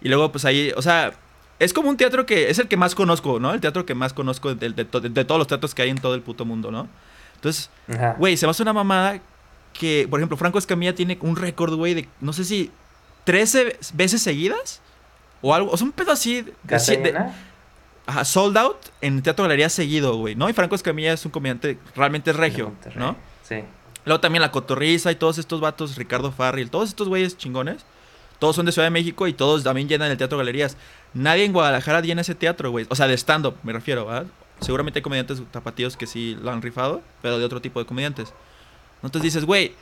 y 0.01 0.09
luego, 0.09 0.31
pues 0.31 0.45
ahí, 0.45 0.71
o 0.75 0.81
sea, 0.81 1.13
es 1.59 1.73
como 1.73 1.89
un 1.89 1.97
teatro 1.97 2.25
que 2.25 2.49
es 2.49 2.57
el 2.59 2.67
que 2.67 2.75
más 2.77 2.95
conozco, 2.95 3.39
¿no? 3.39 3.53
El 3.53 3.61
teatro 3.61 3.85
que 3.85 3.93
más 3.93 4.13
conozco 4.13 4.55
de, 4.55 4.69
de 4.71 4.83
to- 4.85 4.99
de 4.99 5.25
todos 5.25 5.37
los 5.39 5.47
teatros 5.47 5.75
que 5.75 5.83
hay 5.83 5.89
en 5.89 5.97
todo 5.99 6.15
el 6.15 6.21
puto 6.21 6.43
mundo, 6.43 6.71
¿no? 6.71 6.87
Entonces, 7.35 7.69
güey, 8.17 8.35
se 8.37 8.45
me 8.47 8.51
hace 8.51 8.63
una 8.63 8.73
mamada 8.73 9.19
que, 9.73 10.07
por 10.09 10.19
ejemplo, 10.19 10.37
Franco 10.37 10.57
Escamilla 10.57 10.93
tiene 10.95 11.17
un 11.21 11.35
récord, 11.35 11.73
güey, 11.75 11.93
de 11.93 12.07
no 12.19 12.33
sé 12.33 12.45
si 12.45 12.71
13 13.25 13.77
veces 13.93 14.21
seguidas 14.21 14.81
o 15.41 15.53
algo, 15.53 15.71
o 15.71 15.77
sea, 15.77 15.85
un 15.85 15.91
pedo 15.91 16.11
así 16.11 16.41
de. 16.41 16.53
Ajá, 18.11 18.25
sold 18.25 18.57
out 18.57 18.77
en 18.99 19.21
Teatro 19.21 19.43
Galería 19.43 19.69
seguido, 19.69 20.15
güey, 20.17 20.35
¿no? 20.35 20.49
Y 20.49 20.53
Franco 20.53 20.75
Escamilla 20.75 21.13
es 21.13 21.25
un 21.25 21.31
comediante 21.31 21.79
realmente 21.95 22.33
regio. 22.33 22.73
¿no? 22.95 23.15
Sí. 23.43 23.63
Luego 24.03 24.19
también 24.19 24.41
La 24.41 24.51
Cotorriza 24.51 25.11
y 25.11 25.15
todos 25.15 25.37
estos 25.37 25.61
vatos, 25.61 25.95
Ricardo 25.95 26.31
Farril, 26.31 26.69
todos 26.69 26.89
estos 26.89 27.07
güeyes 27.07 27.37
chingones. 27.37 27.85
Todos 28.39 28.55
son 28.55 28.65
de 28.65 28.71
Ciudad 28.71 28.87
de 28.87 28.91
México 28.91 29.27
y 29.27 29.33
todos 29.33 29.63
también 29.63 29.87
llenan 29.87 30.09
el 30.09 30.17
Teatro 30.17 30.37
Galerías. 30.37 30.75
Nadie 31.13 31.45
en 31.45 31.53
Guadalajara 31.53 32.01
llena 32.01 32.21
ese 32.21 32.33
teatro, 32.33 32.71
güey. 32.71 32.87
O 32.89 32.95
sea, 32.95 33.07
de 33.07 33.13
stand-up, 33.13 33.55
me 33.61 33.71
refiero, 33.71 34.07
¿verdad? 34.07 34.25
Seguramente 34.59 34.97
hay 34.97 35.03
comediantes 35.03 35.41
tapatíos 35.51 35.95
que 35.95 36.07
sí 36.07 36.35
lo 36.41 36.51
han 36.51 36.61
rifado, 36.61 37.01
pero 37.21 37.37
de 37.37 37.45
otro 37.45 37.61
tipo 37.61 37.79
de 37.79 37.85
comediantes. 37.85 38.33
Entonces 39.03 39.21
dices, 39.21 39.45
güey, 39.45 39.75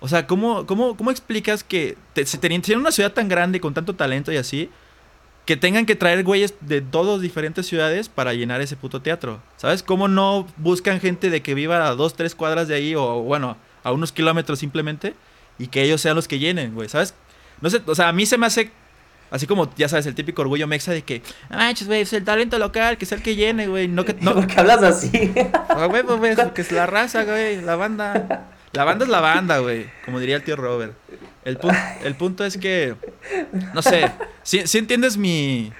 o 0.00 0.08
sea, 0.08 0.26
¿cómo, 0.26 0.66
cómo, 0.66 0.96
cómo 0.98 1.10
explicas 1.10 1.64
que 1.64 1.96
te, 2.12 2.24
teniendo 2.24 2.66
siendo 2.66 2.82
una 2.82 2.92
ciudad 2.92 3.12
tan 3.12 3.26
grande 3.26 3.58
con 3.58 3.72
tanto 3.72 3.94
talento 3.94 4.30
y 4.30 4.36
así, 4.36 4.70
que 5.44 5.56
tengan 5.56 5.86
que 5.86 5.94
traer 5.94 6.24
güeyes 6.24 6.54
de 6.60 6.80
todas 6.80 7.20
diferentes 7.20 7.66
ciudades 7.66 8.08
para 8.08 8.32
llenar 8.34 8.60
ese 8.60 8.76
puto 8.76 9.02
teatro? 9.02 9.40
¿Sabes? 9.56 9.82
¿Cómo 9.82 10.08
no 10.08 10.46
buscan 10.56 11.00
gente 11.00 11.30
de 11.30 11.42
que 11.42 11.54
viva 11.54 11.86
a 11.86 11.94
dos, 11.94 12.14
tres 12.14 12.34
cuadras 12.34 12.68
de 12.68 12.74
ahí 12.74 12.94
o, 12.94 13.22
bueno, 13.22 13.56
a 13.82 13.92
unos 13.92 14.12
kilómetros 14.12 14.58
simplemente 14.58 15.14
y 15.58 15.68
que 15.68 15.82
ellos 15.82 16.00
sean 16.00 16.16
los 16.16 16.28
que 16.28 16.38
llenen, 16.38 16.74
güey, 16.74 16.88
¿sabes? 16.88 17.14
No 17.60 17.70
sé, 17.70 17.82
o 17.86 17.94
sea, 17.94 18.08
a 18.08 18.12
mí 18.12 18.26
se 18.26 18.38
me 18.38 18.46
hace 18.46 18.70
así 19.30 19.46
como, 19.46 19.74
ya 19.76 19.88
sabes, 19.88 20.06
el 20.06 20.14
típico 20.14 20.42
orgullo 20.42 20.66
mexa 20.66 20.92
de 20.92 21.02
que, 21.02 21.22
ah, 21.50 21.56
manches, 21.56 21.88
güey, 21.88 22.02
es 22.02 22.12
el 22.12 22.24
talento 22.24 22.58
local, 22.58 22.98
que 22.98 23.04
es 23.04 23.12
el 23.12 23.22
que 23.22 23.36
llene, 23.36 23.66
güey, 23.66 23.88
no 23.88 24.04
que 24.04 24.14
no, 24.14 24.34
¿Por 24.34 24.46
qué 24.46 24.60
hablas 24.60 24.82
así? 24.82 25.10
Güey, 25.10 26.02
pues, 26.06 26.18
güey, 26.18 26.36
que 26.54 26.62
es 26.62 26.72
la 26.72 26.86
raza, 26.86 27.24
güey, 27.24 27.60
la 27.60 27.76
banda. 27.76 28.53
La 28.74 28.84
banda 28.84 29.04
es 29.04 29.10
la 29.10 29.20
banda, 29.20 29.58
güey, 29.58 29.86
como 30.04 30.18
diría 30.20 30.36
el 30.36 30.42
tío 30.44 30.56
Robert. 30.56 30.94
El, 31.44 31.58
pun- 31.58 31.76
el 32.02 32.14
punto 32.14 32.44
es 32.44 32.56
que, 32.58 32.94
no 33.74 33.82
sé, 33.82 34.10
si 34.42 34.78
entiendes 34.78 35.16
mi, 35.16 35.72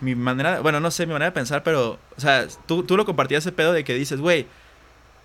mi 0.00 0.14
manera, 0.14 0.60
bueno, 0.60 0.80
no 0.80 0.90
sé, 0.90 1.06
mi 1.06 1.12
manera 1.12 1.30
de 1.30 1.34
pensar, 1.34 1.62
pero, 1.62 1.98
o 2.16 2.20
sea, 2.20 2.46
tú, 2.66 2.82
tú 2.82 2.96
lo 2.96 3.04
compartías 3.04 3.44
ese 3.44 3.52
pedo 3.52 3.72
de 3.72 3.84
que 3.84 3.94
dices, 3.94 4.20
güey, 4.20 4.46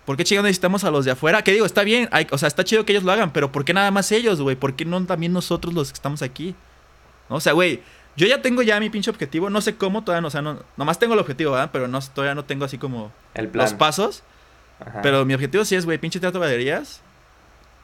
¿por 0.06 0.16
qué 0.16 0.24
chingados 0.24 0.44
necesitamos 0.46 0.84
a 0.84 0.90
los 0.90 1.04
de 1.04 1.10
afuera? 1.10 1.42
Que 1.42 1.52
digo, 1.52 1.66
está 1.66 1.82
bien, 1.82 2.08
hay- 2.12 2.26
o 2.30 2.38
sea, 2.38 2.46
está 2.48 2.64
chido 2.64 2.84
que 2.84 2.92
ellos 2.92 3.04
lo 3.04 3.12
hagan, 3.12 3.32
pero 3.32 3.50
¿por 3.52 3.64
qué 3.64 3.74
nada 3.74 3.90
más 3.90 4.10
ellos, 4.12 4.40
güey? 4.40 4.56
¿Por 4.56 4.74
qué 4.74 4.84
no 4.84 5.04
también 5.04 5.32
nosotros 5.32 5.74
los 5.74 5.88
que 5.90 5.94
estamos 5.96 6.22
aquí? 6.22 6.54
¿No? 7.28 7.36
O 7.36 7.40
sea, 7.40 7.52
güey, 7.52 7.82
yo 8.16 8.26
ya 8.26 8.40
tengo 8.42 8.62
ya 8.62 8.78
mi 8.80 8.88
pinche 8.90 9.10
objetivo, 9.10 9.50
no 9.50 9.60
sé 9.60 9.76
cómo, 9.76 10.02
todavía 10.04 10.20
no, 10.22 10.28
o 10.28 10.30
sea, 10.30 10.42
no, 10.42 10.62
nomás 10.76 10.98
tengo 10.98 11.14
el 11.14 11.20
objetivo, 11.20 11.52
¿verdad? 11.52 11.70
Pero 11.72 11.88
no, 11.88 12.00
todavía 12.00 12.34
no 12.34 12.44
tengo 12.44 12.64
así 12.64 12.78
como 12.78 13.12
El 13.34 13.48
plan. 13.48 13.64
los 13.64 13.74
pasos. 13.74 14.22
Ajá. 14.80 15.02
Pero 15.02 15.24
mi 15.24 15.34
objetivo 15.34 15.64
sí 15.64 15.74
es, 15.76 15.84
güey, 15.84 15.98
pinche 15.98 16.20
teatro 16.20 16.40
de 16.40 16.46
galerías. 16.46 17.00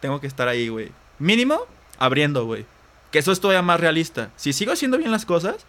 Tengo 0.01 0.21
que 0.21 0.27
estar 0.27 0.49
ahí, 0.49 0.69
güey. 0.69 0.91
Mínimo, 1.19 1.61
abriendo, 1.99 2.45
güey. 2.45 2.67
Que 3.11 3.19
eso 3.19 3.33
es 3.33 3.41
todavía 3.41 3.63
más 3.63 3.81
realista. 3.81 4.31
Si 4.37 4.53
sigo 4.53 4.73
haciendo 4.73 4.99
bien 4.99 5.11
las 5.11 5.25
cosas, 5.25 5.67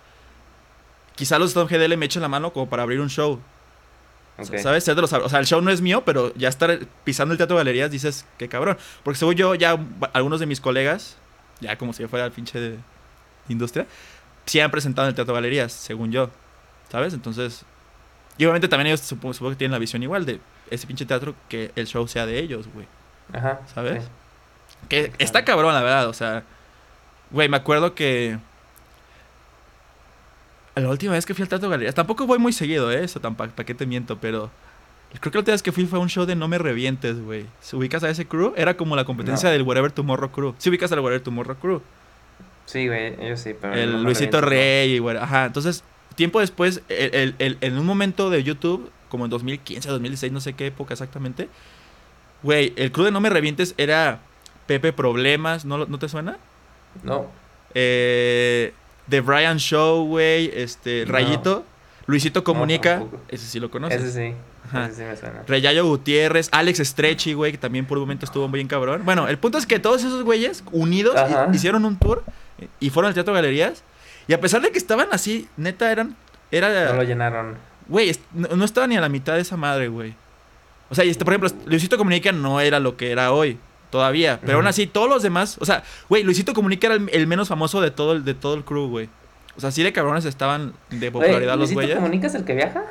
quizá 1.16 1.40
los 1.40 1.50
Stone 1.50 1.70
GDL 1.70 1.98
me 1.98 2.06
echen 2.06 2.22
la 2.22 2.28
mano 2.28 2.52
como 2.54 2.70
para 2.70 2.84
abrir 2.84 3.00
un 3.00 3.10
show. 3.10 3.40
Ok. 4.38 4.58
¿Sabes? 4.58 4.88
O 4.88 5.30
sea, 5.30 5.40
el 5.40 5.46
show 5.46 5.62
no 5.62 5.72
es 5.72 5.82
mío, 5.82 6.04
pero 6.06 6.34
ya 6.36 6.50
estar 6.50 6.80
pisando 7.04 7.34
el 7.34 7.38
teatro 7.38 7.58
de 7.58 7.62
galerías 7.62 7.90
dices, 7.90 8.26
qué 8.38 8.48
cabrón. 8.48 8.78
Porque 9.04 9.18
según 9.18 9.36
yo, 9.36 9.56
ya 9.56 9.80
algunos 10.14 10.40
de 10.40 10.46
mis 10.46 10.62
colegas, 10.62 11.18
ya 11.60 11.78
como 11.78 11.94
si 11.94 12.04
yo 12.04 12.10
fuera 12.10 12.26
el 12.26 12.32
pinche 12.32 12.60
de 12.60 12.78
industria, 13.50 13.88
sí 14.46 14.60
han 14.60 14.70
presentado 14.70 15.08
en 15.08 15.10
el 15.10 15.16
teatro 15.16 15.34
de 15.34 15.38
galerías, 15.40 15.74
según 15.74 16.12
yo. 16.12 16.30
¿Sabes? 16.92 17.14
Entonces. 17.14 17.64
Y 18.38 18.46
obviamente 18.46 18.68
también 18.68 18.88
ellos 18.88 19.02
supongo, 19.02 19.34
supongo 19.34 19.52
que 19.52 19.58
tienen 19.58 19.72
la 19.72 19.80
visión 19.80 20.04
igual 20.04 20.26
de 20.26 20.40
ese 20.72 20.88
pinche 20.88 21.06
teatro 21.06 21.36
que 21.50 21.72
el 21.76 21.88
show 21.88 22.08
sea 22.08 22.26
de 22.26 22.40
ellos, 22.40 22.68
güey. 22.74 22.88
Ajá. 23.34 23.60
¿Sabes? 23.74 24.04
sí. 24.04 24.10
Que 24.90 25.00
Exacto. 25.00 25.24
está 25.24 25.46
cabrón, 25.46 25.74
la 25.74 25.82
verdad. 25.82 26.08
O 26.08 26.14
sea, 26.14 26.44
güey, 27.32 27.50
me 27.50 27.58
acuerdo 27.58 27.94
que. 27.96 28.38
La 30.76 30.90
última 30.90 31.14
vez 31.14 31.26
que 31.26 31.34
fui 31.34 31.42
al 31.42 31.50
Teatro 31.50 31.70
Galerías, 31.70 31.96
tampoco 31.96 32.28
voy 32.28 32.38
muy 32.38 32.54
seguido, 32.54 32.92
¿eh? 32.92 33.04
Eso 33.04 33.20
tampoco, 33.20 33.50
¿para 33.52 33.66
qué 33.66 33.74
te 33.74 33.86
miento? 33.86 34.18
Pero. 34.20 34.52
Creo 35.20 35.32
que 35.32 35.38
la 35.38 35.40
última 35.40 35.54
vez 35.54 35.64
que 35.64 35.72
fui 35.72 35.86
fue 35.86 35.98
a 35.98 36.02
un 36.02 36.10
show 36.10 36.26
de 36.26 36.36
No 36.36 36.48
Me 36.50 36.58
Revientes, 36.58 37.20
güey. 37.20 37.46
¿Se 37.62 37.76
ubicas 37.76 38.04
a 38.04 38.10
ese 38.10 38.28
crew? 38.28 38.54
Era 38.58 38.76
como 38.78 38.96
la 38.96 39.06
competencia 39.06 39.50
No. 39.50 39.54
del 39.54 39.62
Whatever 39.64 39.92
Tomorrow 39.92 40.30
Crew. 40.32 40.54
¿Sí 40.58 40.70
ubicas 40.70 40.92
al 40.92 41.00
Whatever 41.00 41.22
Tomorrow 41.24 41.56
Crew? 41.56 41.82
Sí, 42.66 42.88
güey, 42.88 43.16
ellos 43.20 43.40
sí, 43.40 43.56
pero. 43.60 43.74
el 43.74 43.94
no 43.94 44.00
Luisito 44.00 44.42
Rey, 44.42 44.96
y 44.96 45.00
güey. 45.00 45.16
Ajá, 45.18 45.46
entonces, 45.46 45.84
tiempo 46.16 46.42
después, 46.42 46.82
el- 46.90 47.16
el- 47.16 47.36
el- 47.40 47.58
en 47.62 47.78
un 47.80 47.86
momento 47.86 48.30
de 48.30 48.44
YouTube, 48.44 48.92
como 49.10 49.26
en 49.26 49.30
2015, 49.32 49.90
2016, 49.90 50.32
no 50.34 50.40
sé 50.42 50.54
qué 50.54 50.68
época 50.68 50.94
exactamente, 50.94 51.50
güey, 52.44 52.74
el 52.76 52.92
crew 52.92 53.06
de 53.06 53.12
No 53.12 53.20
Me 53.22 53.30
Revientes 53.30 53.74
era 53.78 54.20
Pepe 54.66 54.94
Problemas, 54.94 55.66
¿no, 55.66 55.86
¿no 55.86 56.00
te 56.00 56.10
suena? 56.10 56.38
No. 57.04 57.28
Eh, 57.74 58.74
The 59.10 59.22
Brian 59.22 59.58
Show, 59.60 60.06
güey, 60.08 60.52
este, 60.54 61.06
No. 61.06 61.14
Rayito, 61.14 61.66
Luisito 62.06 62.44
Comunica, 62.44 63.04
ese 63.30 63.46
sí 63.46 63.60
lo 63.60 63.70
conoces. 63.70 64.02
Ese 64.02 64.12
sí. 64.30 64.36
Ajá. 64.68 64.86
Ese 64.88 64.96
sí 64.96 65.04
me 65.04 65.16
suena. 65.16 65.44
Reyayo 65.48 65.86
Gutiérrez, 65.86 66.50
Alex 66.52 66.80
Stretchy, 66.80 67.34
güey, 67.34 67.54
que 67.54 67.58
también 67.58 67.86
por 67.86 67.98
un 67.98 68.04
momento 68.04 68.26
estuvo 68.26 68.48
bien 68.50 68.68
cabrón. 68.68 69.04
Bueno, 69.06 69.28
el 69.28 69.38
punto 69.38 69.58
es 69.58 69.66
que 69.66 69.80
todos 69.80 70.04
esos 70.04 70.24
güeyes 70.24 70.64
unidos 70.72 71.16
Ajá. 71.16 71.48
hicieron 71.54 71.86
un 71.86 71.98
tour 71.98 72.24
y 72.80 72.90
fueron 72.90 73.10
al 73.10 73.14
Teatro 73.14 73.34
Galerías. 73.34 73.84
Y 74.28 74.34
a 74.34 74.42
pesar 74.42 74.62
de 74.62 74.72
que 74.72 74.78
estaban 74.78 75.08
así, 75.12 75.48
neta, 75.56 75.90
eran. 75.92 76.10
No 76.10 76.16
lo 76.52 76.58
Era. 76.58 77.04
llenaron. 77.04 77.56
Güey, 77.88 78.16
no, 78.34 78.48
no 78.56 78.66
estaba 78.66 78.88
ni 78.88 78.98
a 78.98 79.02
la 79.02 79.10
mitad 79.10 79.34
de 79.36 79.42
esa 79.42 79.58
madre, 79.58 79.88
güey. 79.88 80.14
O 80.90 80.96
sea, 80.96 81.04
y 81.06 81.10
este, 81.10 81.26
por 81.26 81.34
ejemplo, 81.34 81.50
Luisito 81.66 81.98
Comunica 81.98 82.32
no 82.32 82.60
era 82.62 82.80
lo 82.80 82.96
que 82.98 83.12
era 83.12 83.32
hoy. 83.32 83.58
Todavía. 83.90 84.40
Pero 84.42 84.54
aún 84.58 84.66
Ujú. 84.66 84.70
así, 84.70 84.88
todos 84.88 85.08
los 85.10 85.24
demás. 85.24 85.58
O 85.62 85.66
sea, 85.66 85.84
güey, 86.10 86.24
Luisito 86.24 86.54
Comunica 86.54 86.88
era 86.88 86.96
el, 86.96 87.10
el 87.12 87.28
menos 87.28 87.48
famoso 87.48 87.80
de 87.82 87.92
todo 87.92 88.14
el, 88.14 88.26
de 88.26 88.34
todo 88.34 88.54
el 88.56 88.64
crew, 88.66 88.88
güey. 88.90 89.10
O 89.56 89.60
sea, 89.62 89.70
así 89.70 89.82
de 89.82 89.92
cabrones 89.94 90.26
estaban 90.26 90.74
de 90.90 91.12
popularidad 91.12 91.54
Oye, 91.54 91.60
los 91.62 91.70
¿Luisito 91.72 91.76
güeyes. 91.80 91.96
Comunica 91.96 92.28
es 92.28 92.36
el 92.36 92.44
que 92.46 92.54
viaja? 92.54 92.84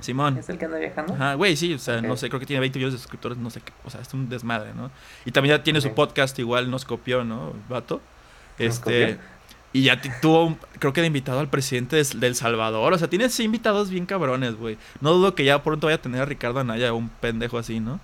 Simón. 0.00 0.36
¿Es 0.36 0.48
el 0.48 0.58
que 0.58 0.64
anda 0.64 0.78
viajando? 0.78 1.14
Ajá, 1.14 1.34
güey, 1.34 1.56
sí, 1.56 1.74
o 1.74 1.78
sea, 1.78 2.02
no 2.02 2.16
sé, 2.16 2.28
creo 2.28 2.40
que 2.40 2.46
tiene 2.46 2.58
20 2.58 2.76
millones 2.78 2.94
de 2.94 2.98
suscriptores, 2.98 3.38
no 3.38 3.50
sé 3.50 3.60
qué, 3.60 3.72
o 3.84 3.90
sea, 3.90 4.00
es 4.00 4.12
un 4.12 4.28
desmadre, 4.28 4.74
¿no? 4.74 4.90
Y 5.24 5.30
también 5.30 5.56
ya 5.56 5.62
tiene 5.62 5.80
su 5.80 5.94
podcast 5.94 6.36
igual, 6.40 6.68
nos 6.72 6.84
copió, 6.84 7.22
¿no? 7.22 7.50
El 7.52 7.60
Vato. 7.68 8.00
Nos 8.58 8.66
Este, 8.74 8.82
copió. 9.16 9.31
Y 9.72 9.84
ya 9.84 10.00
tuvo, 10.20 10.44
un- 10.46 10.58
creo 10.78 10.92
que 10.92 11.00
de 11.00 11.06
invitado 11.06 11.40
al 11.40 11.48
presidente 11.48 11.96
de, 11.96 12.04
del 12.16 12.34
Salvador, 12.34 12.92
o 12.92 12.98
sea, 12.98 13.08
tiene 13.08 13.28
sí 13.30 13.44
invitados 13.44 13.88
bien 13.90 14.04
cabrones, 14.06 14.56
güey. 14.56 14.76
No 15.00 15.12
dudo 15.12 15.34
que 15.34 15.44
ya 15.44 15.62
pronto 15.62 15.86
vaya 15.86 15.96
a 15.96 16.02
tener 16.02 16.20
a 16.20 16.24
Ricardo 16.26 16.60
Anaya, 16.60 16.92
un 16.92 17.08
pendejo 17.08 17.56
así, 17.58 17.80
¿no? 17.80 17.98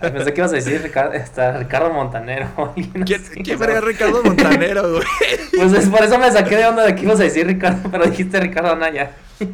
Pensé 0.00 0.32
que 0.34 0.40
ibas 0.40 0.52
a 0.52 0.56
decir 0.56 0.80
Ricardo, 0.82 1.12
está 1.12 1.58
Ricardo 1.58 1.90
Montanero. 1.92 2.48
¿Quién, 3.06 3.22
quién 3.44 3.62
es 3.62 3.84
Ricardo 3.84 4.22
Montanero, 4.22 4.92
güey? 4.92 5.04
Pues 5.56 5.72
es 5.74 5.88
por 5.88 6.02
eso 6.02 6.18
me 6.18 6.30
saqué 6.30 6.56
de 6.56 6.66
onda 6.66 6.84
de 6.84 6.94
que 6.94 7.02
ibas 7.02 7.20
a 7.20 7.24
decir 7.24 7.46
Ricardo, 7.46 7.88
pero 7.90 8.04
dijiste 8.06 8.40
Ricardo 8.40 8.72
Anaya. 8.72 9.12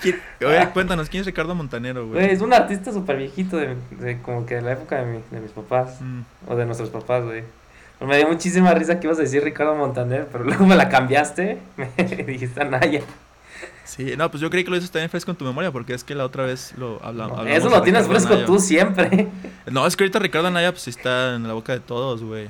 ¿Quién- 0.00 0.20
Oye, 0.46 0.68
cuéntanos, 0.72 1.08
¿quién 1.10 1.20
es 1.20 1.26
Ricardo 1.26 1.54
Montanero, 1.54 2.06
Güey, 2.06 2.22
güey? 2.22 2.34
es 2.34 2.40
un 2.40 2.54
artista 2.54 2.90
súper 2.92 3.18
viejito 3.18 3.58
de, 3.58 3.76
de 3.90 4.18
como 4.22 4.46
que 4.46 4.54
de 4.56 4.62
la 4.62 4.72
época 4.72 4.96
de, 4.96 5.04
mi- 5.04 5.22
de 5.30 5.40
mis 5.40 5.50
papás. 5.50 6.00
Mm, 6.00 6.20
O 6.46 6.56
de 6.56 6.64
nuestros 6.64 6.88
papás, 6.90 7.24
güey. 7.24 7.42
Me 8.00 8.16
dio 8.16 8.28
muchísima 8.28 8.72
risa 8.74 9.00
que 9.00 9.06
ibas 9.06 9.18
a 9.18 9.22
decir 9.22 9.42
Ricardo 9.42 9.74
Montaner, 9.74 10.28
pero 10.30 10.44
luego 10.44 10.66
me 10.66 10.76
la 10.76 10.88
cambiaste. 10.88 11.58
Me 11.76 12.24
dijiste 12.24 12.60
Anaya. 12.60 13.02
Sí, 13.84 14.14
no, 14.16 14.30
pues 14.30 14.40
yo 14.42 14.50
creí 14.50 14.62
que 14.64 14.70
lo 14.70 14.76
dices 14.76 14.90
también 14.90 15.08
fresco 15.10 15.30
en 15.30 15.36
tu 15.38 15.44
memoria, 15.44 15.72
porque 15.72 15.94
es 15.94 16.04
que 16.04 16.14
la 16.14 16.24
otra 16.24 16.44
vez 16.44 16.74
lo 16.76 17.00
habla- 17.02 17.24
hablamos. 17.24 17.46
Eso 17.48 17.70
de 17.70 17.76
lo 17.76 17.82
tienes 17.82 18.02
Ricardo 18.06 18.10
fresco 18.20 18.32
Anaya. 18.34 18.46
tú 18.46 18.58
siempre. 18.60 19.28
No, 19.70 19.86
es 19.86 19.96
que 19.96 20.04
ahorita 20.04 20.18
Ricardo 20.18 20.48
Anaya 20.48 20.70
pues 20.72 20.88
está 20.88 21.34
en 21.34 21.46
la 21.48 21.54
boca 21.54 21.72
de 21.72 21.80
todos, 21.80 22.22
güey. 22.22 22.48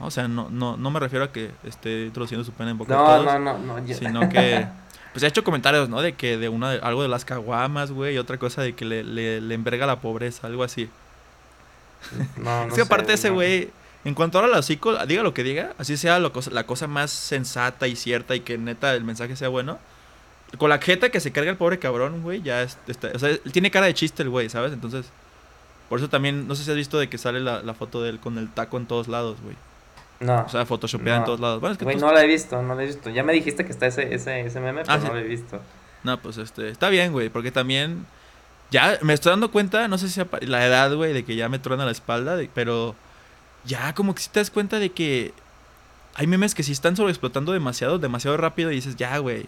No, 0.00 0.06
O 0.06 0.10
sea, 0.10 0.26
no, 0.28 0.48
no, 0.50 0.76
no 0.76 0.90
me 0.90 1.00
refiero 1.00 1.24
a 1.24 1.32
que 1.32 1.50
esté 1.64 2.06
introduciendo 2.06 2.44
su 2.44 2.52
pena 2.52 2.70
en 2.70 2.78
boca 2.78 2.92
de 2.94 2.98
No, 2.98 3.04
todos. 3.06 3.24
no, 3.24 3.38
no, 3.38 3.58
no. 3.58 3.84
yo- 3.86 3.94
Sino 3.96 4.28
que, 4.28 4.66
pues 5.12 5.22
ha 5.24 5.26
hecho 5.26 5.42
comentarios, 5.44 5.88
¿no? 5.88 6.00
De 6.00 6.14
que 6.14 6.36
de 6.38 6.48
una, 6.48 6.70
algo 6.72 7.02
de 7.02 7.08
las 7.08 7.24
caguamas, 7.24 7.90
güey, 7.90 8.14
y 8.14 8.18
otra 8.18 8.38
cosa 8.38 8.62
de 8.62 8.74
que 8.74 8.84
le, 8.84 9.02
le, 9.04 9.40
le 9.40 9.54
enverga 9.54 9.84
la 9.86 9.96
pobreza, 10.00 10.46
algo 10.46 10.62
así. 10.64 10.88
No, 12.36 12.62
no 12.62 12.68
es 12.68 12.74
que 12.74 12.80
aparte 12.82 13.08
sé, 13.08 13.14
ese 13.14 13.28
no. 13.28 13.34
güey, 13.34 13.70
en 14.04 14.14
cuanto 14.14 14.38
ahora 14.38 14.52
al 14.52 14.58
hocico, 14.58 14.96
diga 15.06 15.22
lo 15.22 15.34
que 15.34 15.42
diga, 15.42 15.74
así 15.78 15.96
sea 15.96 16.18
lo 16.18 16.32
la 16.50 16.64
cosa 16.64 16.86
más 16.86 17.10
sensata 17.10 17.86
y 17.88 17.96
cierta 17.96 18.34
y 18.36 18.40
que 18.40 18.56
neta 18.58 18.94
el 18.94 19.04
mensaje 19.04 19.36
sea 19.36 19.48
bueno. 19.48 19.78
Con 20.56 20.70
la 20.70 20.78
jeta 20.78 21.10
que 21.10 21.20
se 21.20 21.30
carga 21.32 21.50
el 21.50 21.56
pobre 21.58 21.78
cabrón, 21.78 22.22
güey, 22.22 22.40
ya 22.42 22.62
es- 22.62 22.78
está, 22.86 23.10
o 23.14 23.18
sea, 23.18 23.36
tiene 23.52 23.70
cara 23.70 23.86
de 23.86 23.94
chiste 23.94 24.22
el 24.22 24.30
güey, 24.30 24.48
¿sabes? 24.48 24.72
Entonces, 24.72 25.06
por 25.90 25.98
eso 25.98 26.08
también, 26.08 26.48
no 26.48 26.54
sé 26.54 26.64
si 26.64 26.70
has 26.70 26.76
visto 26.76 26.98
de 26.98 27.08
que 27.10 27.18
sale 27.18 27.40
la, 27.40 27.62
la 27.62 27.74
foto 27.74 28.02
de 28.02 28.10
él 28.10 28.18
con 28.18 28.38
el 28.38 28.48
taco 28.48 28.78
en 28.78 28.86
todos 28.86 29.08
lados, 29.08 29.36
güey. 29.42 29.56
No. 30.20 30.42
O 30.44 30.48
sea, 30.48 30.64
photoshopeada 30.64 31.16
en 31.18 31.22
No. 31.22 31.26
todos 31.26 31.40
lados. 31.40 31.60
Bueno, 31.60 31.72
es 31.72 31.78
que 31.78 31.84
Güey, 31.84 31.96
no 31.96 32.10
la 32.12 32.24
he 32.24 32.26
visto, 32.26 32.60
no 32.62 32.74
la 32.74 32.82
he 32.82 32.86
visto. 32.86 33.10
Ya 33.10 33.22
me 33.22 33.32
dijiste 33.34 33.64
que 33.66 33.72
está 33.72 33.86
ese, 33.86 34.14
ese, 34.14 34.40
ese 34.40 34.60
meme, 34.60 34.82
pero 34.82 34.92
Ah, 34.94 34.96
no 34.98 35.06
sí. 35.06 35.12
lo 35.12 35.18
he 35.18 35.22
visto. 35.24 35.60
No, 36.02 36.18
pues 36.18 36.38
este, 36.38 36.70
está 36.70 36.88
bien, 36.88 37.12
güey, 37.12 37.28
porque 37.28 37.50
también 37.52 38.06
ya 38.70 38.98
me 39.02 39.12
estoy 39.14 39.30
dando 39.30 39.50
cuenta, 39.50 39.86
no 39.86 39.98
sé 39.98 40.08
si 40.08 40.20
la 40.42 40.64
edad, 40.66 40.94
güey, 40.94 41.12
de 41.12 41.24
que 41.24 41.36
ya 41.36 41.48
me 41.48 41.58
truena 41.58 41.84
la 41.84 41.90
espalda, 41.92 42.36
de- 42.36 42.48
pero 42.54 42.94
ya 43.68 43.94
como 43.94 44.14
que 44.16 44.22
si 44.22 44.30
te 44.30 44.40
das 44.40 44.50
cuenta 44.50 44.80
de 44.80 44.90
que 44.90 45.32
hay 46.14 46.26
memes 46.26 46.56
que 46.56 46.64
sí 46.64 46.72
están 46.72 46.96
sobreexplotando 46.96 47.52
demasiado, 47.52 48.00
demasiado 48.00 48.36
rápido 48.36 48.72
y 48.72 48.76
dices, 48.76 48.96
ya, 48.96 49.16
güey. 49.18 49.46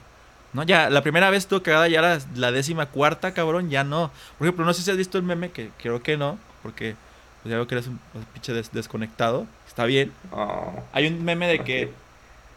No, 0.52 0.62
ya, 0.64 0.88
la 0.90 1.02
primera 1.02 1.30
vez 1.30 1.44
estuvo 1.44 1.62
cagada, 1.62 1.88
ya 1.88 2.00
la, 2.02 2.20
la 2.37 2.52
décima 2.52 2.87
cuarta, 2.87 3.35
cabrón, 3.35 3.70
ya 3.70 3.83
no. 3.83 4.11
Por 4.38 4.46
ejemplo, 4.46 4.64
no 4.64 4.72
sé 4.74 4.83
si 4.83 4.90
has 4.90 4.96
visto 4.96 5.16
el 5.18 5.24
meme, 5.24 5.50
que 5.50 5.70
creo 5.78 6.02
que 6.02 6.16
no, 6.16 6.38
porque 6.62 6.94
pues, 7.42 7.50
ya 7.50 7.56
veo 7.56 7.66
que 7.66 7.74
eres 7.76 7.87
un, 7.88 7.98
un 8.14 8.24
pinche 8.33 8.52
des- 8.52 8.70
desconectado. 8.72 9.46
Está 9.66 9.85
bien. 9.85 10.12
Oh, 10.33 10.72
Hay 10.92 11.06
un 11.06 11.24
meme 11.24 11.46
de 11.48 11.61
que, 11.64 11.90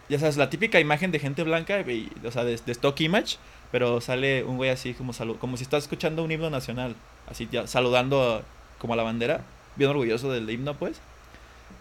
ya 0.09 0.19
sabes, 0.19 0.37
la 0.37 0.49
típica 0.49 0.79
imagen 0.79 1.11
de 1.11 1.19
gente 1.19 1.43
blanca, 1.43 1.79
y- 1.81 2.11
o 2.25 2.31
sea, 2.31 2.43
de, 2.43 2.55
de 2.63 2.71
stock 2.71 2.99
image, 3.01 3.37
pero 3.71 4.01
sale 4.01 4.43
un 4.43 4.57
güey 4.57 4.69
así 4.71 4.93
como 4.93 5.13
como 5.39 5.57
si 5.57 5.63
estás 5.63 5.83
escuchando 5.83 6.23
un 6.23 6.31
himno 6.31 6.49
nacional, 6.49 6.95
así 7.29 7.47
ya, 7.51 7.67
saludando 7.67 8.21
a- 8.37 8.41
como 8.79 8.93
a 8.93 8.97
la 8.97 9.03
bandera, 9.03 9.41
bien 9.75 9.89
orgulloso 9.91 10.31
del 10.31 10.49
himno, 10.49 10.73
pues. 10.75 10.99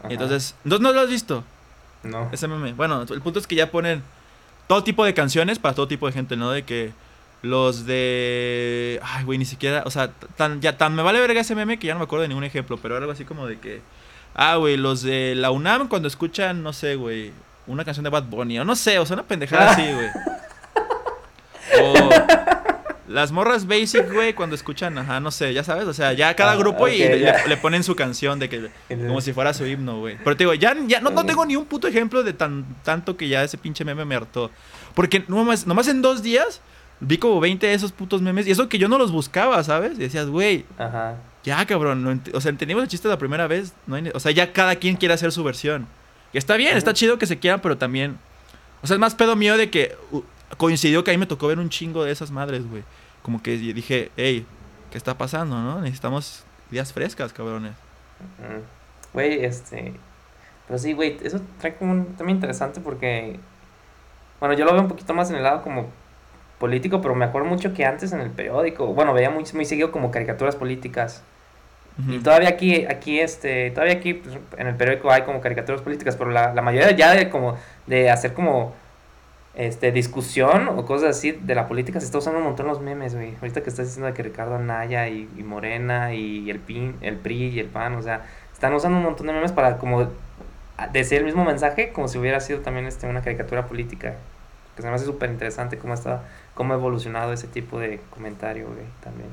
Ajá. 0.03 0.13
Entonces, 0.13 0.55
¿no, 0.65 0.79
no 0.79 0.93
lo 0.93 1.01
has 1.01 1.11
visto? 1.11 1.45
No. 2.03 2.29
Ese 2.33 2.49
meme. 2.49 2.73
Bueno, 2.73 3.03
el 3.03 3.21
punto 3.21 3.39
es 3.39 3.47
que 3.47 3.55
ya 3.55 3.71
ponen 3.71 4.03
todo 4.67 4.85
tipo 4.85 5.05
de 5.05 5.15
canciones 5.15 5.59
para 5.59 5.75
todo 5.75 5.89
tipo 5.89 6.07
de 6.07 6.13
gente, 6.13 6.37
¿no? 6.37 6.51
De 6.51 6.65
que 6.65 6.93
los 7.43 7.87
de... 7.87 9.01
Ay, 9.03 9.25
güey, 9.25 9.39
ni 9.39 9.45
siquiera... 9.45 9.83
O 9.87 9.91
sea, 9.91 10.11
tan, 10.37 10.61
ya, 10.61 10.77
tan 10.77 10.95
me 10.95 11.03
vale 11.03 11.21
verga 11.21 11.41
ese 11.41 11.55
meme 11.55 11.79
que 11.79 11.87
ya 11.87 11.95
no 11.95 12.01
me 12.01 12.05
acuerdo 12.05 12.23
de 12.23 12.29
ningún 12.29 12.45
ejemplo, 12.45 12.79
pero 12.81 12.97
algo 12.97 13.13
así 13.13 13.25
como 13.25 13.47
de 13.47 13.59
que... 13.59 13.81
Ah, 14.35 14.57
güey, 14.57 14.77
los 14.77 15.03
de 15.03 15.35
la 15.35 15.51
UNAM 15.51 15.89
cuando 15.89 16.09
escuchan, 16.09 16.63
no 16.63 16.73
sé, 16.73 16.95
güey, 16.95 17.33
una 17.67 17.85
canción 17.85 18.05
de 18.05 18.11
Bad 18.11 18.25
Bunny, 18.25 18.59
o 18.61 18.65
no 18.65 18.75
sé, 18.77 18.99
o 18.99 19.05
sea, 19.05 19.15
una 19.15 19.25
pendejada 19.25 19.73
así, 19.73 19.83
güey. 19.83 20.09
O 21.81 21.95
las 23.13 23.33
morras 23.33 23.67
basic, 23.67 24.13
güey, 24.13 24.35
cuando 24.35 24.57
escuchan, 24.57 24.97
ajá, 24.99 25.21
no 25.21 25.31
sé, 25.31 25.53
ya 25.53 25.63
sabes, 25.63 25.87
o 25.87 25.95
sea, 25.95 26.13
ya 26.13 26.35
cada 26.35 26.53
Ah, 26.53 26.57
grupo 26.57 26.89
y 26.89 26.99
le, 26.99 27.57
ponen 27.59 27.85
su 27.85 27.95
canción 27.95 28.39
de 28.39 28.49
que 28.49 28.71
como 28.89 29.21
si 29.21 29.33
fuera 29.33 29.55
su 29.55 29.67
himno, 29.67 30.01
güey. 30.01 30.17
Pero 30.25 30.37
te 30.37 30.45
digo, 30.45 30.55
ya, 30.55 30.77
ya 30.87 31.01
no, 31.01 31.11
no 31.11 31.25
tengo 31.25 31.45
ni 31.47 31.57
un 31.57 31.67
puto 31.67 31.87
ejemplo 31.89 32.23
de 32.23 32.33
tan 32.33 32.65
tanto 32.83 33.17
que 33.17 33.29
ya 33.29 33.45
ese 33.45 33.59
pinche 33.59 33.85
meme 33.85 34.05
me 34.05 34.15
hartó. 34.15 34.51
Porque 34.95 35.25
nomás, 35.29 35.67
nomás 35.67 35.89
en 35.89 36.03
dos 36.03 36.23
días 36.23 36.61
vi 37.01 37.19
como 37.19 37.41
20 37.41 37.67
de 37.67 37.75
esos 37.75 37.93
putos 37.93 38.23
memes 38.23 38.47
y 38.47 38.51
eso 38.53 38.69
que 38.69 38.79
yo 38.79 38.89
no 38.89 38.99
los 38.99 39.11
buscaba, 39.11 39.63
¿sabes? 39.65 39.93
Y 39.93 40.03
decías, 40.03 40.27
güey, 40.29 40.65
Ajá. 40.79 41.17
ya, 41.43 41.65
cabrón, 41.67 42.03
no 42.05 42.21
o 42.33 42.41
sea, 42.41 42.51
entendimos 42.51 42.83
el 42.83 42.89
chiste 42.89 43.09
la 43.09 43.19
primera 43.19 43.47
vez, 43.47 43.73
no 43.87 43.97
hay 43.97 44.11
o 44.15 44.21
sea, 44.21 44.31
ya 44.33 44.53
cada 44.53 44.77
quien 44.77 44.97
quiere 44.97 45.15
hacer 45.15 45.33
su 45.33 45.43
versión. 45.43 45.87
Y 46.33 46.39
está 46.39 46.57
bien, 46.57 46.77
está 46.77 46.95
chido 46.95 47.19
que 47.19 47.27
se 47.27 47.39
quieran, 47.39 47.61
pero 47.61 47.77
también, 47.77 48.19
o 48.83 48.87
sea, 48.87 48.95
es 48.95 49.01
más 49.01 49.15
pedo 49.15 49.37
mío 49.37 49.57
de 49.57 49.69
que 49.71 49.97
coincidió 50.57 51.03
que 51.05 51.11
a 51.11 51.15
mí 51.15 51.19
me 51.19 51.27
tocó 51.27 51.49
ver 51.49 51.59
un 51.59 51.69
chingo 51.69 52.05
de 52.05 52.13
esas 52.13 52.31
madres, 52.31 52.69
güey. 52.69 52.83
Como 53.23 53.43
que 53.43 53.57
dije, 53.57 54.11
hey, 54.17 54.47
¿qué 54.91 54.99
está 54.99 55.17
pasando, 55.17 55.61
no? 55.61 55.81
Necesitamos 55.81 56.45
ideas 56.71 56.93
frescas, 56.93 57.33
cabrones. 57.33 57.73
Güey, 59.13 59.45
este. 59.45 59.95
Pero 60.67 60.79
sí, 60.79 60.93
güey, 60.93 61.19
eso 61.23 61.41
trae 61.61 61.77
como 61.77 61.93
un 61.93 62.17
tema 62.17 62.31
interesante 62.31 62.81
porque. 62.81 63.39
Bueno, 64.41 64.55
yo 64.55 64.65
lo 64.65 64.73
veo 64.73 64.83
un 64.83 64.89
poquito 64.89 65.15
más 65.15 65.31
en 65.31 65.37
el 65.37 65.45
lado 65.45 65.63
como 65.63 65.87
político, 66.59 67.01
pero 67.01 67.15
me 67.15 67.25
acuerdo 67.25 67.49
mucho 67.49 67.75
que 67.75 67.85
antes 67.85 68.13
en 68.13 68.21
el 68.21 68.31
periódico, 68.31 68.87
bueno, 68.87 69.13
veía 69.13 69.31
muy, 69.31 69.45
muy 69.55 69.65
seguido 69.65 69.91
como 69.93 70.11
caricaturas 70.11 70.57
políticas. 70.57 71.23
Y 72.09 72.21
todavía 72.21 72.49
aquí, 72.49 72.87
aquí, 72.87 73.21
este, 73.21 73.71
todavía 73.71 73.95
aquí 73.95 74.15
pues, 74.15 74.39
en 74.57 74.67
el 74.67 74.77
periódico 74.77 75.11
hay 75.11 75.23
como 75.23 75.41
caricaturas 75.41 75.83
políticas, 75.83 76.17
pero 76.17 76.31
la, 76.31 76.55
la 76.55 76.63
mayoría 76.63 76.91
ya 76.93 77.13
de 77.13 77.29
como, 77.29 77.59
de 77.87 78.11
hacer 78.11 78.33
como, 78.33 78.75
este, 79.55 79.93
discusión 79.93 80.69
o 80.69 80.87
cosas 80.87 81.17
así 81.17 81.33
de 81.33 81.55
la 81.55 81.69
política 81.69 82.01
se 82.01 82.07
está 82.07 82.19
usando 82.19 82.39
un 82.39 82.45
montón 82.47 82.67
los 82.67 82.81
memes, 82.81 83.15
güey. 83.15 83.35
Ahorita 83.41 83.63
que 83.63 83.71
estás 83.71 83.87
diciendo 83.87 84.07
de 84.07 84.15
que 84.15 84.23
Ricardo 84.23 84.57
Anaya 84.57 85.09
y, 85.09 85.29
y 85.37 85.43
Morena 85.43 86.15
y 86.15 86.51
el 86.51 86.59
PIN, 86.59 86.97
el 87.03 87.17
PRI 87.17 87.49
y 87.49 87.61
el 87.61 87.67
PAN, 87.67 87.95
o 87.97 88.03
sea, 88.03 88.25
están 88.53 88.73
usando 88.75 88.99
un 88.99 89.05
montón 89.05 89.27
de 89.27 89.35
memes 89.35 89.53
para 89.53 89.79
como 89.79 90.09
decir 90.93 91.19
el 91.19 91.25
mismo 91.25 91.45
mensaje 91.45 91.93
como 91.93 92.09
si 92.09 92.19
hubiera 92.19 92.41
sido 92.41 92.61
también 92.61 92.87
este, 92.87 93.07
una 93.07 93.23
caricatura 93.23 93.67
política. 93.67 94.17
Que 94.75 94.81
se 94.81 94.89
me 94.89 94.95
hace 94.95 95.05
súper 95.05 95.31
interesante 95.31 95.77
cómo 95.77 95.93
está, 95.93 96.23
cómo 96.55 96.73
ha 96.73 96.77
evolucionado 96.77 97.35
ese 97.35 97.47
tipo 97.47 97.79
de 97.79 98.01
comentario, 98.09 98.69
güey, 98.69 98.87
también. 99.05 99.29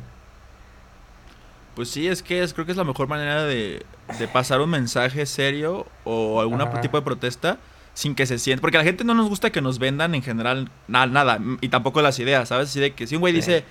Pues 1.76 1.90
sí, 1.90 2.10
es 2.10 2.22
que 2.22 2.44
es, 2.44 2.54
creo 2.54 2.66
que 2.66 2.74
es 2.74 2.78
la 2.78 2.84
mejor 2.84 3.08
manera 3.08 3.46
de, 3.46 3.86
de 4.18 4.28
pasar 4.28 4.60
un 4.60 4.70
mensaje 4.70 5.26
serio 5.26 5.86
o 6.04 6.42
algún 6.42 6.60
tipo 6.82 6.98
de 6.98 7.04
protesta 7.04 7.58
sin 8.00 8.16
que 8.16 8.26
se 8.26 8.40
sienta. 8.40 8.62
Porque 8.62 8.78
a 8.78 8.80
la 8.80 8.86
gente 8.86 9.04
no 9.04 9.14
nos 9.14 9.28
gusta 9.28 9.50
que 9.50 9.60
nos 9.62 9.78
vendan 9.78 10.16
en 10.16 10.24
general 10.24 10.70
na- 10.88 11.06
nada, 11.06 11.38
y 11.60 11.68
tampoco 11.68 12.02
las 12.02 12.18
ideas, 12.20 12.48
¿sabes? 12.48 12.70
Así 12.70 12.80
de 12.80 12.94
que 12.94 13.08
si 13.08 13.16
un 13.16 13.20
güey 13.22 13.34
Sí. 13.34 13.38
dice, 13.40 13.66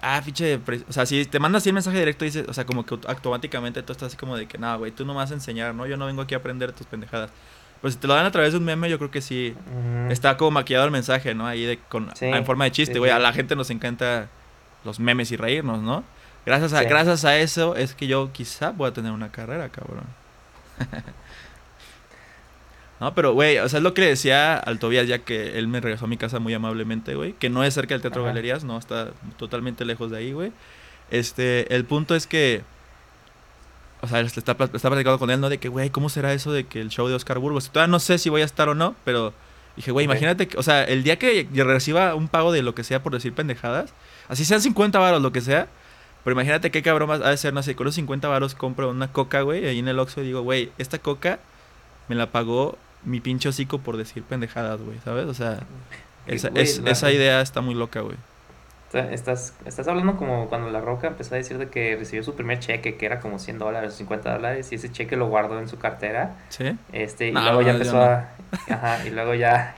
ah, 0.00 0.22
fiche, 0.22 0.58
pre-", 0.58 0.84
o 0.88 0.92
sea, 0.92 1.04
si 1.04 1.24
te 1.26 1.40
manda 1.40 1.58
así 1.58 1.70
el 1.70 1.74
mensaje 1.74 1.98
directo, 1.98 2.24
dice, 2.24 2.44
o 2.48 2.52
sea, 2.54 2.64
como 2.64 2.86
que 2.86 2.94
automáticamente 3.08 3.82
tú 3.82 3.90
estás 3.92 4.06
así 4.08 4.16
como 4.16 4.36
de 4.36 4.46
que, 4.46 4.56
nada, 4.56 4.76
güey, 4.76 4.92
tú 4.92 5.04
no 5.04 5.14
me 5.14 5.18
vas 5.18 5.32
a 5.32 5.34
enseñar, 5.34 5.74
¿no? 5.74 5.86
Yo 5.86 5.96
no 5.96 6.06
vengo 6.06 6.22
aquí 6.22 6.34
a 6.34 6.38
aprender 6.38 6.70
tus 6.72 6.86
pendejadas. 6.86 7.30
Pero 7.80 7.90
si 7.90 7.98
te 7.98 8.06
lo 8.06 8.14
dan 8.14 8.24
a 8.26 8.30
través 8.30 8.52
de 8.52 8.58
un 8.58 8.64
meme, 8.64 8.88
yo 8.88 8.98
creo 8.98 9.10
que 9.10 9.20
sí. 9.20 9.54
Está 10.10 10.36
como 10.36 10.52
maquillado 10.52 10.84
el 10.84 10.92
mensaje, 10.92 11.34
¿no? 11.34 11.48
Ahí 11.48 11.64
de, 11.64 11.78
con, 11.88 12.08
Sí, 12.14 12.26
en 12.26 12.46
forma 12.46 12.64
de 12.66 12.70
chiste, 12.70 13.00
güey. 13.00 13.10
sí. 13.10 13.16
A 13.16 13.18
la 13.18 13.32
gente 13.32 13.56
nos 13.56 13.70
encanta 13.70 14.28
los 14.84 15.00
memes 15.00 15.32
y 15.32 15.36
reírnos, 15.36 15.82
¿no? 15.82 16.04
Gracias 16.46 16.72
a, 16.72 16.84
gracias 16.84 17.24
a 17.24 17.36
eso 17.38 17.74
es 17.74 17.94
que 17.94 18.06
yo 18.06 18.30
quizá 18.32 18.72
pueda 18.74 18.92
tener 18.92 19.10
una 19.10 19.32
carrera, 19.32 19.68
cabrón. 19.70 20.04
no, 23.02 23.14
pero, 23.14 23.32
güey, 23.34 23.58
o 23.58 23.68
sea, 23.68 23.78
es 23.78 23.82
lo 23.82 23.94
que 23.94 24.02
le 24.02 24.06
decía 24.08 24.56
al 24.56 24.78
Tobias 24.78 25.08
ya 25.08 25.18
que 25.18 25.58
él 25.58 25.66
me 25.68 25.80
regresó 25.80 26.04
a 26.04 26.08
mi 26.08 26.16
casa 26.16 26.38
muy 26.38 26.54
amablemente, 26.54 27.14
güey. 27.16 27.32
Que 27.34 27.50
no 27.50 27.64
es 27.64 27.74
cerca 27.74 27.94
del 27.94 28.00
Teatro 28.02 28.22
Ajá. 28.22 28.28
Galerías, 28.30 28.62
no, 28.64 28.78
está 28.78 29.10
totalmente 29.38 29.84
lejos 29.84 30.10
de 30.10 30.18
ahí, 30.18 30.32
güey. 30.32 30.52
Este, 31.10 31.74
el 31.74 31.84
punto 31.84 32.14
es 32.14 32.26
que... 32.26 32.62
O 34.02 34.08
sea, 34.08 34.20
está, 34.20 34.52
está 34.52 34.88
platicando 34.90 35.18
con 35.18 35.30
él, 35.30 35.40
¿no? 35.40 35.48
De 35.48 35.58
que, 35.58 35.68
güey, 35.68 35.90
¿cómo 35.90 36.08
será 36.08 36.32
eso 36.32 36.52
de 36.52 36.64
que 36.64 36.80
el 36.80 36.88
show 36.88 37.06
de 37.08 37.14
Oscar 37.14 37.38
Burgos? 37.38 37.70
Todavía 37.70 37.90
no 37.90 38.00
sé 38.00 38.18
si 38.18 38.30
voy 38.30 38.42
a 38.42 38.44
estar 38.44 38.68
o 38.68 38.74
no, 38.74 38.96
pero 39.04 39.32
dije, 39.76 39.92
güey, 39.92 40.04
imagínate 40.04 40.48
que, 40.48 40.56
o 40.58 40.62
sea, 40.62 40.82
el 40.84 41.02
día 41.04 41.18
que 41.18 41.46
reciba 41.54 42.14
un 42.14 42.28
pago 42.28 42.50
de 42.52 42.62
lo 42.62 42.74
que 42.74 42.82
sea 42.84 43.02
por 43.02 43.12
decir 43.12 43.32
pendejadas, 43.32 43.92
así 44.28 44.44
sean 44.44 44.60
50 44.60 44.98
varos, 44.98 45.22
lo 45.22 45.30
que 45.32 45.40
sea, 45.40 45.68
pero 46.24 46.34
imagínate 46.34 46.70
qué 46.72 46.82
cabrón 46.82 47.10
va- 47.10 47.14
ha 47.26 47.30
de 47.30 47.36
ser, 47.36 47.54
no 47.54 47.62
sé, 47.62 47.76
con 47.76 47.86
los 47.86 47.94
50 47.94 48.26
varos 48.28 48.54
compro 48.56 48.90
una 48.90 49.12
coca, 49.12 49.42
güey, 49.42 49.66
ahí 49.66 49.78
en 49.78 49.86
el 49.88 49.98
Oxxo 50.00 50.20
y 50.22 50.26
digo, 50.26 50.42
güey, 50.42 50.70
esta 50.78 50.98
coca 50.98 51.38
me 52.08 52.16
la 52.16 52.26
pagó 52.32 52.76
mi 53.04 53.20
pinche 53.20 53.48
hocico 53.48 53.78
por 53.78 53.96
decir 53.96 54.22
pendejadas, 54.22 54.80
güey, 54.82 54.98
¿sabes? 55.04 55.26
O 55.26 55.34
sea, 55.34 55.60
esa, 56.26 56.50
Güey, 56.50 56.62
es- 56.62 56.78
la- 56.80 56.90
esa 56.92 57.10
idea 57.10 57.40
está 57.40 57.60
muy 57.60 57.74
loca, 57.74 58.00
güey. 58.00 58.16
Está- 58.86 59.10
Estás, 59.12 59.54
estás 59.64 59.88
hablando 59.88 60.16
como 60.16 60.48
cuando 60.48 60.70
La 60.70 60.80
Roca 60.82 61.06
empezó 61.08 61.34
a 61.34 61.38
decir 61.38 61.56
de 61.56 61.68
que 61.70 61.96
recibió 61.96 62.22
su 62.22 62.34
primer 62.34 62.58
cheque, 62.60 62.96
que 62.96 63.06
era 63.06 63.20
como 63.20 63.38
100 63.38 63.58
dólares, 63.58 63.94
50 63.94 64.30
dólares, 64.34 64.70
y 64.70 64.74
ese 64.74 64.92
cheque 64.92 65.16
lo 65.16 65.28
guardó 65.28 65.58
en 65.58 65.68
su 65.68 65.78
cartera, 65.78 66.36
¿Sí? 66.50 66.76
este, 66.92 67.28
y 67.28 67.32
No, 67.32 67.40
luego 67.42 67.62
ya 67.62 67.70
empezó 67.72 67.96
no. 67.96 68.02
a, 68.02 68.28
ajá, 68.68 69.06
y 69.06 69.10
luego 69.10 69.34
ya, 69.34 69.76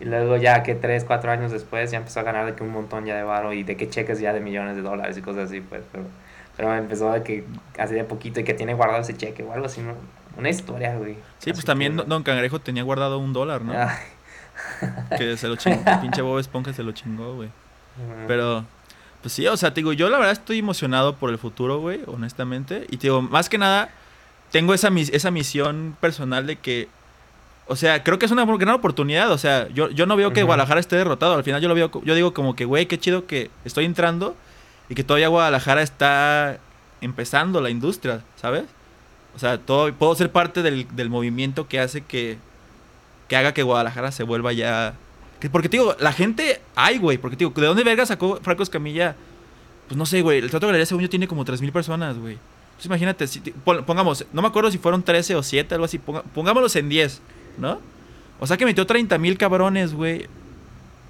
y 0.00 0.06
luego 0.06 0.38
ya 0.38 0.62
que 0.62 0.74
3, 0.74 1.04
4 1.04 1.30
años 1.30 1.52
después 1.52 1.90
ya 1.90 1.98
empezó 1.98 2.20
a 2.20 2.22
ganar 2.22 2.46
de 2.46 2.54
que 2.54 2.62
un 2.62 2.70
montón 2.70 3.04
ya 3.04 3.16
de 3.16 3.22
varo 3.22 3.52
y 3.52 3.64
de 3.64 3.76
que 3.76 3.90
cheques 3.90 4.18
ya 4.18 4.32
de 4.32 4.40
millones 4.40 4.76
de 4.76 4.82
dólares 4.82 5.18
y 5.18 5.20
cosas 5.22 5.50
así, 5.50 5.60
pues, 5.60 5.82
pero, 5.92 6.04
pero 6.56 6.74
empezó 6.74 7.12
de 7.12 7.22
que 7.22 7.44
así 7.78 7.94
de 7.94 8.04
poquito 8.04 8.40
y 8.40 8.44
que 8.44 8.54
tiene 8.54 8.72
guardado 8.72 9.02
ese 9.02 9.14
cheque 9.14 9.42
o 9.42 9.52
algo 9.52 9.66
así, 9.66 9.82
¿no? 9.82 9.92
Una 10.38 10.48
historia, 10.50 10.94
güey. 10.96 11.16
Sí, 11.38 11.52
pues 11.52 11.64
también 11.64 11.96
que- 11.96 12.04
Don 12.04 12.22
Cangrejo 12.22 12.60
tenía 12.60 12.82
guardado 12.84 13.18
un 13.18 13.32
dólar, 13.32 13.62
¿no? 13.62 13.72
Ay, 13.76 13.96
Que 15.18 15.36
se 15.36 15.48
lo 15.48 15.56
chingó, 15.56 15.82
pinche 16.00 16.22
Bob 16.22 16.38
Esponja 16.38 16.72
se 16.72 16.82
lo 16.82 16.92
chingó, 16.92 17.34
güey. 17.34 17.48
Pero, 18.28 18.64
pues 19.22 19.32
sí, 19.34 19.46
o 19.48 19.56
sea, 19.56 19.74
te 19.74 19.80
digo, 19.80 19.92
yo 19.92 20.08
la 20.08 20.18
verdad 20.18 20.32
estoy 20.32 20.58
emocionado 20.60 21.16
por 21.16 21.30
el 21.30 21.38
futuro, 21.38 21.80
güey, 21.80 22.00
honestamente. 22.06 22.86
Y 22.90 22.96
te 22.98 23.08
digo, 23.08 23.20
más 23.22 23.48
que 23.48 23.58
nada, 23.58 23.88
tengo 24.52 24.72
esa, 24.74 24.90
mis- 24.90 25.10
esa 25.10 25.30
misión 25.32 25.96
personal 26.00 26.46
de 26.46 26.56
que, 26.56 26.88
o 27.66 27.74
sea, 27.76 28.04
creo 28.04 28.18
que 28.20 28.26
es 28.26 28.32
una 28.32 28.44
gran 28.44 28.74
oportunidad. 28.74 29.30
O 29.32 29.38
sea, 29.38 29.66
yo, 29.68 29.90
yo 29.90 30.06
no 30.06 30.16
veo 30.16 30.32
que. 30.32 30.42
Guadalajara 30.44 30.78
esté 30.80 30.94
derrotado. 30.96 31.34
Al 31.34 31.42
final 31.44 31.60
yo 31.60 31.68
lo 31.68 31.74
veo, 31.74 31.90
yo 32.04 32.14
digo 32.14 32.32
como 32.32 32.54
que, 32.54 32.64
güey, 32.64 32.86
qué 32.86 32.98
chido 32.98 33.26
que 33.26 33.50
estoy 33.64 33.84
entrando 33.84 34.36
y 34.88 34.94
que 34.94 35.02
todavía 35.02 35.28
Guadalajara 35.28 35.82
está 35.82 36.58
empezando 37.00 37.60
la 37.60 37.70
industria, 37.70 38.22
¿sabes? 38.36 38.64
O 39.38 39.40
sea, 39.40 39.56
todo, 39.58 39.92
puedo 39.94 40.12
ser 40.16 40.32
parte 40.32 40.62
del, 40.62 40.88
del 40.96 41.08
movimiento 41.10 41.68
que 41.68 41.78
hace 41.78 42.00
que, 42.00 42.38
que 43.28 43.36
haga 43.36 43.54
que 43.54 43.62
Guadalajara 43.62 44.10
se 44.10 44.24
vuelva 44.24 44.52
ya... 44.52 44.94
que- 45.38 45.48
porque, 45.48 45.68
te 45.68 45.76
digo, 45.76 45.94
la 46.00 46.12
gente 46.12 46.60
hay, 46.74 46.98
güey. 46.98 47.18
Porque, 47.18 47.36
digo, 47.36 47.52
¿de 47.54 47.66
dónde 47.68 47.84
verga 47.84 48.04
sacó 48.04 48.40
Franco 48.42 48.64
Escamilla? 48.64 49.14
Pues 49.86 49.96
no 49.96 50.06
sé, 50.06 50.22
güey. 50.22 50.38
El 50.40 50.50
Teatro 50.50 50.66
Galería, 50.66 50.86
según 50.86 51.02
yo, 51.04 51.08
tiene 51.08 51.28
como 51.28 51.44
3.000 51.44 51.70
personas, 51.70 52.18
güey. 52.18 52.36
Pues 52.74 52.86
imagínate, 52.86 53.28
si, 53.28 53.38
pongamos, 53.86 54.26
no 54.32 54.42
me 54.42 54.48
acuerdo 54.48 54.72
si 54.72 54.78
fueron 54.78 55.04
13 55.04 55.36
o 55.36 55.42
7, 55.44 55.72
algo 55.74 55.84
así. 55.84 55.98
pongámoslos 55.98 56.74
en 56.74 56.88
10, 56.88 57.20
¿no? 57.58 57.78
O 58.40 58.46
sea 58.48 58.56
que 58.56 58.64
metió 58.64 58.84
30.000 58.88 59.36
cabrones, 59.36 59.94
güey. 59.94 60.26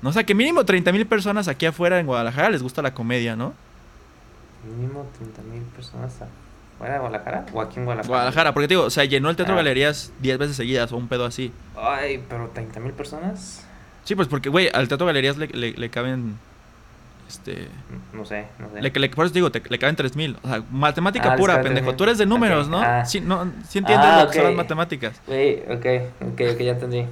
No, 0.03 0.11
o 0.11 0.13
sea 0.13 0.25
que 0.25 0.35
mínimo 0.35 0.63
30.000 0.65 1.07
personas 1.07 1.49
aquí 1.49 1.65
afuera 1.65 1.99
en 1.99 2.05
Guadalajara 2.07 2.51
les 2.51 2.63
gusta 2.63 2.83
la 2.83 2.93
comedia, 2.93 3.37
¿no? 3.37 3.55
Mínimo 4.77 5.09
30 5.19 5.43
mil 5.43 5.63
personas 5.63 6.13
fuera 6.79 6.99
Guadalajara 6.99 7.47
o 7.53 7.61
aquí 7.61 7.79
en 7.79 7.85
Guadalajara. 7.85 8.09
Guadalajara, 8.09 8.55
porque 8.55 8.69
te 8.69 8.75
digo, 8.75 8.85
o 8.85 8.91
sea, 8.91 9.05
llenó 9.05 9.31
el 9.31 9.37
Teatro 9.37 9.55
Ah. 9.55 9.59
Galerías 9.59 10.13
10 10.21 10.39
veces 10.39 10.57
seguidas 10.57 10.91
o 10.93 10.97
un 10.97 11.09
pedo 11.09 11.25
así. 11.25 11.53
Ay, 11.77 12.23
pero 12.29 12.49
30 12.55 12.81
mil 12.81 12.93
personas. 12.93 13.65
Sí, 14.05 14.15
pues 14.15 14.29
porque, 14.29 14.49
güey, 14.49 14.71
al 14.73 14.89
Teatro 14.89 15.07
Galerías 15.07 15.37
le, 15.37 15.49
le, 15.49 15.73
le 15.73 15.91
caben. 15.91 16.37
Este. 17.29 17.69
No 18.15 18.25
sé, 18.25 18.47
no 18.59 18.71
sé. 18.73 18.81
Le, 18.81 18.91
le- 18.91 19.09
por 19.11 19.27
eso 19.27 19.33
te 19.35 19.39
digo, 19.41 19.51
te- 19.53 19.63
le 19.69 19.79
caben 19.79 19.97
3000. 19.97 20.39
O 20.43 20.49
sea, 20.49 20.63
matemática 20.71 21.33
Ah, 21.35 21.37
pura, 21.37 21.57
pendejo. 21.57 21.95
3000. 21.95 21.97
Tú 21.97 22.05
eres 22.05 22.17
de 22.19 22.25
números, 22.25 22.67
Ok, 22.67 22.71
¿no? 22.73 22.81
ah. 22.81 23.05
Sí, 23.05 23.21
no, 23.21 23.53
sí 23.69 23.81
entiendes 23.81 24.07
Ah, 24.11 24.23
lo 24.25 24.31
que 24.31 24.37
son 24.37 24.45
las 24.47 24.55
matemáticas. 24.55 25.21
Güey, 25.27 25.61
ok, 25.69 25.87
ok, 26.23 26.41
ok, 26.55 26.59
ya 26.61 26.73
entendí. 26.73 27.05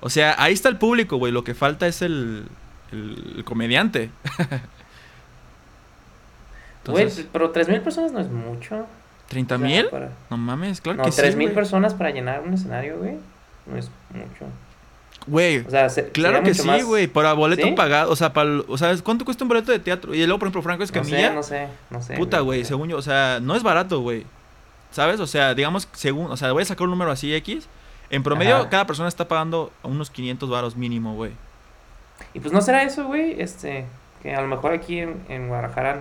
O 0.00 0.08
sea, 0.08 0.36
ahí 0.38 0.52
está 0.52 0.68
el 0.68 0.76
público, 0.76 1.16
güey. 1.16 1.32
Lo 1.32 1.42
que 1.42 1.54
falta 1.54 1.88
es 1.88 2.00
el, 2.02 2.44
el, 2.92 3.34
el 3.38 3.44
comediante. 3.44 4.10
Güey, 6.90 7.04
Entonces, 7.04 7.26
pero 7.32 7.50
3 7.50 7.68
mil 7.68 7.80
personas 7.80 8.12
no 8.12 8.20
es 8.20 8.30
mucho. 8.30 8.86
¿30 9.30 9.44
O 9.44 9.48
sea, 9.48 9.58
mil? 9.58 9.86
para- 9.88 10.10
No 10.30 10.36
mames, 10.36 10.80
claro 10.80 10.98
No, 10.98 11.04
que 11.04 11.12
sí. 11.12 11.20
3 11.20 11.36
mil 11.36 11.48
güey. 11.48 11.54
personas 11.54 11.94
para 11.94 12.10
llenar 12.10 12.40
un 12.40 12.54
escenario, 12.54 12.98
güey. 12.98 13.16
No 13.66 13.76
es 13.76 13.90
mucho. 14.10 14.46
Güey, 15.26 15.58
O 15.58 15.70
sea, 15.70 15.88
se- 15.90 16.08
claro 16.08 16.42
que 16.42 16.54
sí, 16.54 16.66
más- 16.66 16.82
güey. 16.84 17.06
Para 17.06 17.34
boleto 17.34 17.66
¿Sí? 17.66 17.72
pagado. 17.72 18.10
O 18.10 18.16
sea, 18.16 18.32
para, 18.32 18.50
o 18.66 18.78
sea, 18.78 18.96
¿cuánto 19.04 19.24
cuesta 19.24 19.44
un 19.44 19.48
boleto 19.48 19.70
de 19.70 19.78
teatro? 19.78 20.14
Y 20.14 20.18
luego, 20.24 20.38
por 20.38 20.46
ejemplo, 20.46 20.62
Franco 20.62 20.78
No 20.80 20.84
Escamilla. 20.84 21.28
sé, 21.28 21.34
no 21.34 21.42
sé, 21.42 21.68
no 21.90 22.02
sé. 22.02 22.16
Puta, 22.16 22.38
no 22.38 22.44
güey, 22.44 22.60
sé. 22.62 22.68
según 22.68 22.88
yo, 22.88 22.96
o 22.96 23.02
sea, 23.02 23.38
no 23.40 23.54
es 23.54 23.62
barato, 23.62 24.00
güey. 24.00 24.24
¿Sabes? 24.90 25.20
O 25.20 25.26
sea, 25.26 25.54
digamos, 25.54 25.86
según, 25.92 26.30
o 26.32 26.36
sea, 26.36 26.50
voy 26.52 26.62
a 26.62 26.66
sacar 26.66 26.84
un 26.84 26.90
número 26.90 27.10
así 27.12 27.32
X. 27.34 27.68
En 28.08 28.24
promedio, 28.24 28.56
Ajá. 28.56 28.68
cada 28.70 28.86
persona 28.86 29.08
está 29.08 29.28
pagando 29.28 29.70
unos 29.84 30.10
500 30.10 30.50
varos 30.50 30.74
mínimo, 30.76 31.14
güey. 31.14 31.30
Y 32.34 32.40
pues 32.40 32.52
no 32.52 32.60
será 32.60 32.82
eso, 32.82 33.04
güey, 33.04 33.40
este, 33.40 33.84
que 34.22 34.34
a 34.34 34.40
lo 34.40 34.48
mejor 34.48 34.72
aquí 34.72 34.98
en, 34.98 35.22
en 35.28 35.46
Guadalajara, 35.48 36.00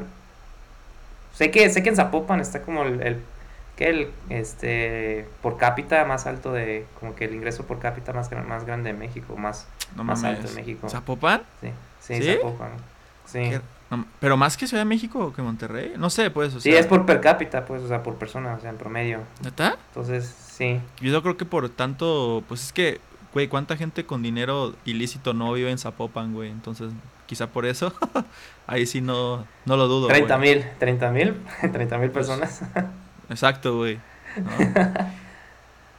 sé 1.40 1.52
que, 1.52 1.70
sé 1.70 1.82
que 1.82 1.90
en 1.90 1.96
Zapopan 1.96 2.42
está 2.42 2.62
como 2.62 2.84
el, 2.84 3.02
el- 3.02 3.22
que 3.78 3.88
el, 3.88 4.12
este, 4.28 5.26
por 5.42 5.56
cápita 5.56 6.04
más 6.04 6.26
alto 6.28 6.52
de, 6.52 6.86
como 7.00 7.16
que 7.16 7.24
el 7.24 7.34
ingreso 7.34 7.66
por 7.66 7.80
cápita 7.80 8.12
más, 8.12 8.30
más 8.46 8.66
grande 8.66 8.92
de 8.92 9.00
México, 9.00 9.38
más, 9.38 9.68
No 9.96 10.04
más 10.04 10.22
mames. 10.22 10.40
alto 10.40 10.50
de 10.50 10.56
México. 10.56 10.90
¿Zapopan? 10.90 11.44
Sí, 11.62 11.70
sí, 12.02 12.22
¿Sí? 12.22 12.34
Zapopan. 12.36 12.72
Sí. 13.26 13.52
No, 13.90 14.06
pero 14.20 14.36
más 14.36 14.58
que 14.58 14.68
Ciudad 14.68 14.82
de 14.82 14.90
México 14.90 15.28
o 15.28 15.34
que 15.34 15.42
Monterrey. 15.42 15.94
No 15.98 16.10
sé, 16.10 16.30
pues. 16.30 16.54
O 16.56 16.60
Sí, 16.60 16.72
sea, 16.72 16.80
es 16.82 16.88
por 16.88 17.06
per 17.06 17.22
cápita, 17.22 17.64
pues, 17.66 17.82
o 17.82 17.88
sea, 17.88 18.04
por 18.04 18.16
persona, 18.16 18.54
o 18.56 18.60
sea, 18.60 18.70
en 18.72 18.76
promedio. 18.78 19.20
¿Neta? 19.42 19.78
Entonces, 19.88 20.26
sí. 20.52 20.82
Yo 21.00 21.22
creo 21.24 21.38
que 21.38 21.46
por 21.46 21.70
tanto. 21.70 22.44
Pues 22.50 22.62
es 22.66 22.74
que, 22.74 23.00
güey, 23.34 23.48
¿cuánta 23.48 23.78
gente 23.78 24.06
con 24.06 24.22
dinero 24.22 24.76
ilícito 24.84 25.34
no 25.34 25.54
vive 25.54 25.72
en 25.72 25.78
Zapopan, 25.78 26.34
güey? 26.34 26.50
Entonces, 26.52 26.92
quizá 27.30 27.46
por 27.48 27.68
eso. 27.68 27.94
Ahí 28.68 28.88
sí 28.88 29.02
no, 29.02 29.46
no 29.66 29.78
lo 29.78 29.88
dudo. 29.88 30.08
30 30.08 30.38
güey. 30.38 30.56
mil, 30.56 30.66
30 30.80 31.12
mil, 31.12 31.36
30 31.72 31.98
mil 32.00 32.10
Pues, 32.10 32.28
personas. 32.28 32.62
Exacto, 33.30 33.78
güey. 33.78 34.00
¿no? 34.38 34.50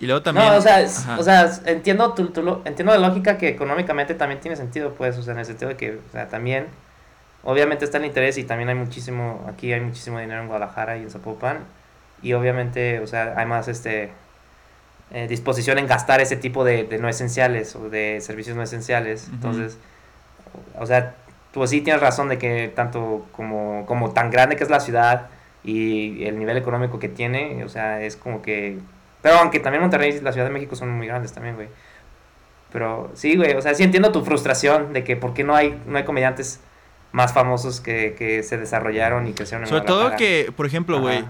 Y 0.01 0.07
luego 0.07 0.23
también. 0.23 0.47
No, 0.49 0.57
o 0.57 0.61
sea, 0.63 0.81
es- 0.81 1.07
o 1.19 1.23
sea, 1.23 1.49
entiendo 1.67 2.15
tu, 2.15 2.29
tu 2.31 2.41
entiendo 2.65 2.99
la 2.99 3.07
lógica 3.09 3.37
que 3.37 3.49
económicamente 3.49 4.15
también 4.15 4.41
tiene 4.41 4.57
sentido, 4.57 4.95
pues, 4.95 5.19
o 5.19 5.23
sea, 5.23 5.35
en 5.35 5.41
el 5.41 5.45
sentido 5.45 5.69
de 5.69 5.77
que, 5.77 5.99
o 6.09 6.11
sea, 6.13 6.27
también, 6.27 6.69
obviamente 7.45 7.85
está 7.85 7.99
el 7.99 8.07
interés 8.07 8.39
y 8.39 8.45
también 8.45 8.71
hay 8.71 8.77
muchísimo, 8.77 9.45
aquí 9.47 9.75
hay 9.75 9.81
muchísimo 9.83 10.19
dinero 10.19 10.41
en 10.41 10.47
Guadalajara 10.49 10.97
y 10.97 11.03
en 11.03 11.11
Zapopan, 11.11 11.59
y 12.23 12.33
obviamente, 12.33 13.01
o 13.01 13.07
sea, 13.07 13.35
hay 13.37 13.45
más, 13.45 13.69
este, 13.69 14.11
eh, 15.11 15.27
disposición 15.29 15.77
en 15.77 15.87
gastar 15.87 16.23
ese 16.23 16.37
tipo 16.37 16.65
de, 16.65 16.85
de 16.85 16.97
no 16.99 17.07
esenciales 17.11 17.77
o 17.77 17.91
de 17.91 18.23
servicios 18.23 18.57
no 18.57 18.63
esenciales, 18.63 19.29
entonces, 19.31 19.77
o 20.79 20.87
sea, 20.87 21.15
pues 21.53 21.71
sí 21.71 21.81
tienes 21.81 22.01
razón 22.01 22.29
de 22.29 22.39
que 22.39 22.73
tanto 22.75 23.27
como, 23.33 23.85
como 23.87 24.13
tan 24.13 24.31
grande 24.31 24.57
que 24.57 24.65
es 24.65 24.71
la 24.71 24.81
ciudad 24.81 25.29
y 25.65 26.25
el 26.25 26.39
nivel 26.39 26.57
económico 26.57 26.99
que 26.99 27.09
tiene, 27.09 27.65
o 27.65 27.69
sea, 27.69 28.01
es 28.03 28.17
como 28.17 28.41
que... 28.43 28.79
Pero 29.23 29.37
aunque 29.37 29.61
también 29.61 29.83
Monterrey 29.83 30.17
y 30.17 30.21
la 30.21 30.33
Ciudad 30.33 30.47
de 30.47 30.53
México 30.53 30.77
son 30.77 30.91
muy 30.91 31.07
grandes 31.07 31.33
también, 31.33 31.57
güey. 31.57 31.69
Pero 32.73 33.11
sí, 33.15 33.37
güey, 33.37 33.55
o 33.55 33.63
sea, 33.63 33.75
sí 33.75 33.83
entiendo 33.83 34.13
tu 34.13 34.25
frustración 34.25 34.93
de 34.93 35.03
que 35.05 35.17
por 35.17 35.35
qué 35.35 35.43
no 35.45 35.55
hay, 35.57 35.79
no 35.87 35.99
hay 35.99 36.05
comediantes 36.05 36.61
más 37.13 37.33
famosos 37.33 37.81
que, 37.81 38.15
que 38.17 38.43
se 38.45 38.57
desarrollaron 38.57 39.27
y 39.27 39.33
crecieron 39.33 39.65
en 39.65 39.69
Sobre 39.69 39.85
todo 39.85 40.15
que, 40.17 40.53
por 40.57 40.67
ejemplo, 40.67 41.01
güey. 41.01 41.25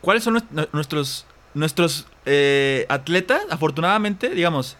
¿cuáles 0.00 0.24
son 0.24 0.36
nues- 0.36 0.68
nuestros 0.72 1.26
nuestros 1.52 2.06
eh, 2.24 2.86
atletas? 2.88 3.42
Afortunadamente, 3.50 4.30
digamos, 4.30 4.78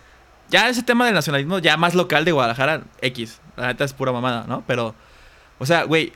ya 0.50 0.68
ese 0.68 0.82
tema 0.82 1.06
del 1.06 1.14
nacionalismo 1.14 1.58
ya 1.58 1.76
más 1.76 1.94
local 1.94 2.24
de 2.24 2.32
Guadalajara, 2.32 2.82
X, 3.00 3.40
la 3.56 3.68
neta 3.68 3.84
es 3.84 3.92
pura 3.92 4.12
mamada, 4.12 4.44
¿no? 4.48 4.62
Pero, 4.66 4.94
o 5.58 5.66
sea, 5.66 5.84
güey, 5.84 6.12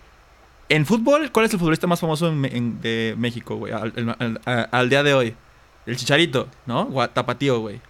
en 0.69 0.87
fútbol, 0.87 1.31
¿cuál 1.31 1.47
es 1.47 1.53
el 1.53 1.59
futbolista 1.59 1.87
más 1.87 2.01
famoso 2.01 2.29
en 2.29 2.41
Me- 2.41 2.57
en- 2.57 2.81
de 2.81 3.15
México, 3.19 3.57
güey? 3.57 3.73
Al, 3.73 4.89
día 4.91 5.03
de 5.03 5.15
hoy. 5.15 5.35
El 5.87 5.97
Chicharito, 5.97 6.49
¿no? 6.67 6.87
Tapatío, 7.13 7.61
güey. 7.61 7.81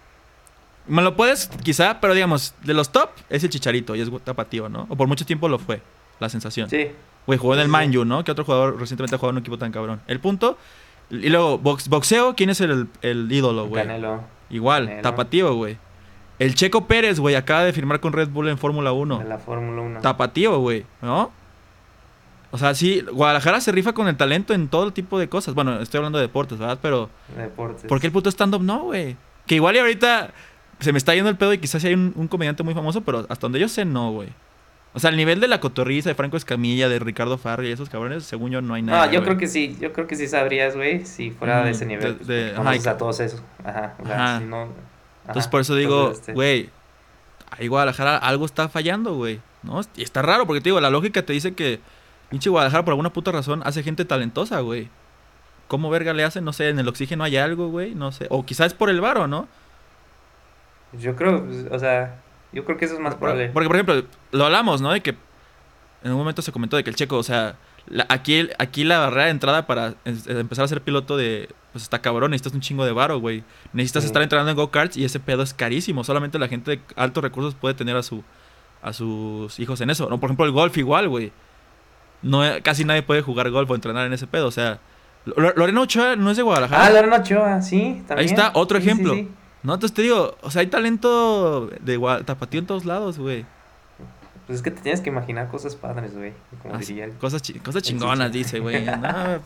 Me 0.87 1.01
lo 1.01 1.15
puedes, 1.15 1.47
quizá, 1.63 1.99
pero 2.01 2.13
digamos, 2.13 2.53
de 2.63 2.73
los 2.73 2.91
top 2.91 3.09
es 3.29 3.43
el 3.43 3.49
Chicharito 3.49 3.95
y 3.95 4.01
es 4.01 4.09
Tapatío, 4.23 4.69
¿no? 4.69 4.85
O 4.89 4.95
por 4.95 5.07
mucho 5.07 5.25
tiempo 5.25 5.47
lo 5.49 5.57
fue, 5.59 5.81
la 6.19 6.29
sensación. 6.29 6.69
Sí, 6.69 6.91
Güey, 7.25 7.39
jugó 7.39 7.55
en 7.55 7.61
el 7.61 7.65
Sí, 7.65 7.69
sí. 7.69 7.71
Man 7.71 7.97
U, 7.97 8.05
¿no? 8.05 8.23
Que 8.23 8.31
otro 8.31 8.45
jugador 8.45 8.79
recientemente 8.79 9.15
ha 9.15 9.17
jugado 9.17 9.31
en 9.31 9.37
un 9.37 9.41
equipo 9.41 9.57
tan 9.57 9.71
cabrón. 9.71 9.99
El 10.05 10.19
punto. 10.19 10.59
Y 11.09 11.29
luego, 11.29 11.57
box- 11.57 11.87
boxeo, 11.87 12.35
¿quién 12.35 12.51
es 12.51 12.61
el, 12.61 12.87
el 13.01 13.31
ídolo, 13.31 13.65
güey? 13.67 13.81
Canelo. 13.83 14.23
Igual, 14.51 14.83
Canelo. 14.85 15.01
tapatío, 15.01 15.55
güey. 15.55 15.77
El 16.39 16.55
Checo 16.55 16.85
Pérez, 16.87 17.19
güey, 17.19 17.35
acaba 17.35 17.63
de 17.63 17.71
firmar 17.73 17.99
con 17.99 18.11
Red 18.13 18.29
Bull 18.29 18.49
en 18.49 18.57
Fórmula 18.57 18.91
1. 18.91 19.19
De 19.19 19.25
la 19.25 19.37
Fórmula 19.37 19.81
1. 19.81 20.01
Tapatío, 20.01 20.59
güey, 20.59 20.85
¿no? 21.01 21.31
O 22.51 22.57
sea, 22.57 22.73
sí, 22.73 23.03
Guadalajara 23.11 23.59
se 23.61 23.71
rifa 23.71 23.93
con 23.93 24.07
el 24.07 24.15
talento 24.17 24.53
en 24.53 24.67
todo 24.67 24.91
tipo 24.93 25.19
de 25.19 25.27
cosas. 25.29 25.53
Bueno, 25.55 25.79
estoy 25.81 25.97
hablando 25.99 26.19
de 26.19 26.23
deportes, 26.27 26.57
¿verdad? 26.57 26.79
Pero, 26.81 27.09
Deportes. 27.37 27.85
¿por 27.85 27.99
qué 27.99 28.07
el 28.07 28.13
puto 28.13 28.29
stand-up 28.29 28.61
no, 28.63 28.83
güey? 28.83 29.17
Que 29.45 29.55
igual 29.55 29.75
y 29.75 29.79
ahorita 29.79 30.31
se 30.79 30.91
me 30.91 30.97
está 30.97 31.13
yendo 31.15 31.29
el 31.29 31.37
pedo 31.37 31.53
y 31.53 31.57
quizás 31.57 31.81
sí 31.81 31.87
hay 31.89 31.93
un, 31.93 32.13
un 32.15 32.27
comediante 32.27 32.63
muy 32.63 32.73
famoso, 32.73 33.01
pero 33.01 33.19
hasta 33.29 33.35
donde 33.41 33.59
yo 33.59 33.67
sé, 33.69 33.83
no, 33.85 34.11
güey. 34.11 34.29
O 34.93 34.99
sea, 34.99 35.09
el 35.09 35.17
nivel 35.17 35.41
de 35.41 35.49
la 35.49 35.59
cotorriza, 35.59 36.07
de 36.09 36.15
Franco 36.15 36.37
Escamilla, 36.37 36.87
de 36.87 36.99
Ricardo 36.99 37.37
Farri 37.37 37.67
y 37.67 37.71
esos 37.71 37.89
cabrones, 37.89 38.23
según 38.23 38.51
yo, 38.51 38.61
no 38.61 38.73
hay 38.73 38.81
nada. 38.81 39.07
No, 39.07 39.11
yo 39.11 39.23
creo 39.23 39.37
que 39.37 39.47
sí, 39.47 39.75
yo 39.81 39.91
creo 39.91 40.07
que 40.07 40.15
sí 40.15 40.27
sabrías, 40.27 40.75
güey, 40.77 41.05
si 41.05 41.31
fuera 41.31 41.63
de 41.65 41.71
ese 41.71 41.85
nivel. 41.85 42.03
de- 42.03 42.13
pues, 42.13 42.27
de- 42.27 42.53
ajá, 42.55 42.75
y- 42.75 42.87
a 42.87 42.97
todos 42.97 43.19
esos. 43.19 43.41
Ajá, 43.65 43.95
o 44.01 44.05
sea, 44.05 44.15
Ajá. 44.15 44.39
si 44.39 44.45
no... 44.45 44.67
ajá. 45.25 45.31
Entonces, 45.31 45.47
por 45.49 45.61
eso 45.61 45.75
digo, 45.75 46.13
güey, 46.33 46.69
ahí 47.51 47.67
Guadalajara 47.67 48.17
algo 48.17 48.45
está 48.45 48.69
fallando, 48.69 49.15
güey. 49.15 49.41
¿No? 49.63 49.81
Y 49.95 50.03
está 50.03 50.21
raro, 50.21 50.45
porque 50.45 50.61
te 50.61 50.69
digo, 50.69 50.79
la 50.79 50.89
lógica 50.91 51.23
te 51.23 51.33
dice 51.33 51.53
que 51.55 51.79
pinche 52.29 52.49
Guadalajara 52.49 52.85
por 52.85 52.91
alguna 52.91 53.11
puta 53.11 53.31
razón 53.31 53.61
hace 53.65 53.81
gente 53.83 54.05
talentosa, 54.05 54.59
güey. 54.59 54.89
¿Cómo 55.67 55.89
verga 55.89 56.13
le 56.13 56.23
hacen? 56.23 56.45
No 56.45 56.53
sé, 56.53 56.69
en 56.69 56.77
el 56.77 56.87
oxígeno 56.87 57.23
hay 57.23 57.37
algo, 57.37 57.69
güey, 57.69 57.95
no 57.95 58.11
sé. 58.11 58.27
O 58.29 58.45
quizás 58.45 58.67
es 58.67 58.73
por 58.75 58.89
el 58.91 59.01
varo, 59.01 59.27
¿no? 59.27 59.47
Yo 60.93 61.15
creo, 61.15 61.43
pues, 61.43 61.65
o 61.71 61.79
sea, 61.79 62.21
yo 62.53 62.63
creo 62.63 62.77
que 62.77 62.85
eso 62.85 62.93
es 62.93 62.99
más 62.99 63.15
probable. 63.15 63.49
Porque, 63.49 63.67
por 63.67 63.75
ejemplo, 63.75 64.03
lo 64.31 64.45
hablamos, 64.45 64.81
¿no? 64.81 64.91
De 64.93 65.01
que 65.01 65.15
en 66.03 66.11
un 66.11 66.17
momento 66.17 66.41
se 66.43 66.51
comentó 66.51 66.77
de 66.77 66.83
que 66.83 66.91
el 66.91 66.95
checo, 66.95 67.17
o 67.17 67.23
sea, 67.23 67.55
la- 67.87 68.05
aquí, 68.09 68.47
aquí 68.59 68.83
la 68.83 68.99
barrera 68.99 69.25
de 69.25 69.31
entrada 69.31 69.65
para 69.65 69.95
empezar 70.05 70.65
a 70.65 70.67
ser 70.67 70.81
piloto 70.81 71.17
de. 71.17 71.49
Pues 71.75 71.83
está 71.83 71.99
cabrón, 71.99 72.31
necesitas 72.31 72.53
un 72.53 72.61
chingo 72.61 72.85
de 72.85 72.93
varo, 72.93 73.19
güey. 73.19 73.43
Necesitas 73.73 74.03
Sí. 74.03 74.07
estar 74.07 74.21
entrenando 74.21 74.49
en 74.49 74.55
go-karts 74.55 74.95
y 74.95 75.03
ese 75.03 75.19
pedo 75.19 75.43
es 75.43 75.53
carísimo. 75.53 76.05
Solamente 76.05 76.39
la 76.39 76.47
gente 76.47 76.71
de 76.71 76.81
altos 76.95 77.21
recursos 77.21 77.53
puede 77.53 77.73
tener 77.73 77.97
a 77.97 78.01
su 78.03 78.23
a 78.81 78.93
sus 78.93 79.59
hijos 79.59 79.81
en 79.81 79.89
eso. 79.89 80.07
¿no? 80.09 80.17
Por 80.17 80.29
ejemplo, 80.29 80.45
el 80.45 80.53
golf 80.53 80.77
igual, 80.77 81.09
güey. 81.09 81.33
No, 82.21 82.43
casi 82.63 82.85
nadie 82.85 83.01
puede 83.03 83.21
jugar 83.21 83.49
golf 83.51 83.69
o 83.69 83.75
entrenar 83.75 84.07
en 84.07 84.13
ese 84.13 84.25
pedo. 84.25 84.47
O 84.47 84.51
sea, 84.51 84.79
Lo- 85.25 85.51
Lorena 85.53 85.81
Ochoa 85.81 86.15
no 86.15 86.31
es 86.31 86.37
de 86.37 86.43
Guadalajara. 86.43 86.85
Ah, 86.85 86.89
Lorena 86.91 87.17
Ochoa, 87.17 87.61
sí, 87.61 88.03
también. 88.07 88.19
Ahí 88.19 88.25
está, 88.27 88.51
otro 88.53 88.79
Sí, 88.79 88.85
ejemplo. 88.87 89.15
sí. 89.15 89.27
No, 89.63 89.73
entonces 89.73 89.93
te 89.93 90.01
digo, 90.03 90.37
o 90.43 90.49
sea, 90.51 90.61
hay 90.61 90.67
talento 90.67 91.67
de 91.81 91.99
tapatío 92.23 92.59
en 92.61 92.67
todos 92.67 92.85
lados, 92.85 93.17
güey. 93.19 93.45
Pues 94.47 94.59
es 94.59 94.63
que 94.63 94.69
te 94.71 94.79
tienes 94.81 95.01
que 95.01 95.09
imaginar 95.09 95.49
cosas 95.49 95.75
padres, 95.75 96.15
güey. 96.15 96.31
Como 96.61 96.75
Ah, 96.75 96.77
diría. 96.77 97.09
Cosas, 97.19 97.41
chi- 97.41 97.59
cosas 97.59 97.81
chingonas, 97.83 98.31
dice, 98.31 98.59
güey. 98.59 98.85
No, 99.01 99.41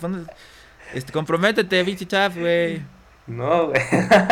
este, 0.93 1.11
comprométete, 1.11 1.83
Vichy 1.83 2.05
Chaf, 2.05 2.35
güey. 2.37 2.81
No, 3.27 3.67
güey. 3.67 3.81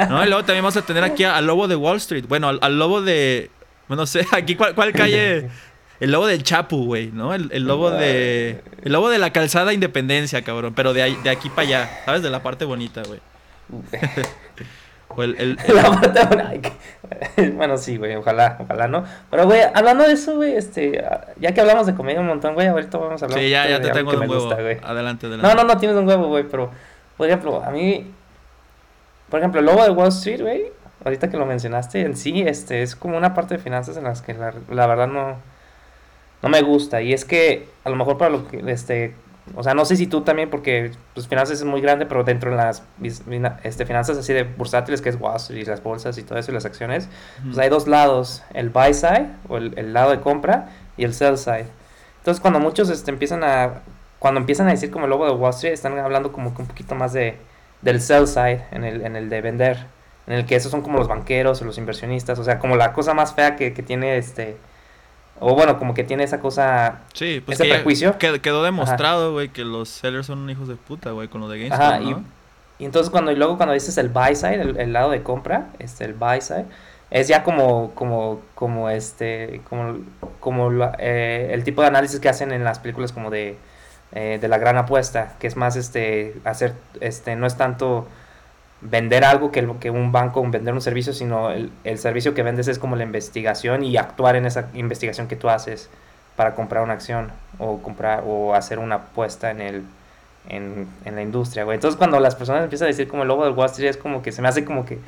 No, 0.10 0.24
y 0.24 0.28
luego 0.28 0.43
también 0.43 0.64
vamos 0.64 0.78
a 0.78 0.82
tener 0.82 1.03
aquí 1.03 1.24
al 1.24 1.45
lobo 1.45 1.68
de 1.68 1.76
Wall 1.76 1.97
Street. 1.97 2.26
Bueno, 2.28 2.49
al, 2.49 2.60
al 2.62 2.80
lobo 2.80 3.01
de. 3.01 3.51
Bueno, 3.88 4.03
no 4.03 4.08
sé, 4.08 4.26
aquí 4.32 4.55
cuál, 4.55 4.76
cuál 4.76 4.91
calle. 4.93 5.49
El 5.99 6.12
lobo 6.12 6.28
del 6.28 6.43
Chapu, 6.43 6.86
güey, 6.86 7.12
¿no? 7.12 7.34
El, 7.34 7.49
el 7.51 7.64
lobo 7.64 7.91
de. 7.91 8.62
El 8.84 8.91
lobo 8.91 9.10
de 9.10 9.18
la 9.18 9.32
calzada 9.32 9.74
Independencia, 9.74 10.41
cabrón. 10.43 10.74
Pero 10.76 10.93
de, 10.93 11.01
ahí, 11.03 11.18
de 11.24 11.30
aquí 11.30 11.49
para 11.49 11.68
allá, 11.68 12.01
¿sabes? 12.05 12.22
De 12.22 12.30
la 12.30 12.43
parte 12.43 12.66
bonita, 12.66 13.03
güey. 13.03 13.20
O 15.18 15.24
el. 15.24 15.36
el- 15.39 15.57
La 15.76 16.61
Bueno, 17.55 17.78
sí, 17.78 17.97
güey, 17.97 18.15
ojalá, 18.15 18.57
ojalá 18.59 18.88
no. 18.88 19.03
Pero, 19.30 19.45
güey, 19.45 19.61
hablando 19.74 20.05
de 20.05 20.13
eso, 20.13 20.36
güey, 20.36 20.55
este, 20.55 21.03
ya 21.38 21.53
que 21.53 21.61
hablamos 21.61 21.88
de 21.88 21.95
comedia 21.95 22.22
un 22.22 22.28
montón, 22.28 22.53
güey, 22.53 22.68
ahorita 22.68 22.97
vamos 22.97 23.22
a 23.22 23.26
hablar. 23.26 23.39
sí, 23.39 23.49
ya, 23.49 23.68
ya 23.68 23.82
te 23.82 23.89
tengo 23.89 24.11
de 24.11 24.18
un 24.18 24.30
huevo. 24.30 24.36
gusta, 24.45 24.55
adelante, 24.55 25.26
adelante. 25.26 25.38
No, 25.47 25.55
no, 25.55 25.63
no 25.63 25.78
tienes 25.80 25.97
un 25.97 26.07
huevo, 26.07 26.28
güey, 26.28 26.43
pero, 26.43 26.70
por 27.18 27.28
ejemplo, 27.28 27.63
a 27.63 27.72
mí, 27.72 28.11
por 29.30 29.39
ejemplo, 29.39 29.59
el 29.59 29.65
lobo 29.65 29.84
de 29.84 29.89
Wall 29.89 30.09
Street, 30.09 30.41
güey, 30.41 30.65
ahorita 31.03 31.30
que 31.30 31.38
lo 31.38 31.45
mencionaste, 31.45 32.01
en 32.01 32.15
sí, 32.15 32.41
este, 32.41 32.82
es 32.84 32.95
como 32.95 33.18
una 33.18 33.34
parte 33.34 33.55
de 33.55 33.59
finanzas 33.63 33.97
en 33.97 34.03
las 34.03 34.22
que 34.22 34.34
la, 34.34 34.53
la 34.70 34.88
verdad 34.88 35.07
no, 35.07 35.38
no 36.41 36.49
me 36.49 36.61
gusta. 36.61 37.01
Y 37.01 37.13
es 37.13 37.26
que, 37.26 37.68
a 37.84 37.89
lo 37.89 37.95
mejor 37.95 38.18
para 38.18 38.32
lo 38.32 38.47
que, 38.47 38.61
este, 38.68 39.15
o 39.56 39.64
sea, 39.64 39.74
no 39.74 39.86
sé 39.86 39.95
si 39.95 40.08
tú 40.08 40.22
también, 40.22 40.50
porque, 40.50 40.91
pues, 41.14 41.28
finanzas 41.28 41.60
es 41.60 41.66
muy 41.66 41.82
grande, 41.82 42.06
pero 42.06 42.24
dentro 42.24 42.52
de 42.52 42.58
las, 42.58 42.84
este, 43.64 43.86
finanzas 43.86 44.18
así 44.18 44.34
de 44.34 44.43
bursátiles, 44.43 45.02
que 45.02 45.10
es 45.10 45.20
Wall 45.20 45.38
Street 45.38 45.62
y 45.62 45.66
las 45.66 45.82
bolsas 45.82 46.18
y 46.18 46.24
todo 46.24 46.38
eso, 46.38 46.52
y 46.52 46.54
las 46.54 46.66
acciones, 46.66 47.10
pues 47.43 47.58
hay 47.58 47.70
dos 47.70 47.88
lados, 47.88 48.43
el 48.54 48.70
buy 48.70 48.93
side 48.93 49.28
o 49.48 49.58
el, 49.58 49.78
el 49.78 49.93
lado 49.93 50.12
de 50.12 50.20
compra 50.20 50.70
y 50.98 51.04
el 51.04 51.14
sell 51.14 51.38
side. 51.38 51.68
Entonces 52.20 52.41
cuando 52.41 52.60
muchos 52.60 52.89
este, 52.89 53.12
empiezan 53.12 53.43
a 53.43 53.82
cuando 54.20 54.39
empiezan 54.39 54.68
a 54.68 54.72
decir 54.72 54.89
como 54.91 55.06
el 55.06 55.12
lobo 55.12 55.26
de 55.26 55.32
Wall 55.32 55.52
Street 55.52 55.74
están 55.74 55.98
hablando 56.00 56.32
como 56.32 56.54
que 56.54 56.62
un 56.62 56.68
poquito 56.68 56.95
más 56.95 57.14
de 57.14 57.38
del 57.82 58.02
sell 58.02 58.28
side 58.28 58.66
en 58.72 58.84
el, 58.84 59.06
en 59.06 59.16
el 59.16 59.30
de 59.30 59.41
vender, 59.41 59.86
en 60.26 60.34
el 60.34 60.45
que 60.45 60.56
esos 60.56 60.72
son 60.72 60.82
como 60.82 60.98
los 60.98 61.08
banqueros 61.08 61.62
o 61.62 61.66
los 61.66 61.78
inversionistas, 61.78 62.39
o 62.39 62.43
sea, 62.43 62.60
como 62.60 62.76
la 62.76 62.91
cosa 62.93 63.14
más 63.14 63.34
fea 63.34 63.56
que, 63.56 63.74
que 63.74 63.84
tiene 63.84 64.18
este 64.18 64.58
o 65.39 65.53
bueno, 65.55 65.77
como 65.79 65.93
que 65.93 66.03
tiene 66.03 66.23
esa 66.23 66.39
cosa 66.39 67.01
Sí, 67.13 67.41
pues 67.45 67.59
ese 67.59 67.67
que 67.69 67.75
prejuicio. 67.75 68.17
qued- 68.19 68.41
quedó 68.41 68.63
demostrado, 68.63 69.33
güey, 69.33 69.49
que 69.49 69.63
los 69.63 69.89
sellers 69.89 70.27
son 70.27 70.49
hijos 70.49 70.67
de 70.67 70.75
puta, 70.75 71.11
güey, 71.11 71.27
con 71.27 71.41
lo 71.41 71.49
de 71.49 71.59
GameStop, 71.59 71.81
Ajá, 71.81 71.99
¿no? 71.99 72.23
y, 72.79 72.83
y 72.83 72.85
entonces 72.85 73.09
cuando 73.09 73.31
y 73.31 73.35
luego 73.35 73.57
cuando 73.57 73.73
dices 73.73 73.97
el 73.97 74.09
buy 74.09 74.35
side, 74.35 74.61
el, 74.61 74.77
el 74.79 74.93
lado 74.93 75.09
de 75.11 75.23
compra, 75.23 75.67
este 75.79 76.05
el 76.05 76.13
buy 76.13 76.41
side, 76.41 76.65
es 77.09 77.27
ya 77.27 77.43
como 77.43 77.91
como 77.95 78.41
como 78.55 78.89
este 78.89 79.61
como 79.69 79.97
como 80.39 80.69
eh, 80.99 81.49
el 81.53 81.63
tipo 81.63 81.81
de 81.81 81.88
análisis 81.88 82.19
que 82.19 82.29
hacen 82.29 82.51
en 82.51 82.63
las 82.63 82.79
películas 82.79 83.11
como 83.11 83.29
de 83.29 83.57
eh, 84.13 84.38
de 84.41 84.47
la 84.47 84.57
gran 84.57 84.77
apuesta, 84.77 85.35
que 85.39 85.47
es 85.47 85.55
más 85.55 85.75
este 85.75 86.35
hacer 86.45 86.73
este 87.01 87.35
no 87.35 87.45
es 87.47 87.57
tanto 87.57 88.07
vender 88.82 89.23
algo 89.23 89.51
que, 89.51 89.67
que 89.80 89.89
un 89.89 90.11
banco 90.11 90.43
vender 90.49 90.73
un 90.73 90.82
servicio, 90.82 91.13
sino 91.13 91.51
el, 91.51 91.71
el 91.84 91.97
servicio 91.97 92.34
que 92.34 92.43
vendes 92.43 92.67
es 92.67 92.80
como 92.80 92.95
la 92.95 93.03
investigación 93.03 93.84
y 93.84 93.97
actuar 93.97 94.36
en 94.36 94.45
esa 94.45 94.69
investigación 94.73 95.28
que 95.28 95.36
tú 95.36 95.49
haces 95.49 95.89
para 96.36 96.53
comprar 96.53 96.84
una 96.84 96.93
acción 96.93 97.32
o 97.57 97.82
comprar 97.82 98.23
o 98.25 98.53
hacer 98.53 98.80
una 98.80 98.95
apuesta 98.95 99.51
en 99.51 99.61
el 99.61 99.84
en, 100.49 100.88
en 101.03 101.15
la 101.15 101.21
industria, 101.21 101.65
güey. 101.65 101.75
Entonces 101.75 101.97
cuando 101.97 102.19
las 102.19 102.36
personas 102.36 102.63
empiezan 102.63 102.86
a 102.86 102.89
decir 102.89 103.07
como 103.07 103.23
el 103.23 103.28
lobo 103.28 103.43
del 103.43 103.53
Wall 103.53 103.65
Street 103.65 103.89
es 103.89 103.97
como 103.97 104.21
que 104.21 104.32
se 104.32 104.41
me 104.41 104.47
hace 104.47 104.63
como 104.63 104.86
que 104.86 104.99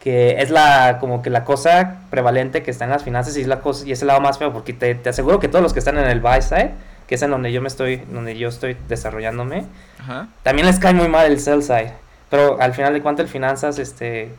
que 0.00 0.42
es 0.42 0.50
la 0.50 0.98
como 1.00 1.22
que 1.22 1.30
la 1.30 1.44
cosa 1.44 2.00
prevalente 2.10 2.64
que 2.64 2.72
está 2.72 2.84
en 2.84 2.90
las 2.90 3.04
finanzas 3.04 3.36
y 3.36 3.42
es 3.42 3.46
la 3.46 3.60
cosa 3.60 3.86
y 3.86 3.92
es 3.92 4.02
el 4.02 4.08
lado 4.08 4.20
más 4.20 4.38
feo 4.38 4.52
porque 4.52 4.72
te, 4.72 4.96
te 4.96 5.10
aseguro 5.10 5.38
que 5.38 5.46
todos 5.46 5.62
los 5.62 5.72
que 5.72 5.78
están 5.78 5.96
en 5.96 6.06
el 6.06 6.20
buy 6.20 6.42
side 6.42 6.72
que 7.06 7.12
que 7.12 7.16
es 7.16 7.22
en 7.22 7.30
donde 7.30 7.52
yo 7.52 7.60
me 7.60 7.68
estoy, 7.68 7.98
donde 8.10 8.38
yo 8.38 8.48
estoy 8.48 8.74
desarrollándome, 8.88 9.66
Ajá. 10.00 10.28
también 10.42 10.66
les 10.66 10.78
cae 10.78 10.94
muy 10.94 11.08
mal 11.08 11.26
el 11.26 11.38
sell 11.40 11.62
side. 11.62 11.92
Pero 12.32 12.58
al 12.58 12.72
final 12.72 12.94
de 12.94 13.02
cuentas 13.02 13.26
el 13.26 13.30
finanzas, 13.30 13.78
este, 13.78 14.30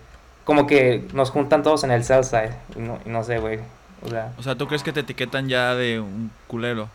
como 0.45 0.65
que 0.65 1.05
nos 1.13 1.29
juntan 1.29 1.61
todos 1.61 1.83
en 1.83 1.91
el 1.91 2.03
sell 2.03 2.23
side. 2.23 2.55
Y 2.75 2.79
no, 2.79 2.97
y 3.05 3.09
no 3.09 3.23
sé, 3.23 3.37
güey. 3.37 3.59
O 4.01 4.09
sea, 4.09 4.31
O 4.35 4.41
sea, 4.41 4.55
¿tú 4.55 4.65
crees 4.65 4.81
que 4.81 4.91
te 4.91 5.01
etiquetan 5.01 5.47
ya 5.47 5.75
de 5.75 5.99
un 5.99 6.31
culero? 6.47 6.89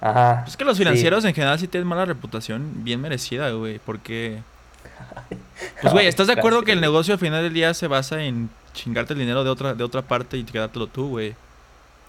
ajá. 0.00 0.44
Es 0.48 0.56
que 0.56 0.64
los 0.64 0.78
financieros 0.78 1.26
en 1.26 1.34
general 1.34 1.58
sí 1.58 1.68
tienen 1.68 1.86
mala 1.86 2.06
reputación, 2.06 2.72
bien 2.82 3.02
merecida, 3.02 3.50
güey, 3.50 3.80
porque... 3.84 4.38
Pues, 5.82 5.92
güey, 5.92 6.06
¿estás 6.06 6.26
de 6.26 6.32
acuerdo 6.38 6.62
que 6.62 6.72
el 6.72 6.80
negocio 6.80 7.12
al 7.12 7.20
final 7.20 7.42
del 7.42 7.52
día 7.52 7.74
se 7.74 7.86
basa 7.86 8.22
en 8.22 8.48
chingarte 8.72 9.12
el 9.12 9.18
dinero 9.18 9.44
de 9.44 9.50
otra, 9.50 9.74
de 9.74 9.84
otra 9.84 10.00
parte 10.00 10.38
y 10.38 10.44
quedártelo 10.44 10.86
tú, 10.86 11.10
güey? 11.10 11.34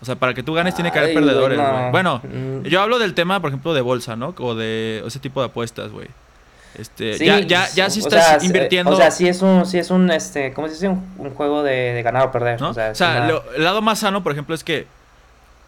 O 0.02 0.06
sea, 0.06 0.16
para 0.16 0.34
que 0.34 0.42
tú 0.42 0.54
ganes 0.54 0.74
tiene 0.74 0.94
que 0.94 1.00
haber 1.00 1.10
Ay, 1.10 1.16
güey, 1.16 1.26
perdedores, 1.26 1.58
no. 1.58 1.92
Bueno, 1.92 2.22
Mm, 2.24 2.64
yo 2.64 2.82
hablo 2.82 2.98
del 2.98 3.14
tema, 3.14 3.42
por 3.42 3.50
ejemplo, 3.50 3.74
de 3.74 3.82
bolsa, 3.82 4.16
¿no? 4.16 4.34
O 4.40 4.56
de 4.56 5.04
ese 5.06 5.20
tipo 5.20 5.42
de 5.42 5.48
apuestas, 5.48 5.92
güey. 5.92 6.08
Este, 6.78 7.16
sí, 7.18 7.26
ya, 7.26 7.40
ya, 7.42 7.68
ya 7.76 7.90
si 7.90 8.00
o 8.02 8.04
estás 8.08 8.26
sea, 8.26 8.38
invirtiendo... 8.46 8.92
O 8.92 8.96
sea, 8.96 9.12
sí 9.12 9.28
es 9.28 9.42
un, 9.42 9.66
sí 9.66 9.78
es 9.78 9.92
un, 9.92 10.10
este, 10.12 10.54
¿cómo 10.54 10.68
se 10.68 10.74
dice? 10.76 10.88
Un, 10.88 11.04
un 11.18 11.30
juego 11.32 11.64
de, 11.64 11.94
de 11.94 12.02
ganar 12.04 12.28
o 12.28 12.32
perder. 12.32 12.62
¿no? 12.62 12.70
O 12.70 12.74
sea, 12.74 12.92
O 12.92 12.96
sea, 12.96 13.14
es 13.14 13.18
una- 13.20 13.28
lo- 13.28 13.54
el 13.54 13.64
lado 13.64 13.82
más 13.82 14.00
sano, 14.00 14.24
por 14.24 14.32
ejemplo, 14.32 14.56
es 14.56 14.64
que 14.64 14.88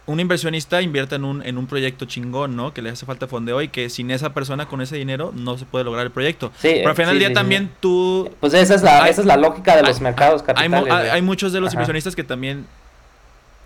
un 0.06 0.20
inversionista 0.20 0.82
invierta 0.82 1.16
en 1.16 1.24
un, 1.24 1.42
en 1.46 1.56
un 1.56 1.66
proyecto 1.66 2.04
chingón, 2.04 2.56
¿no? 2.56 2.74
Que 2.74 2.82
le 2.82 2.90
hace 2.90 3.06
falta 3.06 3.26
fondeo 3.26 3.62
y 3.62 3.68
que 3.68 3.88
sin 3.88 4.10
esa 4.10 4.34
persona 4.34 4.66
con 4.66 4.82
ese 4.82 4.96
dinero 4.96 5.32
no 5.34 5.56
se 5.56 5.64
puede 5.64 5.84
lograr 5.84 6.04
el 6.04 6.12
proyecto. 6.12 6.52
Sí, 6.60 6.72
Pero 6.74 6.90
al 6.90 6.94
final 6.96 7.08
sí, 7.10 7.14
del 7.14 7.18
día 7.20 7.28
sí, 7.28 7.32
sí. 7.32 7.34
también 7.34 7.70
tú... 7.80 8.30
Pues 8.40 8.52
esa 8.54 8.74
es 8.74 8.82
la, 8.82 9.04
Hay- 9.04 9.10
esa 9.10 9.22
es 9.22 9.26
la 9.26 9.36
lógica 9.38 9.76
de 9.76 9.82
los 9.82 9.96
hay- 9.96 10.02
mercados 10.02 10.42
capitales. 10.42 11.10
hay- 11.10 11.22
muchos 11.22 11.52
de 11.54 11.60
los 11.60 11.68
Ajá. 11.68 11.76
inversionistas 11.76 12.14
que 12.16 12.24
también... 12.24 12.66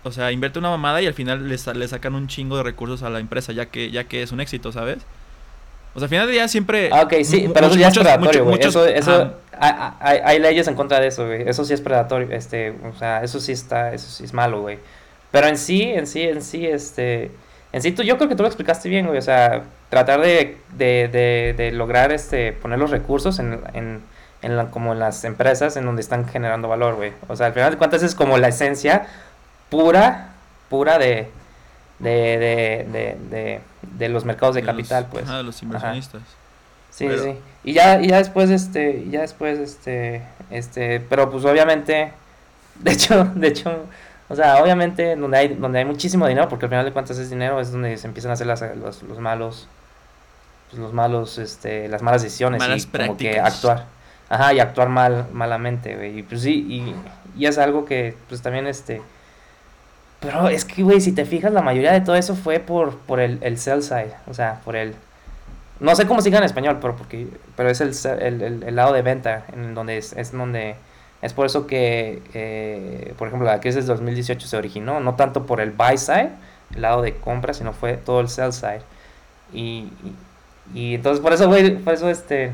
O 0.03 0.13
sea, 0.13 0.31
invierte 0.31 0.59
una 0.59 0.69
mamada 0.69 1.01
y 1.01 1.07
al 1.07 1.13
final 1.13 1.49
le, 1.49 1.57
sa- 1.57 1.73
le 1.73 1.85
sacan 1.87 2.15
un 2.15 2.27
chingo 2.29 2.55
de 2.55 2.63
recursos 2.63 3.03
a 3.03 3.09
la 3.09 3.19
empresa 3.19 3.51
ya 3.51 3.65
que, 3.65 3.91
ya 3.91 4.05
que 4.05 4.21
es 4.23 4.31
un 4.31 4.39
éxito, 4.39 4.71
¿sabes? 4.71 4.99
O 5.95 5.99
sea, 5.99 6.05
al 6.05 6.09
final 6.09 6.25
del 6.27 6.35
día 6.35 6.47
siempre... 6.47 6.89
Ah, 6.91 7.01
ok, 7.03 7.13
sí, 7.23 7.49
pero 7.53 7.67
eso 7.67 7.75
ya 7.75 7.87
es 7.89 7.97
predatorio, 7.97 8.45
güey. 8.45 8.59
Eso, 8.61 8.85
eso, 8.85 9.33
hay, 9.59 9.73
hay- 9.99 10.21
hay 10.23 10.39
leyes 10.39 10.67
en 10.67 10.75
contra 10.75 10.99
de 10.99 11.07
eso, 11.07 11.25
güey. 11.25 11.47
Eso 11.49 11.65
sí 11.65 11.73
es 11.73 11.81
predatorio, 11.81 12.27
este, 12.31 12.71
o 12.71 12.95
sea, 12.97 13.23
eso 13.23 13.39
sí 13.39 13.51
está, 13.51 13.93
eso 13.93 14.09
sí 14.09 14.23
es 14.23 14.33
malo, 14.33 14.61
güey. 14.61 14.77
Pero 15.31 15.47
en 15.47 15.57
sí, 15.57 15.83
en 15.83 16.07
sí, 16.07 16.21
en 16.23 16.41
sí, 16.41 16.65
este, 16.65 17.31
en 17.73 17.81
sí, 17.81 17.91
tú, 17.91 18.03
yo 18.03 18.17
creo 18.17 18.29
que 18.29 18.35
tú 18.35 18.43
lo 18.43 18.47
explicaste 18.47 18.87
bien, 18.89 19.05
güey. 19.07 19.17
O 19.17 19.21
sea, 19.21 19.63
tratar 19.89 20.21
de, 20.21 20.57
de, 20.77 21.07
de, 21.11 21.53
de 21.57 21.71
lograr, 21.71 22.11
este, 22.11 22.53
poner 22.53 22.79
los 22.79 22.91
recursos 22.91 23.37
en, 23.39 23.59
en, 23.73 24.01
en 24.41 24.57
la- 24.57 24.71
como 24.71 24.93
en 24.93 24.99
las 24.99 25.23
empresas 25.23 25.75
en 25.77 25.85
donde 25.85 26.01
están 26.01 26.27
generando 26.27 26.67
valor, 26.67 26.95
güey. 26.95 27.11
O 27.27 27.35
sea, 27.35 27.47
al 27.47 27.53
final 27.53 27.71
de 27.71 27.77
cuentas 27.77 28.01
es 28.03 28.15
como 28.15 28.37
la 28.37 28.47
esencia 28.49 29.07
pura, 29.69 30.29
pura 30.69 30.97
de, 30.97 31.27
de, 31.99 32.09
de, 32.09 32.87
de, 32.91 33.17
de, 33.29 33.59
de 33.81 34.09
los 34.09 34.25
mercados 34.25 34.55
de 34.55 34.61
capital, 34.63 35.07
pues. 35.11 35.25
ajá, 35.25 35.37
de 35.37 35.43
los 35.43 35.61
inversionistas. 35.63 36.21
Sí, 36.91 37.05
Pero- 37.07 37.23
sí. 37.23 37.33
Y 37.63 37.73
ya, 37.73 38.01
y 38.01 38.07
ya 38.07 38.17
después, 38.17 38.49
este, 38.49 39.05
ya 39.09 39.21
después, 39.21 39.59
este, 39.59 40.23
este, 40.49 40.99
pero 41.01 41.29
pues 41.29 41.45
obviamente, 41.45 42.11
de 42.79 42.91
hecho, 42.91 43.25
de 43.35 43.47
hecho, 43.47 43.83
o 44.27 44.35
sea, 44.35 44.61
obviamente 44.61 45.15
donde 45.15 45.37
hay, 45.37 45.47
donde 45.49 45.79
hay 45.79 45.85
muchísimo 45.85 46.27
dinero, 46.27 46.47
porque 46.49 46.65
al 46.65 46.69
final 46.69 46.85
de 46.85 46.91
cuentas 46.93 47.17
es 47.17 47.29
dinero, 47.29 47.59
es 47.59 47.71
donde 47.71 47.97
se 47.97 48.07
empiezan 48.07 48.31
a 48.31 48.33
hacer 48.33 48.47
las, 48.47 48.61
los, 48.77 49.03
los 49.03 49.19
malos, 49.19 49.67
pues, 50.69 50.79
los 50.81 50.93
malos, 50.93 51.37
este, 51.37 51.87
las 51.87 52.01
malas 52.01 52.21
decisiones 52.23 52.59
Malas 52.59 52.83
y 52.83 52.85
como 52.87 53.17
que 53.17 53.29
prácticas. 53.31 53.55
actuar, 53.55 53.85
ajá, 54.29 54.53
y 54.53 54.59
actuar 54.59 54.89
mal, 54.89 55.27
malamente, 55.33 55.95
güey, 55.95 56.19
y 56.19 56.23
pues 56.23 56.41
sí, 56.41 56.65
y, 56.69 56.95
y 57.41 57.45
es 57.45 57.57
algo 57.57 57.85
que, 57.85 58.15
pues 58.29 58.41
también, 58.41 58.67
este, 58.67 59.01
pero 60.19 60.49
es 60.49 60.65
que, 60.65 60.83
güey, 60.83 61.01
si 61.01 61.13
te 61.13 61.25
fijas, 61.25 61.51
la 61.53 61.61
mayoría 61.61 61.93
de 61.93 62.01
todo 62.01 62.15
eso 62.15 62.35
fue 62.35 62.59
por, 62.59 62.97
por 62.99 63.19
el, 63.19 63.39
el 63.41 63.57
sell 63.57 63.81
side, 63.83 64.13
o 64.27 64.33
sea, 64.33 64.61
por 64.65 64.75
el, 64.75 64.95
no 65.79 65.95
sé 65.95 66.07
cómo 66.07 66.21
se 66.21 66.29
diga 66.29 66.39
en 66.39 66.45
español, 66.45 66.79
pero 66.81 66.95
porque 66.97 67.27
pero 67.55 67.69
es 67.69 67.81
el, 67.81 67.93
el- 68.21 68.63
el 68.63 68.75
lado 68.75 68.93
de 68.93 69.01
venta, 69.01 69.45
en 69.53 69.73
donde 69.75 69.97
es, 69.97 70.13
es 70.13 70.31
donde 70.31 70.75
es 71.21 71.33
por 71.33 71.45
eso 71.45 71.67
que, 71.67 72.21
eh, 72.33 73.13
por 73.17 73.27
ejemplo, 73.29 73.47
la 73.47 73.59
crisis 73.61 73.87
del 73.87 73.87
2018 73.87 74.47
se 74.47 74.57
originó, 74.57 74.99
no 75.01 75.15
tanto 75.15 75.45
por 75.45 75.61
el 75.61 75.71
buy 75.71 75.97
side, 75.97 76.31
el 76.75 76.81
lado 76.81 77.01
de 77.01 77.15
compra, 77.17 77.53
sino 77.53 77.73
fue 77.73 77.95
todo 77.97 78.21
el 78.21 78.29
sell 78.29 78.53
side. 78.53 78.81
Y, 79.53 79.89
y, 80.03 80.15
y 80.91 80.95
entonces 80.95 81.21
por 81.21 81.33
eso, 81.33 81.47
güey, 81.47 81.77
por 81.77 81.93
eso 81.93 82.09
este, 82.09 82.51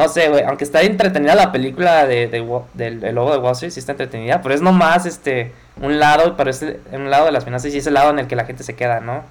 no 0.00 0.08
sé, 0.08 0.28
güey, 0.28 0.42
aunque 0.44 0.64
está 0.64 0.82
entretenida 0.82 1.34
la 1.34 1.52
película 1.52 2.06
de, 2.06 2.26
del 2.74 3.04
el 3.04 3.14
lobo 3.14 3.32
de 3.32 3.38
Wall 3.38 3.52
Street, 3.52 3.70
sí 3.70 3.80
está 3.80 3.92
entretenida, 3.92 4.40
pero 4.42 4.54
es 4.54 4.62
nomás 4.62 5.06
este, 5.06 5.52
un 5.80 5.98
lado, 6.00 6.36
pero 6.36 6.50
es 6.50 6.64
un 6.92 7.10
lado 7.10 7.26
de 7.26 7.32
las 7.32 7.44
finanzas 7.44 7.72
y 7.74 7.78
es 7.78 7.86
el 7.86 7.94
lado 7.94 8.10
en 8.10 8.18
el 8.18 8.26
que 8.26 8.36
la 8.36 8.44
gente 8.44 8.62
se 8.64 8.74
queda, 8.74 9.00
¿no? 9.00 9.22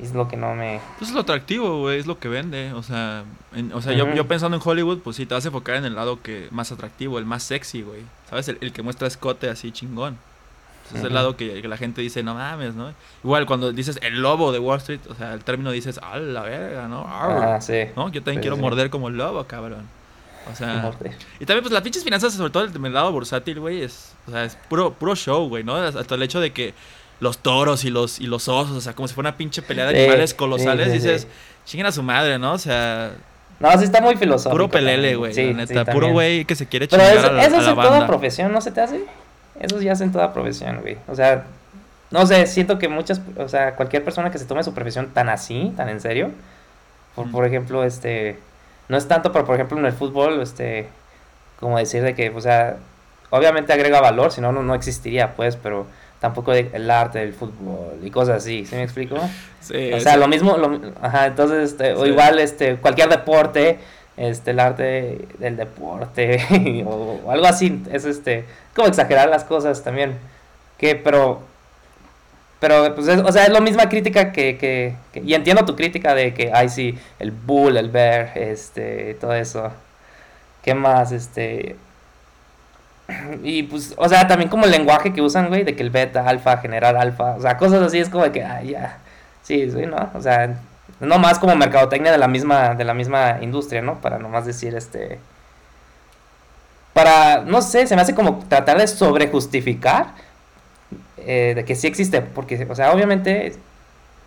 Y 0.00 0.04
es 0.04 0.12
lo 0.14 0.28
que 0.28 0.36
no 0.36 0.54
me... 0.54 0.80
Pues 0.98 1.10
es 1.10 1.14
lo 1.14 1.22
atractivo, 1.22 1.80
güey, 1.80 1.98
es 1.98 2.06
lo 2.06 2.20
que 2.20 2.28
vende. 2.28 2.72
O 2.72 2.84
sea, 2.84 3.24
en- 3.54 3.72
o 3.72 3.82
sea 3.82 3.92
yo, 3.94 4.28
pensando 4.28 4.56
en 4.56 4.62
Hollywood, 4.64 5.00
pues 5.00 5.16
sí, 5.16 5.26
te 5.26 5.34
vas 5.34 5.44
a 5.44 5.48
enfocar 5.48 5.74
en 5.74 5.84
el 5.86 5.96
lado 5.96 6.22
que 6.22 6.46
más 6.52 6.70
atractivo, 6.70 7.18
el 7.18 7.24
más 7.24 7.42
sexy, 7.42 7.82
güey. 7.82 8.02
¿Sabes? 8.30 8.46
El, 8.48 8.58
el 8.60 8.72
que 8.72 8.82
muestra 8.82 9.08
escote 9.08 9.50
así 9.50 9.72
chingón. 9.72 10.16
Es 10.94 11.02
el 11.04 11.12
lado 11.14 11.36
que, 11.36 11.60
que 11.60 11.68
la 11.68 11.76
gente 11.76 12.00
dice, 12.00 12.22
no 12.22 12.34
mames, 12.34 12.74
¿no? 12.74 12.92
Igual 13.22 13.46
cuando 13.46 13.72
dices 13.72 13.98
el 14.02 14.20
lobo 14.22 14.52
de 14.52 14.58
Wall 14.58 14.78
Street, 14.78 15.00
o 15.10 15.14
sea, 15.14 15.34
el 15.34 15.44
término 15.44 15.70
dices, 15.70 15.98
a 16.02 16.16
la 16.18 16.42
verga, 16.42 16.88
¿no? 16.88 17.06
Arr", 17.06 17.42
Ah, 17.56 17.60
sí. 17.60 17.84
¿No? 17.96 18.08
Yo 18.10 18.20
también 18.22 18.36
Sí, 18.36 18.40
quiero 18.42 18.56
sí. 18.56 18.62
morder 18.62 18.90
como 18.90 19.08
el 19.08 19.16
lobo, 19.16 19.44
cabrón. 19.44 19.86
O 20.50 20.54
sea, 20.56 20.76
Morder. 20.76 21.12
y 21.40 21.44
también 21.44 21.62
pues 21.62 21.72
las 21.72 21.82
pinches 21.82 22.02
finanzas, 22.04 22.32
sobre 22.32 22.50
todo 22.50 22.64
el, 22.64 22.72
el 22.86 22.94
lado 22.94 23.12
bursátil, 23.12 23.60
güey, 23.60 23.82
es, 23.82 24.14
o 24.26 24.30
sea, 24.30 24.44
es 24.44 24.56
puro, 24.70 24.94
puro 24.94 25.14
show, 25.14 25.46
güey, 25.46 25.62
¿no? 25.62 25.76
Hasta 25.76 26.14
el 26.14 26.22
hecho 26.22 26.40
de 26.40 26.52
que 26.54 26.72
los 27.20 27.36
toros 27.38 27.84
y 27.84 27.90
los, 27.90 28.18
y 28.18 28.26
los 28.26 28.48
osos, 28.48 28.74
o 28.76 28.80
sea, 28.80 28.94
como 28.94 29.08
si 29.08 29.14
fuera 29.14 29.28
una 29.30 29.36
pinche 29.36 29.60
pelea 29.60 29.84
de 29.86 29.98
animales 30.00 30.32
colosales, 30.32 30.90
dices, 30.90 31.26
chinguen 31.66 31.86
a 31.86 31.92
su 31.92 32.02
madre, 32.02 32.38
¿no? 32.38 32.52
O 32.52 32.58
sea, 32.58 33.10
No, 33.60 33.76
sí 33.76 33.84
está 33.84 34.00
muy 34.00 34.16
filosófico. 34.16 34.52
puro 34.52 34.68
pelele, 34.70 35.16
güey, 35.16 35.34
Sí, 35.34 35.52
la 35.52 35.66
sí, 35.66 35.74
neta, 35.74 35.92
puro 35.92 36.12
güey 36.12 36.46
que 36.46 36.54
se 36.54 36.66
quiere 36.66 36.88
Pero 36.88 37.02
chingar 37.02 37.18
eso, 37.18 37.26
a 37.28 37.32
la, 37.32 37.42
eso 37.44 37.56
a 37.56 37.58
es 37.58 37.64
la 37.64 37.70
en 37.72 37.76
toda 37.76 37.90
banda. 37.90 38.06
profesión, 38.06 38.50
¿no 38.52 38.60
se 38.62 38.70
te 38.70 38.80
hace? 38.80 39.04
Eso 39.60 39.80
ya 39.80 39.92
es 39.92 40.00
en 40.00 40.12
toda 40.12 40.32
profesión, 40.32 40.80
güey. 40.80 40.96
O 41.08 41.14
sea, 41.14 41.44
no 42.10 42.26
sé, 42.26 42.46
siento 42.46 42.78
que 42.78 42.88
muchas, 42.88 43.20
o 43.36 43.48
sea, 43.48 43.74
cualquier 43.76 44.04
persona 44.04 44.30
que 44.30 44.38
se 44.38 44.44
tome 44.46 44.62
su 44.62 44.72
profesión 44.74 45.08
tan 45.12 45.28
así, 45.28 45.72
tan 45.76 45.88
en 45.88 46.00
serio, 46.00 46.30
por, 47.14 47.30
por 47.30 47.44
ejemplo, 47.44 47.84
este, 47.84 48.38
no 48.88 48.96
es 48.96 49.08
tanto, 49.08 49.32
pero 49.32 49.44
por 49.44 49.54
ejemplo 49.56 49.78
en 49.78 49.84
el 49.86 49.92
fútbol, 49.92 50.40
este, 50.40 50.88
como 51.60 51.76
decir 51.78 52.02
de 52.02 52.14
que, 52.14 52.30
o 52.30 52.40
sea, 52.40 52.76
obviamente 53.30 53.72
agrega 53.72 54.00
valor, 54.00 54.30
si 54.32 54.40
no, 54.40 54.52
no 54.52 54.74
existiría, 54.74 55.34
pues, 55.34 55.56
pero 55.56 55.86
tampoco 56.20 56.52
el 56.52 56.90
arte 56.90 57.18
del 57.20 57.32
fútbol 57.32 57.98
y 58.02 58.10
cosas 58.10 58.36
así, 58.38 58.64
¿sí 58.66 58.74
me 58.74 58.82
explico? 58.84 59.16
Sí, 59.60 59.92
O 59.92 60.00
sea, 60.00 60.14
sí. 60.14 60.18
lo 60.20 60.28
mismo, 60.28 60.56
lo- 60.56 60.80
ajá, 61.02 61.26
entonces, 61.26 61.72
este, 61.72 61.94
o 61.94 62.06
igual, 62.06 62.38
este, 62.38 62.76
cualquier 62.76 63.08
deporte, 63.08 63.78
este, 64.18 64.52
el 64.52 64.60
arte 64.60 65.28
del 65.38 65.56
deporte, 65.56 66.84
o, 66.86 67.30
algo 67.30 67.46
así, 67.46 67.82
es 67.92 68.04
este, 68.04 68.44
como 68.74 68.88
exagerar 68.88 69.28
las 69.28 69.44
cosas 69.44 69.82
también, 69.82 70.18
que, 70.78 70.94
pero, 70.96 71.42
pero, 72.60 72.94
pues, 72.94 73.06
es- 73.08 73.20
o 73.22 73.30
sea, 73.32 73.44
es 73.44 73.50
la 73.52 73.60
misma 73.60 73.88
crítica 73.88 74.32
que, 74.32 74.58
que, 74.58 74.96
y 75.20 75.34
entiendo 75.34 75.64
tu 75.64 75.76
crítica 75.76 76.14
de 76.14 76.34
que, 76.34 76.50
ay, 76.52 76.68
sí, 76.68 76.98
el 77.18 77.30
bull, 77.30 77.76
el 77.76 77.90
bear, 77.90 78.32
este, 78.36 79.14
todo 79.14 79.32
eso, 79.34 79.70
¿qué 80.62 80.74
más, 80.74 81.12
este, 81.12 81.76
y 83.42 83.62
pues, 83.64 83.94
o 83.96 84.08
sea, 84.08 84.26
también 84.28 84.50
como 84.50 84.64
el 84.66 84.70
lenguaje 84.70 85.12
que 85.12 85.22
usan, 85.22 85.48
güey, 85.48 85.64
de 85.64 85.74
que 85.74 85.82
el 85.82 85.90
beta, 85.90 86.28
alfa, 86.28 86.58
generar 86.58 86.96
alfa, 86.96 87.36
o 87.36 87.40
sea, 87.40 87.56
cosas 87.56 87.82
así 87.82 87.98
es 87.98 88.08
como 88.10 88.24
de 88.24 88.32
que, 88.32 88.44
ay, 88.44 88.70
ya, 88.70 88.98
sí, 89.42 89.70
sí, 89.70 89.86
¿no? 89.86 90.10
O 90.14 90.20
sea, 90.20 90.58
no 91.00 91.18
más 91.18 91.38
como 91.38 91.54
mercadotecnia 91.54 92.12
de 92.12 92.18
la 92.18 92.28
misma, 92.28 92.74
de 92.74 92.84
la 92.84 92.94
misma 92.94 93.38
industria, 93.40 93.82
¿no? 93.82 94.00
Para 94.00 94.18
nomás 94.18 94.46
decir, 94.46 94.74
este, 94.74 95.20
para, 96.92 97.42
no 97.42 97.62
sé, 97.62 97.86
se 97.86 97.94
me 97.94 98.02
hace 98.02 98.14
como 98.14 98.40
tratar 98.48 98.78
de 98.78 98.86
sobrejustificar 98.86 100.08
eh, 101.18 101.52
de 101.54 101.64
que 101.64 101.76
sí 101.76 101.86
existe, 101.86 102.22
porque, 102.22 102.66
o 102.68 102.74
sea, 102.74 102.92
obviamente 102.92 103.54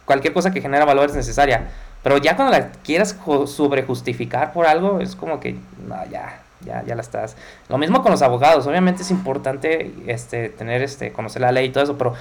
cualquier 0.05 0.33
cosa 0.33 0.51
que 0.51 0.61
genera 0.61 0.85
valor 0.85 1.09
es 1.09 1.15
necesaria, 1.15 1.69
pero 2.03 2.17
ya 2.17 2.35
cuando 2.35 2.57
la 2.57 2.71
quieras 2.83 3.17
sobrejustificar 3.45 4.53
por 4.53 4.65
algo, 4.65 4.99
es 4.99 5.15
como 5.15 5.39
que, 5.39 5.57
no, 5.87 6.05
ya, 6.09 6.41
ya, 6.65 6.83
ya 6.83 6.95
la 6.95 7.01
estás. 7.01 7.35
Lo 7.69 7.77
mismo 7.77 8.01
con 8.01 8.11
los 8.11 8.21
abogados, 8.21 8.67
obviamente 8.67 9.03
es 9.03 9.11
importante 9.11 9.93
este, 10.07 10.49
tener, 10.49 10.81
este, 10.81 11.11
conocer 11.11 11.41
la 11.41 11.51
ley 11.51 11.67
y 11.67 11.69
todo 11.69 11.83
eso, 11.83 11.97
pero 11.97 12.13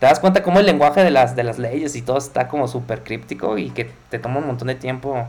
te 0.00 0.06
das 0.06 0.20
cuenta 0.20 0.42
cómo 0.42 0.60
el 0.60 0.66
lenguaje 0.66 1.02
de 1.02 1.10
las, 1.10 1.36
de 1.36 1.44
las 1.44 1.58
leyes 1.58 1.96
y 1.96 2.02
todo 2.02 2.18
está 2.18 2.48
como 2.48 2.68
súper 2.68 3.02
críptico 3.02 3.58
y 3.58 3.70
que 3.70 3.90
te 4.10 4.18
toma 4.18 4.38
un 4.38 4.46
montón 4.46 4.68
de 4.68 4.74
tiempo 4.74 5.26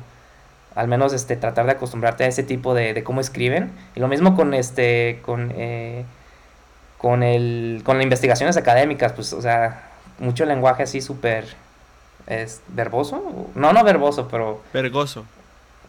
al 0.76 0.88
menos 0.89 1.13
este 1.13 1.38
tratar 1.38 1.66
de 1.66 1.72
acostumbrarte 1.72 2.26
a 2.26 2.28
ese 2.28 2.43
tipo 2.43 2.74
de, 2.74 2.93
de 2.93 3.03
cómo 3.03 3.22
escriben 3.22 3.72
y 3.95 4.01
lo 4.01 4.07
mismo 4.07 4.36
con 4.36 4.53
este 4.53 5.22
con 5.24 5.53
eh, 5.55 6.03
con 6.97 7.24
el 7.24 7.82
con 7.86 7.97
las 7.97 8.03
investigaciones 8.03 8.57
académicas 8.57 9.13
pues 9.13 9.32
o 9.32 9.41
sea 9.41 9.89
mucho 10.20 10.45
lenguaje 10.45 10.84
así 10.84 10.99
súper 10.99 11.45
es 12.28 12.61
verboso 12.68 13.49
no 13.55 13.72
no 13.72 13.84
verboso 13.84 14.28
pero 14.28 14.61
Vergoso. 14.74 15.26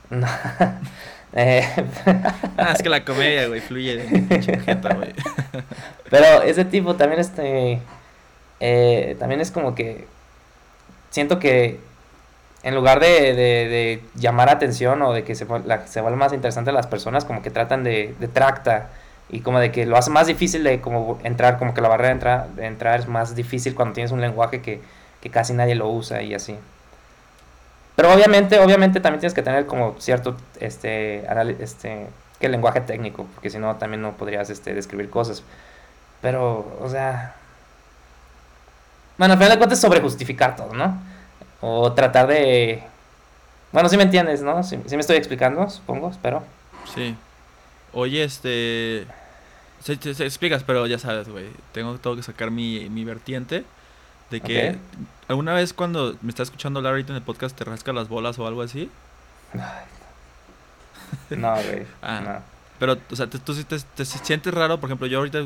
eh, 1.37 1.63
Ah, 2.57 2.73
es 2.75 2.83
que 2.83 2.89
la 2.89 3.05
comedia, 3.05 3.47
güey, 3.49 3.61
fluye 3.61 3.97
de 3.97 4.59
jeta, 4.65 4.95
güey. 4.95 5.13
Pero 6.11 6.43
ese 6.43 6.65
tipo 6.65 6.97
también 6.97 7.21
este 7.21 7.81
eh, 8.61 9.17
también 9.19 9.41
es 9.41 9.51
como 9.51 9.75
que 9.75 10.07
siento 11.11 11.39
que 11.39 11.79
en 12.63 12.75
lugar 12.75 13.01
de, 13.01 13.09
de, 13.35 13.35
de 13.69 14.03
llamar 14.15 14.49
atención 14.49 15.01
o 15.03 15.13
de 15.13 15.23
que 15.25 15.35
se, 15.35 15.47
la- 15.65 15.87
se 15.87 16.01
vuelva 16.01 16.17
más 16.19 16.33
interesante 16.33 16.71
a 16.71 16.73
las 16.73 16.87
personas, 16.87 17.25
como 17.25 17.43
que 17.43 17.51
tratan 17.51 17.85
de, 17.85 18.15
de 18.19 18.29
tracta 18.29 18.89
y 19.29 19.41
como 19.41 19.59
de 19.61 19.71
que 19.73 19.87
lo 19.87 19.97
hace 19.97 20.11
más 20.11 20.27
difícil 20.27 20.65
de 20.65 20.81
como 20.81 21.19
entrar, 21.25 21.59
como 21.59 21.75
que 21.75 21.81
la 21.81 21.89
barrera 21.89 22.09
de, 22.09 22.15
entra- 22.21 22.47
de 22.57 22.67
entrar 22.67 23.01
es 23.01 23.09
más 23.09 23.35
difícil 23.37 23.75
cuando 23.75 23.95
tienes 23.95 24.11
un 24.13 24.21
lenguaje 24.21 24.63
que, 24.63 24.81
que 25.21 25.31
casi 25.31 25.53
nadie 25.53 25.75
lo 25.75 25.89
usa 25.89 26.23
y 26.23 26.35
así. 26.35 26.57
Pero 27.97 28.13
obviamente, 28.13 28.59
obviamente 28.61 29.01
también 29.01 29.21
tienes 29.21 29.35
que 29.35 29.43
tener 29.43 29.67
como 29.67 29.97
cierto, 29.99 30.37
este, 30.61 31.25
este, 31.63 32.07
que 32.39 32.49
lenguaje 32.49 32.83
técnico, 32.83 33.27
porque 33.35 33.51
si 33.51 33.59
no 33.59 33.77
también 33.77 34.03
no 34.03 34.13
podrías, 34.13 34.51
este, 34.51 34.75
describir 34.75 35.09
cosas. 35.11 35.43
Pero, 36.21 36.77
o 36.81 36.89
sea, 36.89 37.35
bueno, 39.19 39.33
al 39.33 39.39
final 39.39 39.53
de 39.53 39.59
cuentas 39.59 39.81
sobre 39.81 40.01
justificar 40.01 40.57
todo, 40.57 40.75
¿no? 40.75 41.01
O 41.63 41.93
tratar 41.93 42.27
de... 42.27 42.83
Bueno, 43.73 43.89
sí 43.89 43.97
me 43.97 44.03
entiendes, 44.03 44.43
¿no? 44.43 44.63
Sí, 44.63 44.77
me 44.77 44.97
estoy 45.01 45.17
explicando, 45.17 45.69
supongo, 45.71 46.11
espero. 46.11 46.43
Sí. 46.95 47.15
Oye, 47.93 48.25
este. 48.25 49.07
Se, 49.83 49.97
se- 49.97 50.15
se 50.15 50.25
explicas, 50.25 50.63
pero 50.65 50.87
ya 50.87 50.99
sabes, 50.99 51.29
güey. 51.29 51.47
Tengo, 51.73 51.97
tengo 51.99 52.17
que 52.17 52.23
sacar 52.23 52.51
mi, 52.51 52.89
mi 52.91 53.05
vertiente. 53.05 53.65
De 54.31 54.41
que. 54.41 54.77
¿Alguna 55.29 55.55
vez 55.55 55.73
cuando 55.73 56.17
me 56.23 56.31
estás 56.31 56.49
escuchando 56.49 56.79
hablar 56.79 56.93
ahorita 56.93 57.13
en 57.13 57.17
el 57.17 57.23
podcast 57.23 57.57
te 57.57 57.65
rascas 57.65 57.95
las 57.95 58.09
bolas 58.09 58.39
o 58.39 58.47
algo 58.47 58.63
así? 58.63 58.91
No, 61.31 61.55
güey. 61.55 61.87
Ah. 62.03 62.21
no. 62.25 62.57
Pero, 62.79 62.99
o 63.11 63.17
sea, 63.17 63.27
te- 63.29 63.39
tú 63.39 63.55
sí 63.55 63.65
te, 63.65 63.79
te 63.79 64.05
sientes 64.05 64.53
raro. 64.53 64.79
Por 64.79 64.89
ejemplo, 64.91 65.07
yo 65.07 65.19
ahorita 65.19 65.39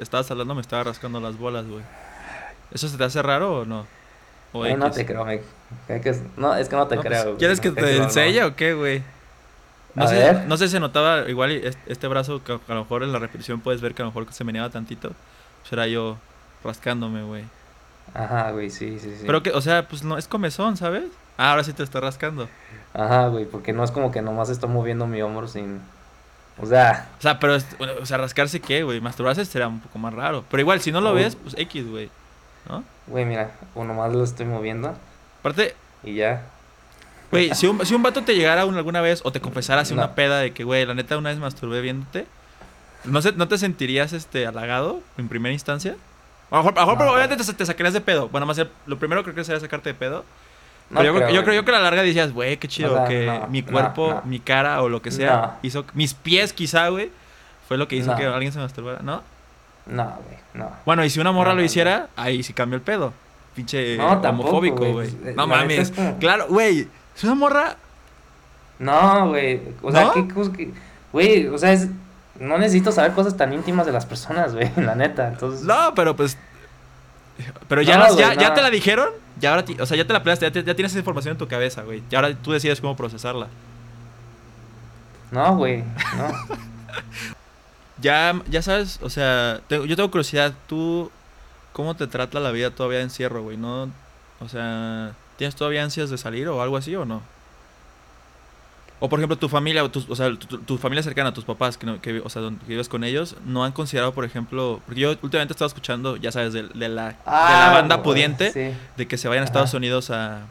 estabas 0.00 0.30
hablando, 0.30 0.54
me 0.54 0.60
estaba 0.60 0.84
rascando 0.84 1.20
las 1.20 1.38
bolas, 1.38 1.66
güey. 1.66 1.82
¿Eso 2.72 2.88
se 2.88 2.98
te 2.98 3.04
hace 3.04 3.22
raro 3.22 3.60
o 3.60 3.64
no? 3.64 3.86
O 4.52 4.66
No, 4.66 4.76
no 4.76 4.90
te 4.90 5.06
creo, 5.06 5.24
me... 5.24 5.40
es- 5.88 6.22
No, 6.36 6.54
es 6.54 6.68
que 6.68 6.76
no 6.76 6.86
te 6.86 6.96
No, 6.96 7.02
pues, 7.02 7.12
creo. 7.12 7.24
güey, 7.26 7.38
¿Quieres 7.38 7.58
no 7.58 7.62
que 7.62 7.70
te 7.70 7.82
te 7.82 7.96
enseñe 7.96 8.42
o 8.42 8.54
qué, 8.54 8.74
güey? 8.74 9.02
No 9.94 10.08
sé, 10.08 10.42
no 10.46 10.56
sé 10.56 10.66
si 10.66 10.72
se 10.72 10.80
notaba 10.80 11.28
igual 11.30 11.52
este 11.86 12.08
brazo 12.08 12.42
que 12.42 12.52
a 12.52 12.74
lo 12.74 12.80
mejor 12.82 13.04
en 13.04 13.12
la 13.12 13.20
repetición 13.20 13.60
puedes 13.60 13.80
ver 13.80 13.94
que 13.94 14.02
a 14.02 14.04
lo 14.04 14.10
mejor 14.10 14.26
se 14.32 14.42
meneaba 14.44 14.68
tantito. 14.68 15.12
Pues 15.62 15.72
era 15.72 15.86
yo 15.86 16.18
rascándome, 16.64 17.22
güey. 17.22 17.44
Ajá, 18.12 18.50
güey, 18.52 18.70
sí, 18.70 18.98
sí, 19.00 19.10
sí. 19.18 19.24
Pero 19.26 19.42
que, 19.42 19.50
o 19.50 19.60
sea, 19.60 19.88
pues 19.88 20.02
no 20.04 20.18
es 20.18 20.28
comezón, 20.28 20.76
¿sabes? 20.76 21.04
Ah, 21.36 21.50
ahora 21.50 21.64
sí 21.64 21.72
te 21.72 21.82
está 21.82 22.00
rascando. 22.00 22.48
Ajá, 22.92 23.28
güey, 23.28 23.44
porque 23.44 23.72
no 23.72 23.82
es 23.82 23.90
como 23.90 24.12
que 24.12 24.22
nomás 24.22 24.50
estoy 24.50 24.68
moviendo 24.68 25.06
mi 25.06 25.20
hombro 25.22 25.48
sin... 25.48 25.80
O 26.62 26.66
sea, 26.66 27.08
O 27.18 27.22
sea, 27.22 27.40
pero, 27.40 27.56
o 28.00 28.06
sea, 28.06 28.18
rascarse 28.18 28.60
qué, 28.60 28.84
güey. 28.84 29.00
Masturbarse 29.00 29.44
será 29.44 29.66
un 29.66 29.80
poco 29.80 29.98
más 29.98 30.14
raro. 30.14 30.44
Pero 30.48 30.60
igual, 30.60 30.80
si 30.80 30.92
no 30.92 31.00
lo 31.00 31.12
ves, 31.12 31.34
pues 31.34 31.54
X, 31.58 31.88
güey. 31.90 32.10
¿No? 32.68 32.84
güey, 33.08 33.24
mira, 33.24 33.50
o 33.74 33.82
nomás 33.84 34.12
lo 34.12 34.24
estoy 34.24 34.46
moviendo 34.46 34.94
Aparte, 35.40 35.74
y 36.02 36.14
ya. 36.14 36.40
güey, 37.30 37.54
si 37.54 37.66
un, 37.66 37.84
si 37.84 37.94
un 37.94 38.02
vato 38.02 38.22
te 38.22 38.34
llegara 38.34 38.64
un- 38.64 38.76
alguna 38.76 39.02
vez 39.02 39.20
o 39.24 39.32
te 39.32 39.40
confesara 39.40 39.82
así 39.82 39.94
No. 39.94 40.00
una 40.02 40.14
peda 40.14 40.38
de 40.38 40.52
que, 40.54 40.64
güey, 40.64 40.86
la 40.86 40.94
neta 40.94 41.18
una 41.18 41.28
vez 41.30 41.38
masturbé 41.38 41.82
viéndote, 41.82 42.24
¿no, 43.04 43.20
se, 43.20 43.32
¿no 43.32 43.48
te 43.48 43.58
sentirías 43.58 44.14
este 44.14 44.46
halagado 44.46 45.02
en 45.18 45.28
primera 45.28 45.52
instancia? 45.52 45.96
A 46.54 46.58
lo 46.58 46.62
mejor, 46.64 46.78
a 46.78 46.80
lo 46.82 46.92
mejor 46.92 47.06
No. 47.06 47.12
obviamente 47.12 47.44
te, 47.44 47.52
te 47.52 47.66
sacarías 47.66 47.94
de 47.94 48.00
pedo. 48.00 48.28
Bueno, 48.28 48.46
más 48.46 48.60
lo 48.86 48.98
primero 48.98 49.22
creo 49.22 49.34
que 49.34 49.42
sería 49.44 49.60
sacarte 49.60 49.88
de 49.90 49.94
pedo. 49.94 50.24
No 50.90 51.00
Pero 51.00 51.12
yo, 51.12 51.18
creo, 51.18 51.30
yo, 51.34 51.42
creo, 51.44 51.54
yo 51.54 51.64
que 51.64 51.70
a 51.70 51.74
la 51.74 51.80
larga 51.80 52.02
decías, 52.02 52.32
güey, 52.32 52.58
qué 52.58 52.68
chido 52.68 52.92
O 52.92 52.96
sea, 52.96 53.06
que 53.08 53.26
no, 53.26 53.48
mi 53.48 53.62
cuerpo, 53.62 54.20
mi 54.26 54.38
cara 54.38 54.82
o 54.82 54.88
lo 54.88 55.00
que 55.02 55.10
sea, 55.10 55.58
hizo, 55.62 55.84
mis 55.94 56.14
pies 56.14 56.52
quizá, 56.52 56.88
güey, 56.88 57.10
fue 57.66 57.76
lo 57.78 57.88
que 57.88 57.96
hizo 57.96 58.14
que 58.14 58.24
alguien 58.26 58.52
se 58.52 58.58
masturbara, 58.58 59.00
¿no? 59.02 59.22
No, 59.86 60.04
güey, 60.04 60.38
no. 60.54 60.70
Bueno, 60.86 61.04
y 61.04 61.10
si 61.10 61.18
una 61.20 61.32
morra 61.32 61.54
lo 61.54 61.62
hiciera, 61.62 62.08
ahí 62.16 62.42
sí 62.42 62.52
cambió 62.52 62.76
el 62.76 62.82
pedo. 62.82 63.12
Pinche 63.56 63.98
homofóbico, 64.00 64.84
güey, 64.92 65.10
No 65.34 65.46
mames. 65.46 65.78
es 65.78 65.90
como- 65.90 66.18
Claro, 66.18 66.46
güey. 66.48 66.86
Si 67.14 67.26
una 67.26 67.34
morra. 67.34 67.76
No, 68.78 69.28
güey. 69.28 69.60
O 69.82 69.90
sea, 69.92 70.04
¿No? 70.04 70.12
¿qué 70.12 70.20
cos- 70.28 70.54
qué- 70.54 70.72
Güey, 71.12 71.46
o 71.46 71.56
sea, 71.56 71.72
es... 71.72 71.88
no 72.40 72.58
necesito 72.58 72.92
saber 72.92 73.12
cosas 73.12 73.36
tan 73.36 73.52
íntimas 73.52 73.86
de 73.86 73.92
las 73.92 74.06
personas, 74.06 74.54
güey, 74.54 74.70
la 74.76 74.94
neta. 74.94 75.28
Entonces, 75.28 75.62
No, 75.64 75.92
pero 75.94 76.14
pues. 76.16 76.36
Pero 77.68 77.82
ya, 77.82 77.96
No, 77.98 78.04
las- 78.04 78.16
ya, 78.16 78.26
güey, 78.26 78.38
ya 78.38 78.48
no. 78.50 78.54
te 78.54 78.62
la 78.62 78.70
dijeron. 78.70 79.08
Ya 79.40 79.50
ahora, 79.54 79.64
o 79.80 79.86
sea, 79.86 79.96
ya 79.96 80.06
te 80.06 80.12
la 80.12 80.22
peleaste, 80.22 80.46
ya, 80.46 80.52
te- 80.52 80.62
ya 80.64 80.74
tienes 80.76 80.92
esa 80.92 81.00
información 81.00 81.32
en 81.32 81.38
tu 81.38 81.48
cabeza, 81.48 81.82
güey. 81.82 82.02
Y 82.10 82.14
ahora 82.14 82.32
tú 82.34 82.52
decides 82.52 82.80
cómo 82.80 82.96
procesarla. 82.96 83.48
no, 85.32 85.56
güey, 85.56 85.82
no. 86.16 86.56
Ya, 88.00 88.34
ya 88.50 88.60
sabes, 88.60 88.98
o 89.02 89.08
sea, 89.08 89.60
te- 89.68 89.86
yo 89.86 89.96
tengo 89.96 90.10
curiosidad, 90.10 90.52
tú, 90.66 91.10
¿cómo 91.72 91.94
te 91.96 92.06
trata 92.06 92.38
la 92.40 92.50
vida 92.50 92.70
todavía 92.70 92.98
de 92.98 93.04
encierro, 93.04 93.42
güey? 93.42 93.56
¿No? 93.56 93.88
O 94.40 94.48
sea, 94.48 95.12
¿tienes 95.38 95.54
todavía 95.54 95.82
ansias 95.84 96.10
de 96.10 96.18
salir 96.18 96.48
o 96.48 96.60
algo 96.60 96.76
así 96.76 96.94
o 96.96 97.04
no? 97.04 97.22
O 99.00 99.08
por 99.08 99.18
ejemplo, 99.18 99.36
tu 99.36 99.48
familia, 99.48 99.84
o, 99.84 99.90
tus- 99.90 100.08
o 100.08 100.16
sea, 100.16 100.28
tu, 100.30 100.46
tu- 100.46 100.58
tu 100.58 100.78
familia 100.78 101.02
cercana, 101.02 101.34
tus 101.34 101.44
papás, 101.44 101.76
que, 101.76 101.84
no- 101.84 102.00
que, 102.00 102.20
o 102.20 102.28
sea, 102.30 102.40
donde 102.40 102.60
que 102.60 102.68
vives 102.68 102.88
con 102.88 103.04
ellos, 103.04 103.36
¿no 103.44 103.64
han 103.64 103.72
considerado, 103.72 104.14
por 104.14 104.24
ejemplo, 104.24 104.80
porque 104.86 105.00
yo 105.00 105.10
últimamente 105.10 105.52
he 105.52 105.54
estado 105.54 105.66
escuchando, 105.68 106.16
ya 106.16 106.32
sabes, 106.32 106.52
de, 106.52 106.62
de 106.62 106.88
la, 106.88 107.08
de 107.08 107.14
la 107.24 107.70
Ah, 107.70 107.70
banda 107.74 108.02
pudiente, 108.02 108.50
Sí. 108.52 108.72
de 108.96 109.06
que 109.08 109.18
se 109.18 109.28
vayan 109.28 109.42
a 109.42 109.44
Ajá. 109.44 109.50
Estados 109.50 109.74
Unidos 109.74 110.10
a, 110.10 110.42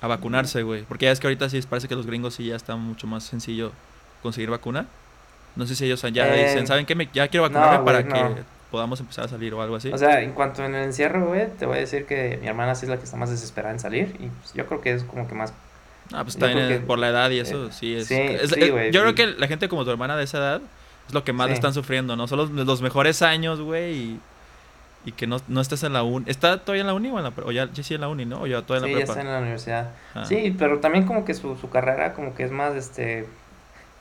a 0.00 0.06
vacunarse, 0.08 0.62
güey. 0.62 0.82
Porque 0.82 1.06
ya 1.06 1.12
es 1.12 1.20
que 1.20 1.26
ahorita 1.28 1.48
sí 1.48 1.60
parece 1.62 1.88
que 1.88 1.94
los 1.94 2.06
gringos 2.06 2.34
sí 2.34 2.46
ya 2.46 2.56
está 2.56 2.76
mucho 2.76 3.06
más 3.06 3.22
sencillo 3.24 3.72
conseguir 4.22 4.50
vacuna. 4.50 4.86
No 5.56 5.66
sé 5.66 5.74
si 5.76 5.84
ellos 5.84 6.02
ya 6.12 6.34
Eh, 6.34 6.44
dicen, 6.48 6.66
¿saben 6.66 6.84
qué? 6.86 6.94
Me, 6.94 7.08
ya 7.14 7.28
quiero 7.28 7.42
vacunarme 7.44 7.78
no, 7.78 7.84
para 7.84 8.02
que 8.06 8.42
podamos 8.70 8.98
empezar 9.00 9.26
a 9.26 9.28
salir 9.28 9.52
o 9.54 9.62
algo 9.62 9.76
así. 9.76 9.92
O 9.92 9.98
sea, 9.98 10.22
en 10.22 10.32
cuanto 10.32 10.64
en 10.64 10.74
el 10.74 10.84
encierro, 10.84 11.26
güey, 11.26 11.46
te 11.58 11.66
voy 11.66 11.76
a 11.76 11.80
decir 11.80 12.04
que 12.06 12.38
mi 12.42 12.48
hermana 12.48 12.74
sí 12.74 12.86
es 12.86 12.90
la 12.90 12.96
que 12.96 13.04
está 13.04 13.16
más 13.16 13.30
desesperada 13.30 13.72
en 13.72 13.78
salir. 13.80 14.16
Y 14.18 14.26
pues, 14.28 14.54
yo 14.54 14.66
creo 14.66 14.80
que 14.80 14.92
es 14.92 15.04
como 15.04 15.28
que 15.28 15.34
más. 15.34 15.52
Ah, 16.14 16.22
pues 16.24 16.36
también 16.36 16.68
que- 16.68 16.78
por 16.80 16.98
la 16.98 17.08
edad 17.08 17.30
y 17.30 17.38
eso, 17.40 17.66
eh, 17.66 17.70
sí 17.72 17.94
es. 17.96 18.06
sí, 18.06 18.14
es- 18.14 18.50
sí, 18.50 18.70
güey, 18.70 18.90
yo 18.92 19.00
creo 19.00 19.10
sí. 19.10 19.14
que 19.16 19.26
la 19.38 19.46
gente 19.48 19.68
como 19.68 19.84
tu 19.84 19.90
hermana 19.90 20.16
de 20.16 20.24
esa 20.24 20.38
edad 20.38 20.60
es 21.08 21.14
lo 21.14 21.24
que 21.24 21.32
más 21.32 21.48
le 21.48 21.54
Sí. 21.54 21.58
están 21.58 21.74
sufriendo, 21.74 22.16
¿no? 22.16 22.26
Son 22.28 22.38
los, 22.38 22.50
los 22.50 22.82
mejores 22.82 23.22
años, 23.22 23.60
güey, 23.60 23.92
y, 23.94 24.20
y 25.04 25.12
que 25.12 25.26
no, 25.26 25.38
no 25.48 25.60
estés 25.60 25.82
en 25.82 25.92
la 25.92 26.02
uni. 26.04 26.24
¿Está 26.28 26.58
todavía 26.58 26.82
en 26.82 26.86
la 26.86 26.94
uni 26.94 27.10
o, 27.10 27.18
en 27.18 27.24
la, 27.24 27.32
o 27.44 27.50
ya, 27.52 27.68
ya 27.72 27.82
sí 27.82 27.94
en 27.94 28.00
la 28.02 28.08
uni, 28.08 28.24
¿no? 28.24 28.42
O 28.42 28.46
ya 28.46 28.62
todavía 28.62 28.86
Sí, 28.86 28.92
en 28.92 28.98
ya 28.98 28.98
la 28.98 29.02
está 29.04 29.14
prepa. 29.14 29.28
en 29.28 29.34
la 29.34 29.40
universidad. 29.40 29.90
Ah. 30.14 30.24
Sí, 30.24 30.54
pero 30.58 30.78
también 30.78 31.04
como 31.06 31.24
que 31.24 31.34
su, 31.34 31.56
su 31.56 31.68
carrera 31.70 32.12
como 32.14 32.34
que 32.34 32.44
es 32.44 32.50
más, 32.52 32.74
este... 32.76 33.26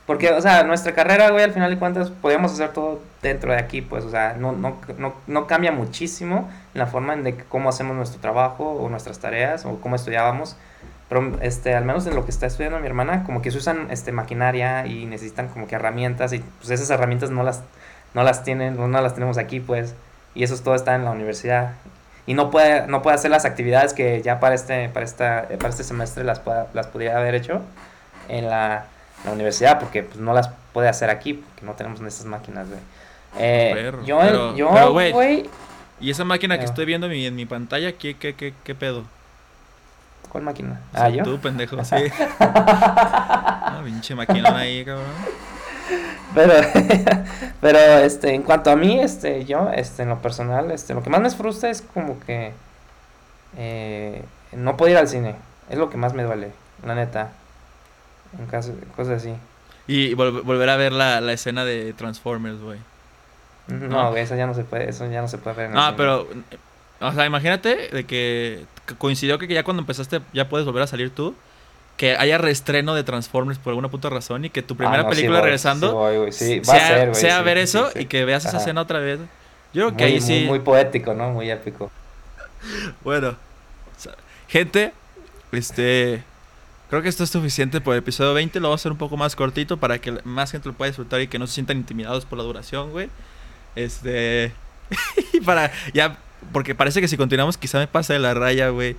Porque, 0.06 0.30
o 0.32 0.42
sea, 0.42 0.64
nuestra 0.64 0.94
carrera, 0.94 1.30
güey, 1.30 1.44
al 1.44 1.54
final 1.54 1.70
de 1.72 1.78
cuentas, 1.78 2.10
podemos 2.10 2.52
hacer 2.52 2.74
todo 2.74 3.02
dentro 3.22 3.52
de 3.52 3.60
aquí, 3.60 3.82
pues, 3.82 4.04
o 4.04 4.10
sea, 4.10 4.36
no, 4.38 4.52
no, 4.52 4.78
no, 4.98 5.14
no 5.28 5.48
cambia 5.48 5.72
muchísimo 5.72 6.50
en 6.74 6.80
la 6.80 6.88
forma 6.88 7.14
en 7.14 7.24
de 7.24 7.36
que 7.36 7.44
cómo 7.46 7.70
hacemos 7.70 7.96
nuestro 7.96 8.20
trabajo 8.20 8.72
o 8.74 8.90
nuestras 8.90 9.20
tareas 9.20 9.64
o 9.66 9.80
cómo 9.80 9.96
estudiábamos. 9.96 10.58
Pero, 11.12 11.38
este, 11.42 11.76
al 11.76 11.84
menos 11.84 12.08
en 12.08 12.16
lo 12.16 12.24
que 12.24 12.32
está 12.32 12.46
estudiando 12.48 12.80
mi 12.80 12.88
hermana, 12.88 13.26
como 13.26 13.42
que 13.42 13.52
se 13.52 13.58
usan, 13.58 13.92
este, 13.92 14.14
maquinaria 14.14 14.86
y 14.88 15.06
necesitan 15.06 15.50
como 15.50 15.68
que 15.68 15.76
herramientas 15.76 16.32
y, 16.32 16.40
pues, 16.40 16.70
esas 16.72 16.90
herramientas 16.90 17.32
no 17.32 17.44
las, 17.44 17.62
no 18.14 18.24
las 18.24 18.46
tienen, 18.46 18.78
no 18.78 18.88
las 19.02 19.14
tenemos 19.14 19.38
aquí, 19.38 19.60
pues, 19.60 19.94
y 20.36 20.44
eso 20.44 20.58
todo 20.64 20.74
está 20.76 20.96
en 20.96 21.04
la 21.04 21.12
universidad 21.12 21.74
y 22.26 22.34
no 22.36 22.50
puede 22.52 22.88
no 22.88 23.02
puede 23.02 23.16
hacer 23.16 23.30
las 23.32 23.44
actividades 23.44 23.94
que 23.94 24.22
ya 24.22 24.40
para 24.40 24.56
este 24.56 24.88
para 24.90 25.04
esta 25.06 25.48
para 25.58 25.70
este 25.70 25.84
semestre 25.84 26.24
las 26.24 26.40
pueda- 26.40 26.68
las 26.74 26.88
podría 26.88 27.18
haber 27.18 27.34
hecho 27.36 27.62
en 28.30 28.48
la, 28.48 28.86
la 29.26 29.32
universidad 29.32 29.80
porque 29.80 30.04
pues 30.04 30.18
no 30.20 30.32
las 30.34 30.50
puede 30.72 30.88
hacer 30.88 31.10
aquí 31.10 31.34
porque 31.34 31.66
no 31.66 31.74
tenemos 31.74 32.00
esas 32.00 32.26
máquinas 32.28 32.68
güey 32.70 32.80
Eh, 33.40 33.92
yo 34.06 34.20
pero- 34.22 34.56
yo 34.56 34.70
pero, 34.74 34.92
güey, 34.94 35.12
güey 35.12 35.50
Y 36.00 36.12
esa 36.12 36.24
máquina 36.24 36.58
que 36.60 36.66
estoy 36.66 36.86
viendo 36.86 37.08
en 37.08 37.14
mi, 37.14 37.26
en 37.26 37.36
mi 37.36 37.46
pantalla, 37.46 37.92
¿qué, 37.94 38.16
qué, 38.16 38.36
qué, 38.36 38.54
qué 38.64 38.76
pedo? 38.76 39.04
Cuál 40.32 40.44
máquina 40.44 40.80
ah 40.94 41.10
yo 41.10 41.24
Tú, 41.24 41.38
pendejo, 41.40 41.84
sí. 41.84 41.96
ah, 42.40 43.82
pinche 43.84 44.16
maquinón 44.16 44.56
ahí, 44.56 44.86
cabrón. 44.86 45.06
pero 46.34 46.54
pero 47.62 47.78
este 47.80 48.34
en 48.34 48.44
cuanto 48.44 48.72
a 48.72 48.76
mí 48.76 49.00
este 49.00 49.46
yo 49.46 49.70
este 49.74 50.04
en 50.04 50.10
lo 50.10 50.22
personal 50.22 50.72
este 50.72 50.94
lo 50.94 51.04
que 51.04 51.10
más 51.10 51.22
me 51.22 51.30
frustra 51.30 51.70
es 51.70 51.82
como 51.82 52.20
que 52.22 52.54
eh, 53.58 54.24
no 54.54 54.78
puedo 54.78 54.92
ir 54.92 54.98
al 54.98 55.08
cine 55.08 55.36
es 55.70 55.78
lo 55.78 55.90
que 55.90 55.98
más 55.98 56.14
me 56.14 56.24
duele 56.24 56.52
la 56.86 56.96
neta 56.96 57.32
en 58.40 58.46
caso 58.48 58.74
cosas 58.96 59.18
así 59.22 59.34
Y 59.88 60.16
vol- 60.16 60.42
volver 60.44 60.70
a 60.70 60.78
ver 60.78 60.94
la, 60.94 61.20
la 61.20 61.34
escena 61.34 61.66
de 61.66 61.92
Transformers, 61.94 62.62
güey. 62.62 62.80
No, 63.68 63.88
No. 64.04 64.10
güey, 64.12 64.24
eso 64.24 64.36
ya 64.36 64.48
no 64.48 64.54
se 64.54 64.64
puede, 64.64 64.90
eso 64.90 65.06
ya 65.10 65.22
no 65.22 65.28
se 65.28 65.38
puede 65.38 65.56
ver 65.58 65.66
en 65.68 65.72
el 65.74 65.78
Ah, 65.78 65.86
cine. 65.88 65.98
pero. 65.98 66.28
O 67.02 67.12
sea, 67.14 67.26
imagínate 67.26 67.90
de 67.90 68.06
que 68.06 68.66
coincidió 68.98 69.38
que 69.40 69.48
ya 69.48 69.64
cuando 69.64 69.82
empezaste 69.82 70.22
ya 70.34 70.48
puedes 70.50 70.66
volver 70.66 70.84
a 70.84 70.88
salir 70.88 71.10
tú. 71.10 71.36
Que 71.98 72.16
haya 72.16 72.38
reestreno 72.40 72.96
de 72.96 73.04
Transformers 73.04 73.60
por 73.60 73.72
alguna 73.72 73.90
puta 73.90 74.10
razón 74.10 74.46
y 74.46 74.50
que 74.50 74.64
tu 74.64 74.76
primera 74.76 75.02
Ah, 75.02 75.04
no, 75.04 75.10
sí 75.10 75.16
película 75.18 75.40
voy, 75.40 75.46
regresando 75.46 75.88
Sí, 75.90 75.94
voy, 75.94 76.18
güey, 76.18 76.32
sí, 76.32 76.60
va 76.60 76.66
sea, 76.66 76.86
a 76.86 76.88
ser, 76.90 77.10
güey. 77.10 77.22
sea 77.22 77.38
sí, 77.40 77.44
ver 77.44 77.58
eso 77.60 77.90
y 77.94 78.06
que 78.06 78.26
veas 78.26 78.46
esa 78.46 78.58
escena 78.58 78.82
otra 78.82 79.00
vez. 79.00 79.20
Yo 79.74 79.86
creo 79.88 79.98
que 79.98 80.04
Muy, 80.06 80.14
ahí 80.14 80.20
muy- 80.20 80.28
sí. 80.28 80.46
Muy 80.48 80.60
poético, 80.62 81.14
¿no? 81.14 81.30
Muy 81.30 81.52
épico. 81.52 81.92
Bueno, 83.04 83.36
gente, 84.48 84.94
este. 85.52 86.24
Creo 86.90 87.02
que 87.02 87.10
esto 87.10 87.24
es 87.24 87.30
suficiente 87.30 87.80
por 87.82 87.94
el 87.94 88.00
episodio 88.00 88.34
20. 88.34 88.60
Lo 88.60 88.70
vamos 88.70 88.80
a 88.80 88.82
hacer 88.82 88.92
un 88.92 88.98
poco 88.98 89.16
más 89.16 89.36
cortito 89.36 89.78
para 89.78 90.00
que 90.00 90.12
más 90.26 90.52
gente 90.52 90.68
lo 90.68 90.74
pueda 90.76 90.90
disfrutar 90.90 91.22
y 91.22 91.28
que 91.28 91.40
no 91.40 91.48
se 91.48 91.54
sientan 91.54 91.78
intimidados 91.78 92.26
por 92.26 92.38
la 92.38 92.44
duración, 92.44 92.92
güey. 92.92 93.10
Este. 93.76 94.52
y 95.34 95.40
para. 95.42 95.72
Ya. 95.94 96.18
Porque 96.52 96.76
parece 96.76 97.02
que 97.02 97.08
si 97.08 97.18
continuamos, 97.18 97.58
quizá 97.58 97.80
me 97.80 97.88
pase 97.88 98.14
de 98.14 98.20
la 98.20 98.34
raya, 98.34 98.70
güey. 98.70 98.96